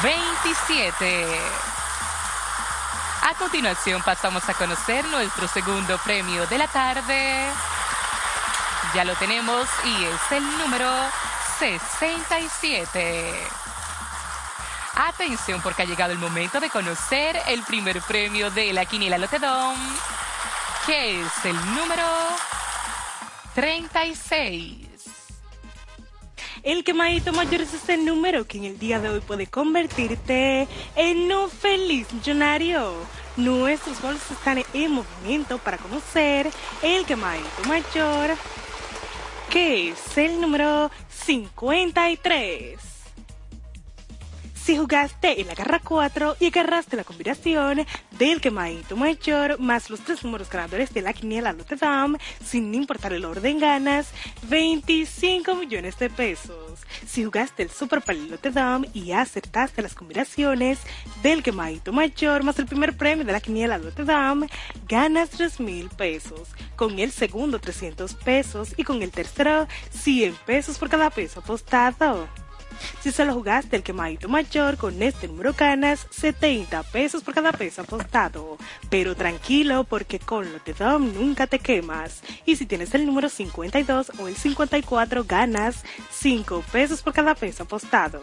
27. 0.03 1.39
A 3.21 3.33
continuación 3.35 4.01
pasamos 4.01 4.49
a 4.49 4.53
conocer 4.55 5.05
nuestro 5.05 5.47
segundo 5.47 5.97
premio 5.99 6.45
de 6.47 6.57
la 6.57 6.67
tarde. 6.67 7.45
Ya 8.93 9.05
lo 9.05 9.15
tenemos 9.15 9.69
y 9.85 10.03
es 10.03 10.31
el 10.31 10.43
número 10.57 10.91
67. 11.59 13.58
Atención 15.01 15.61
porque 15.61 15.83
ha 15.83 15.85
llegado 15.85 16.11
el 16.11 16.19
momento 16.19 16.59
de 16.59 16.69
conocer 16.69 17.39
el 17.47 17.63
primer 17.63 18.01
premio 18.01 18.51
de 18.51 18.73
la 18.73 18.83
Quiniela 18.83 19.17
Lotedom, 19.17 19.77
que 20.85 21.21
es 21.21 21.45
el 21.45 21.55
número 21.73 22.03
36. 23.55 24.87
El 26.63 26.83
quemadito 26.83 27.31
mayor 27.31 27.61
es 27.61 27.73
ese 27.73 27.95
número 27.95 28.45
que 28.45 28.57
en 28.57 28.65
el 28.65 28.77
día 28.77 28.99
de 28.99 29.07
hoy 29.07 29.21
puede 29.21 29.47
convertirte 29.47 30.67
en 30.97 31.31
un 31.31 31.49
feliz 31.49 32.11
millonario. 32.11 32.93
Nuestros 33.37 34.01
bolsos 34.01 34.31
están 34.31 34.61
en 34.73 34.91
movimiento 34.91 35.59
para 35.59 35.77
conocer 35.77 36.51
el 36.81 37.05
quemadito 37.05 37.63
mayor, 37.69 38.35
que 39.49 39.91
es 39.91 40.17
el 40.17 40.41
número 40.41 40.91
53. 41.07 42.88
Si 44.69 44.77
jugaste 44.77 45.41
en 45.41 45.47
la 45.47 45.55
garra 45.55 45.81
4 45.83 46.35
y 46.39 46.45
agarraste 46.45 46.95
la 46.95 47.03
combinación 47.03 47.87
del 48.19 48.39
quemadito 48.39 48.95
mayor 48.95 49.59
más 49.59 49.89
los 49.89 50.01
tres 50.01 50.23
números 50.23 50.47
ganadores 50.47 50.93
de 50.93 51.01
la 51.01 51.11
quiniela 51.11 51.53
Lotedam, 51.53 52.17
sin 52.45 52.75
importar 52.75 53.13
el 53.13 53.25
orden, 53.25 53.57
ganas 53.57 54.11
25 54.43 55.55
millones 55.55 55.97
de 55.97 56.11
pesos. 56.11 56.81
Si 57.07 57.25
jugaste 57.25 57.63
el 57.63 57.71
Super 57.71 58.03
Pali 58.03 58.29
Lotedam 58.29 58.85
y 58.93 59.11
acertaste 59.11 59.81
las 59.81 59.95
combinaciones 59.95 60.77
del 61.23 61.41
quemadito 61.41 61.91
mayor 61.91 62.43
más 62.43 62.59
el 62.59 62.67
primer 62.67 62.95
premio 62.95 63.25
de 63.25 63.31
la 63.31 63.41
quiniela 63.41 63.79
Lotedam, 63.79 64.45
ganas 64.87 65.31
3 65.31 65.61
mil 65.61 65.89
pesos. 65.89 66.49
Con 66.75 66.99
el 66.99 67.11
segundo 67.11 67.57
300 67.57 68.13
pesos 68.13 68.75
y 68.77 68.83
con 68.83 69.01
el 69.01 69.09
tercero 69.09 69.67
100 69.89 70.35
pesos 70.45 70.77
por 70.77 70.89
cada 70.89 71.09
peso 71.09 71.39
apostado. 71.39 72.29
Si 73.01 73.11
solo 73.11 73.33
jugaste 73.33 73.75
el 73.75 73.83
quemadito 73.83 74.29
mayor, 74.29 74.77
con 74.77 75.01
este 75.01 75.27
número 75.27 75.53
ganas 75.53 76.07
70 76.11 76.83
pesos 76.83 77.23
por 77.23 77.33
cada 77.33 77.51
peso 77.51 77.81
apostado. 77.81 78.57
Pero 78.89 79.15
tranquilo, 79.15 79.83
porque 79.83 80.19
con 80.19 80.51
Lotedom 80.51 81.13
nunca 81.13 81.47
te 81.47 81.59
quemas. 81.59 82.21
Y 82.45 82.55
si 82.55 82.65
tienes 82.65 82.93
el 82.93 83.05
número 83.05 83.29
52 83.29 84.11
o 84.19 84.27
el 84.27 84.35
54, 84.35 85.23
ganas 85.25 85.83
5 86.11 86.63
pesos 86.71 87.01
por 87.01 87.13
cada 87.13 87.35
peso 87.35 87.63
apostado. 87.63 88.21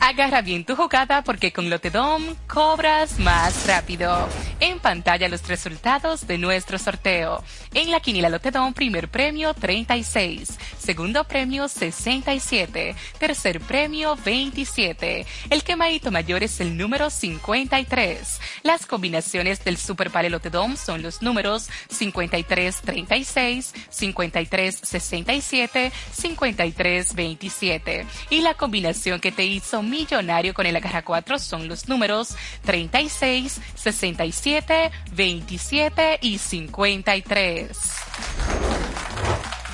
Agarra 0.00 0.40
bien 0.40 0.64
tu 0.64 0.76
jugada 0.76 1.22
porque 1.22 1.52
con 1.52 1.68
Lotedom 1.68 2.22
cobras 2.46 3.18
más 3.18 3.66
rápido. 3.66 4.26
En 4.58 4.78
pantalla 4.78 5.28
los 5.28 5.46
resultados 5.46 6.26
de 6.26 6.38
nuestro 6.38 6.78
sorteo. 6.78 7.44
En 7.74 7.90
la 7.90 8.00
quiniela 8.00 8.30
Lotedom, 8.30 8.72
primer 8.72 9.08
premio 9.08 9.52
36, 9.52 10.58
segundo 10.78 11.24
premio 11.24 11.68
67, 11.68 12.96
tercer 13.18 13.60
premio 13.60 14.16
27. 14.24 15.26
El 15.50 15.62
quemadito 15.62 16.10
mayor 16.10 16.42
es 16.42 16.60
el 16.60 16.78
número 16.78 17.10
53. 17.10 18.40
Las 18.62 18.86
combinaciones 18.86 19.62
del 19.64 19.76
Super 19.76 20.10
Pale 20.10 20.30
Lotedom 20.30 20.76
son 20.76 21.02
los 21.02 21.20
números 21.20 21.68
5336, 21.90 23.74
5367, 23.90 25.92
5327. 26.10 28.06
Y 28.30 28.40
la 28.40 28.54
combinación 28.54 29.20
que 29.20 29.30
te 29.30 29.44
hizo 29.44 29.82
millonario 29.90 30.54
con 30.54 30.66
el 30.66 30.76
agarra 30.76 31.02
4 31.02 31.38
son 31.38 31.68
los 31.68 31.88
números 31.88 32.36
36, 32.64 33.60
67, 33.74 34.90
27 35.12 36.18
y 36.22 36.38
53. 36.38 37.68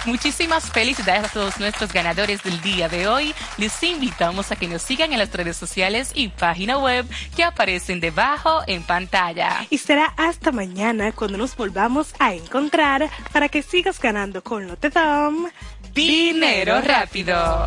Muchísimas 0.07 0.71
felicidades 0.71 1.25
a 1.25 1.29
todos 1.29 1.59
nuestros 1.59 1.93
ganadores 1.93 2.41
del 2.45 2.61
día 2.63 2.89
de 2.89 3.09
hoy. 3.09 3.35
Les 3.59 3.83
invitamos 3.83 4.53
a 4.53 4.57
que 4.57 4.69
nos 4.69 4.83
sigan 4.83 5.13
en 5.13 5.19
las 5.19 5.33
redes 5.33 5.57
sociales 5.57 6.13
y 6.15 6.29
página 6.29 6.79
web 6.79 7.07
que 7.35 7.43
aparecen 7.43 7.99
debajo 7.99 8.63
en 8.69 8.85
pantalla. 8.85 9.67
Y 9.69 9.79
será 9.79 10.15
hasta 10.17 10.53
mañana 10.53 11.11
cuando 11.11 11.37
nos 11.37 11.57
volvamos 11.57 12.15
a 12.21 12.35
encontrar 12.35 13.11
para 13.33 13.49
que 13.49 13.63
sigas 13.63 13.99
ganando 13.99 14.45
con 14.45 14.69
Lotedom. 14.69 15.49
Dinero 15.93 16.81
rápido. 16.83 17.67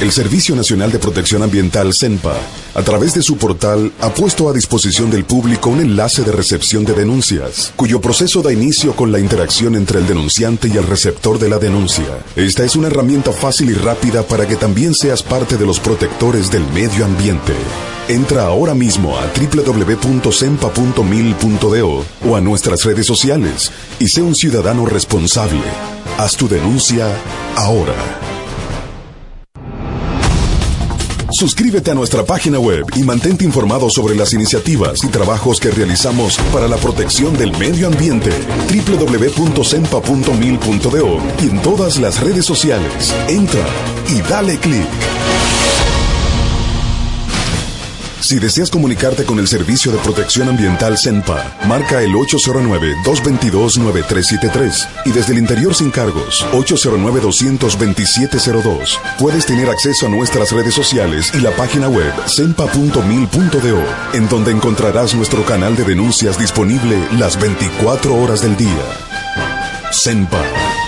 El 0.00 0.10
Servicio 0.12 0.54
Nacional 0.56 0.90
de 0.90 0.98
Protección 0.98 1.42
Ambiental 1.42 1.92
CENPA, 1.92 2.34
a 2.74 2.82
través 2.82 3.12
de 3.12 3.20
su 3.20 3.36
portal, 3.36 3.92
ha 4.00 4.14
puesto 4.14 4.48
a 4.48 4.54
disposición 4.54 5.10
del 5.10 5.26
público 5.26 5.68
un 5.68 5.80
enlace 5.80 6.22
de 6.22 6.32
recepción 6.32 6.86
de 6.86 6.94
denuncias, 6.94 7.74
cuyo 7.76 8.00
proceso 8.00 8.40
da 8.40 8.50
inicio 8.50 8.96
con 8.96 9.12
la 9.12 9.18
interacción 9.18 9.74
entre 9.74 9.98
el 9.98 10.06
denunciante 10.06 10.68
y 10.68 10.78
el 10.78 10.86
receptor 10.86 11.38
de 11.38 11.50
la 11.50 11.58
denuncia. 11.58 12.06
Esta 12.34 12.64
es 12.64 12.76
una 12.76 12.86
herramienta 12.86 13.30
fácil 13.30 13.68
y 13.68 13.74
rápida 13.74 14.22
para 14.22 14.48
que 14.48 14.56
también 14.56 14.94
seas 14.94 15.22
parte 15.22 15.58
de 15.58 15.66
los 15.66 15.80
protectores 15.80 16.50
del 16.50 16.66
medio 16.68 17.04
ambiente. 17.04 17.52
Entra 18.08 18.46
ahora 18.46 18.74
mismo 18.74 19.18
a 19.18 19.30
www.sempa.mil.do 19.38 22.04
o 22.26 22.36
a 22.36 22.40
nuestras 22.40 22.84
redes 22.84 23.04
sociales 23.04 23.70
y 23.98 24.08
sé 24.08 24.22
un 24.22 24.34
ciudadano 24.34 24.86
responsable. 24.86 25.60
Haz 26.16 26.36
tu 26.36 26.48
denuncia 26.48 27.06
ahora. 27.54 28.29
Suscríbete 31.32 31.90
a 31.90 31.94
nuestra 31.94 32.24
página 32.24 32.58
web 32.58 32.84
y 32.96 33.02
mantente 33.02 33.44
informado 33.44 33.88
sobre 33.88 34.16
las 34.16 34.32
iniciativas 34.32 35.04
y 35.04 35.08
trabajos 35.08 35.60
que 35.60 35.70
realizamos 35.70 36.38
para 36.52 36.66
la 36.66 36.76
protección 36.76 37.36
del 37.36 37.56
medio 37.56 37.86
ambiente. 37.86 38.30
www.sempa.mil.do 38.68 41.18
y 41.42 41.48
en 41.48 41.62
todas 41.62 41.98
las 41.98 42.20
redes 42.20 42.44
sociales. 42.44 43.14
Entra 43.28 43.64
y 44.08 44.20
dale 44.22 44.58
clic. 44.58 44.88
Si 48.20 48.38
deseas 48.38 48.70
comunicarte 48.70 49.24
con 49.24 49.38
el 49.38 49.48
Servicio 49.48 49.90
de 49.92 49.98
Protección 49.98 50.48
Ambiental 50.48 50.96
CENPA, 50.98 51.56
marca 51.66 52.02
el 52.02 52.12
809-222-9373 52.12 54.88
y 55.06 55.12
desde 55.12 55.32
el 55.32 55.38
interior 55.38 55.74
sin 55.74 55.90
cargos, 55.90 56.44
809-22702. 56.52 58.98
Puedes 59.18 59.46
tener 59.46 59.70
acceso 59.70 60.04
a 60.06 60.10
nuestras 60.10 60.52
redes 60.52 60.74
sociales 60.74 61.32
y 61.34 61.40
la 61.40 61.52
página 61.52 61.88
web 61.88 62.12
cenpa.mil.do, 62.26 63.82
en 64.12 64.28
donde 64.28 64.50
encontrarás 64.50 65.14
nuestro 65.14 65.46
canal 65.46 65.74
de 65.76 65.84
denuncias 65.84 66.38
disponible 66.38 66.98
las 67.18 67.40
24 67.40 68.14
horas 68.14 68.42
del 68.42 68.54
día. 68.56 68.84
CENPA, 69.92 70.44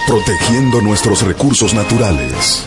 protegiendo 0.07 0.83
nuestros 0.83 1.23
recursos 1.23 1.75
naturales. 1.75 2.67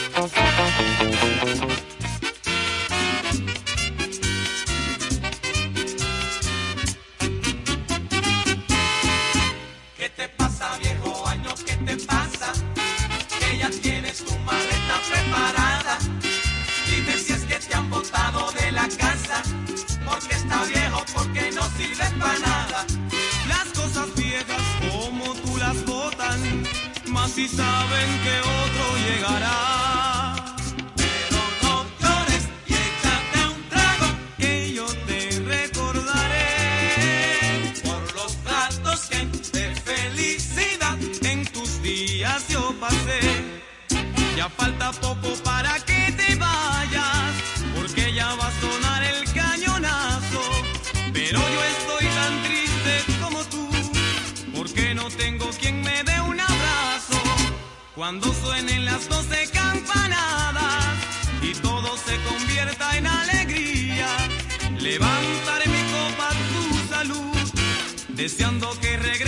Si 27.41 27.47
saben 27.47 28.09
que 28.23 28.35
otro 28.39 28.85
llegará. 29.07 30.35
Pero 30.95 31.39
no 31.63 31.75
llores 32.01 32.43
y 32.67 32.73
échate 32.73 33.39
un 33.55 33.61
trago. 33.69 34.07
Que 34.37 34.73
yo 34.73 34.85
te 35.07 35.19
recordaré 35.55 36.49
Por 37.83 38.01
los 38.17 38.31
ratos 38.45 38.99
que 39.09 39.19
de 39.57 39.75
felicidad 39.75 40.97
en 41.23 41.45
tus 41.47 41.81
días 41.81 42.47
yo 42.47 42.73
pasé. 42.79 43.21
Ya 44.37 44.47
falta 44.49 44.91
poco 44.91 45.29
para 45.43 45.79
que 45.79 46.13
te 46.19 46.35
vayas, 46.35 47.33
porque 47.75 48.13
ya 48.13 48.35
va 48.35 48.47
a 48.47 48.61
sonar 48.61 49.03
el 49.03 49.19
cañonazo. 49.33 50.43
Pero 51.13 51.39
yo 51.39 51.63
estoy 51.63 51.70
Cuando 58.01 58.33
suenen 58.33 58.83
las 58.83 59.07
doce 59.07 59.47
campanadas 59.53 60.95
y 61.43 61.53
todo 61.53 61.95
se 61.97 62.17
convierta 62.23 62.97
en 62.97 63.05
alegría, 63.05 64.07
levantaré 64.79 65.67
mi 65.67 65.83
copa 65.91 66.29
a 66.29 66.33
tu 66.51 66.89
salud, 66.95 67.51
deseando 68.07 68.71
que 68.79 68.97
regreses 68.97 69.20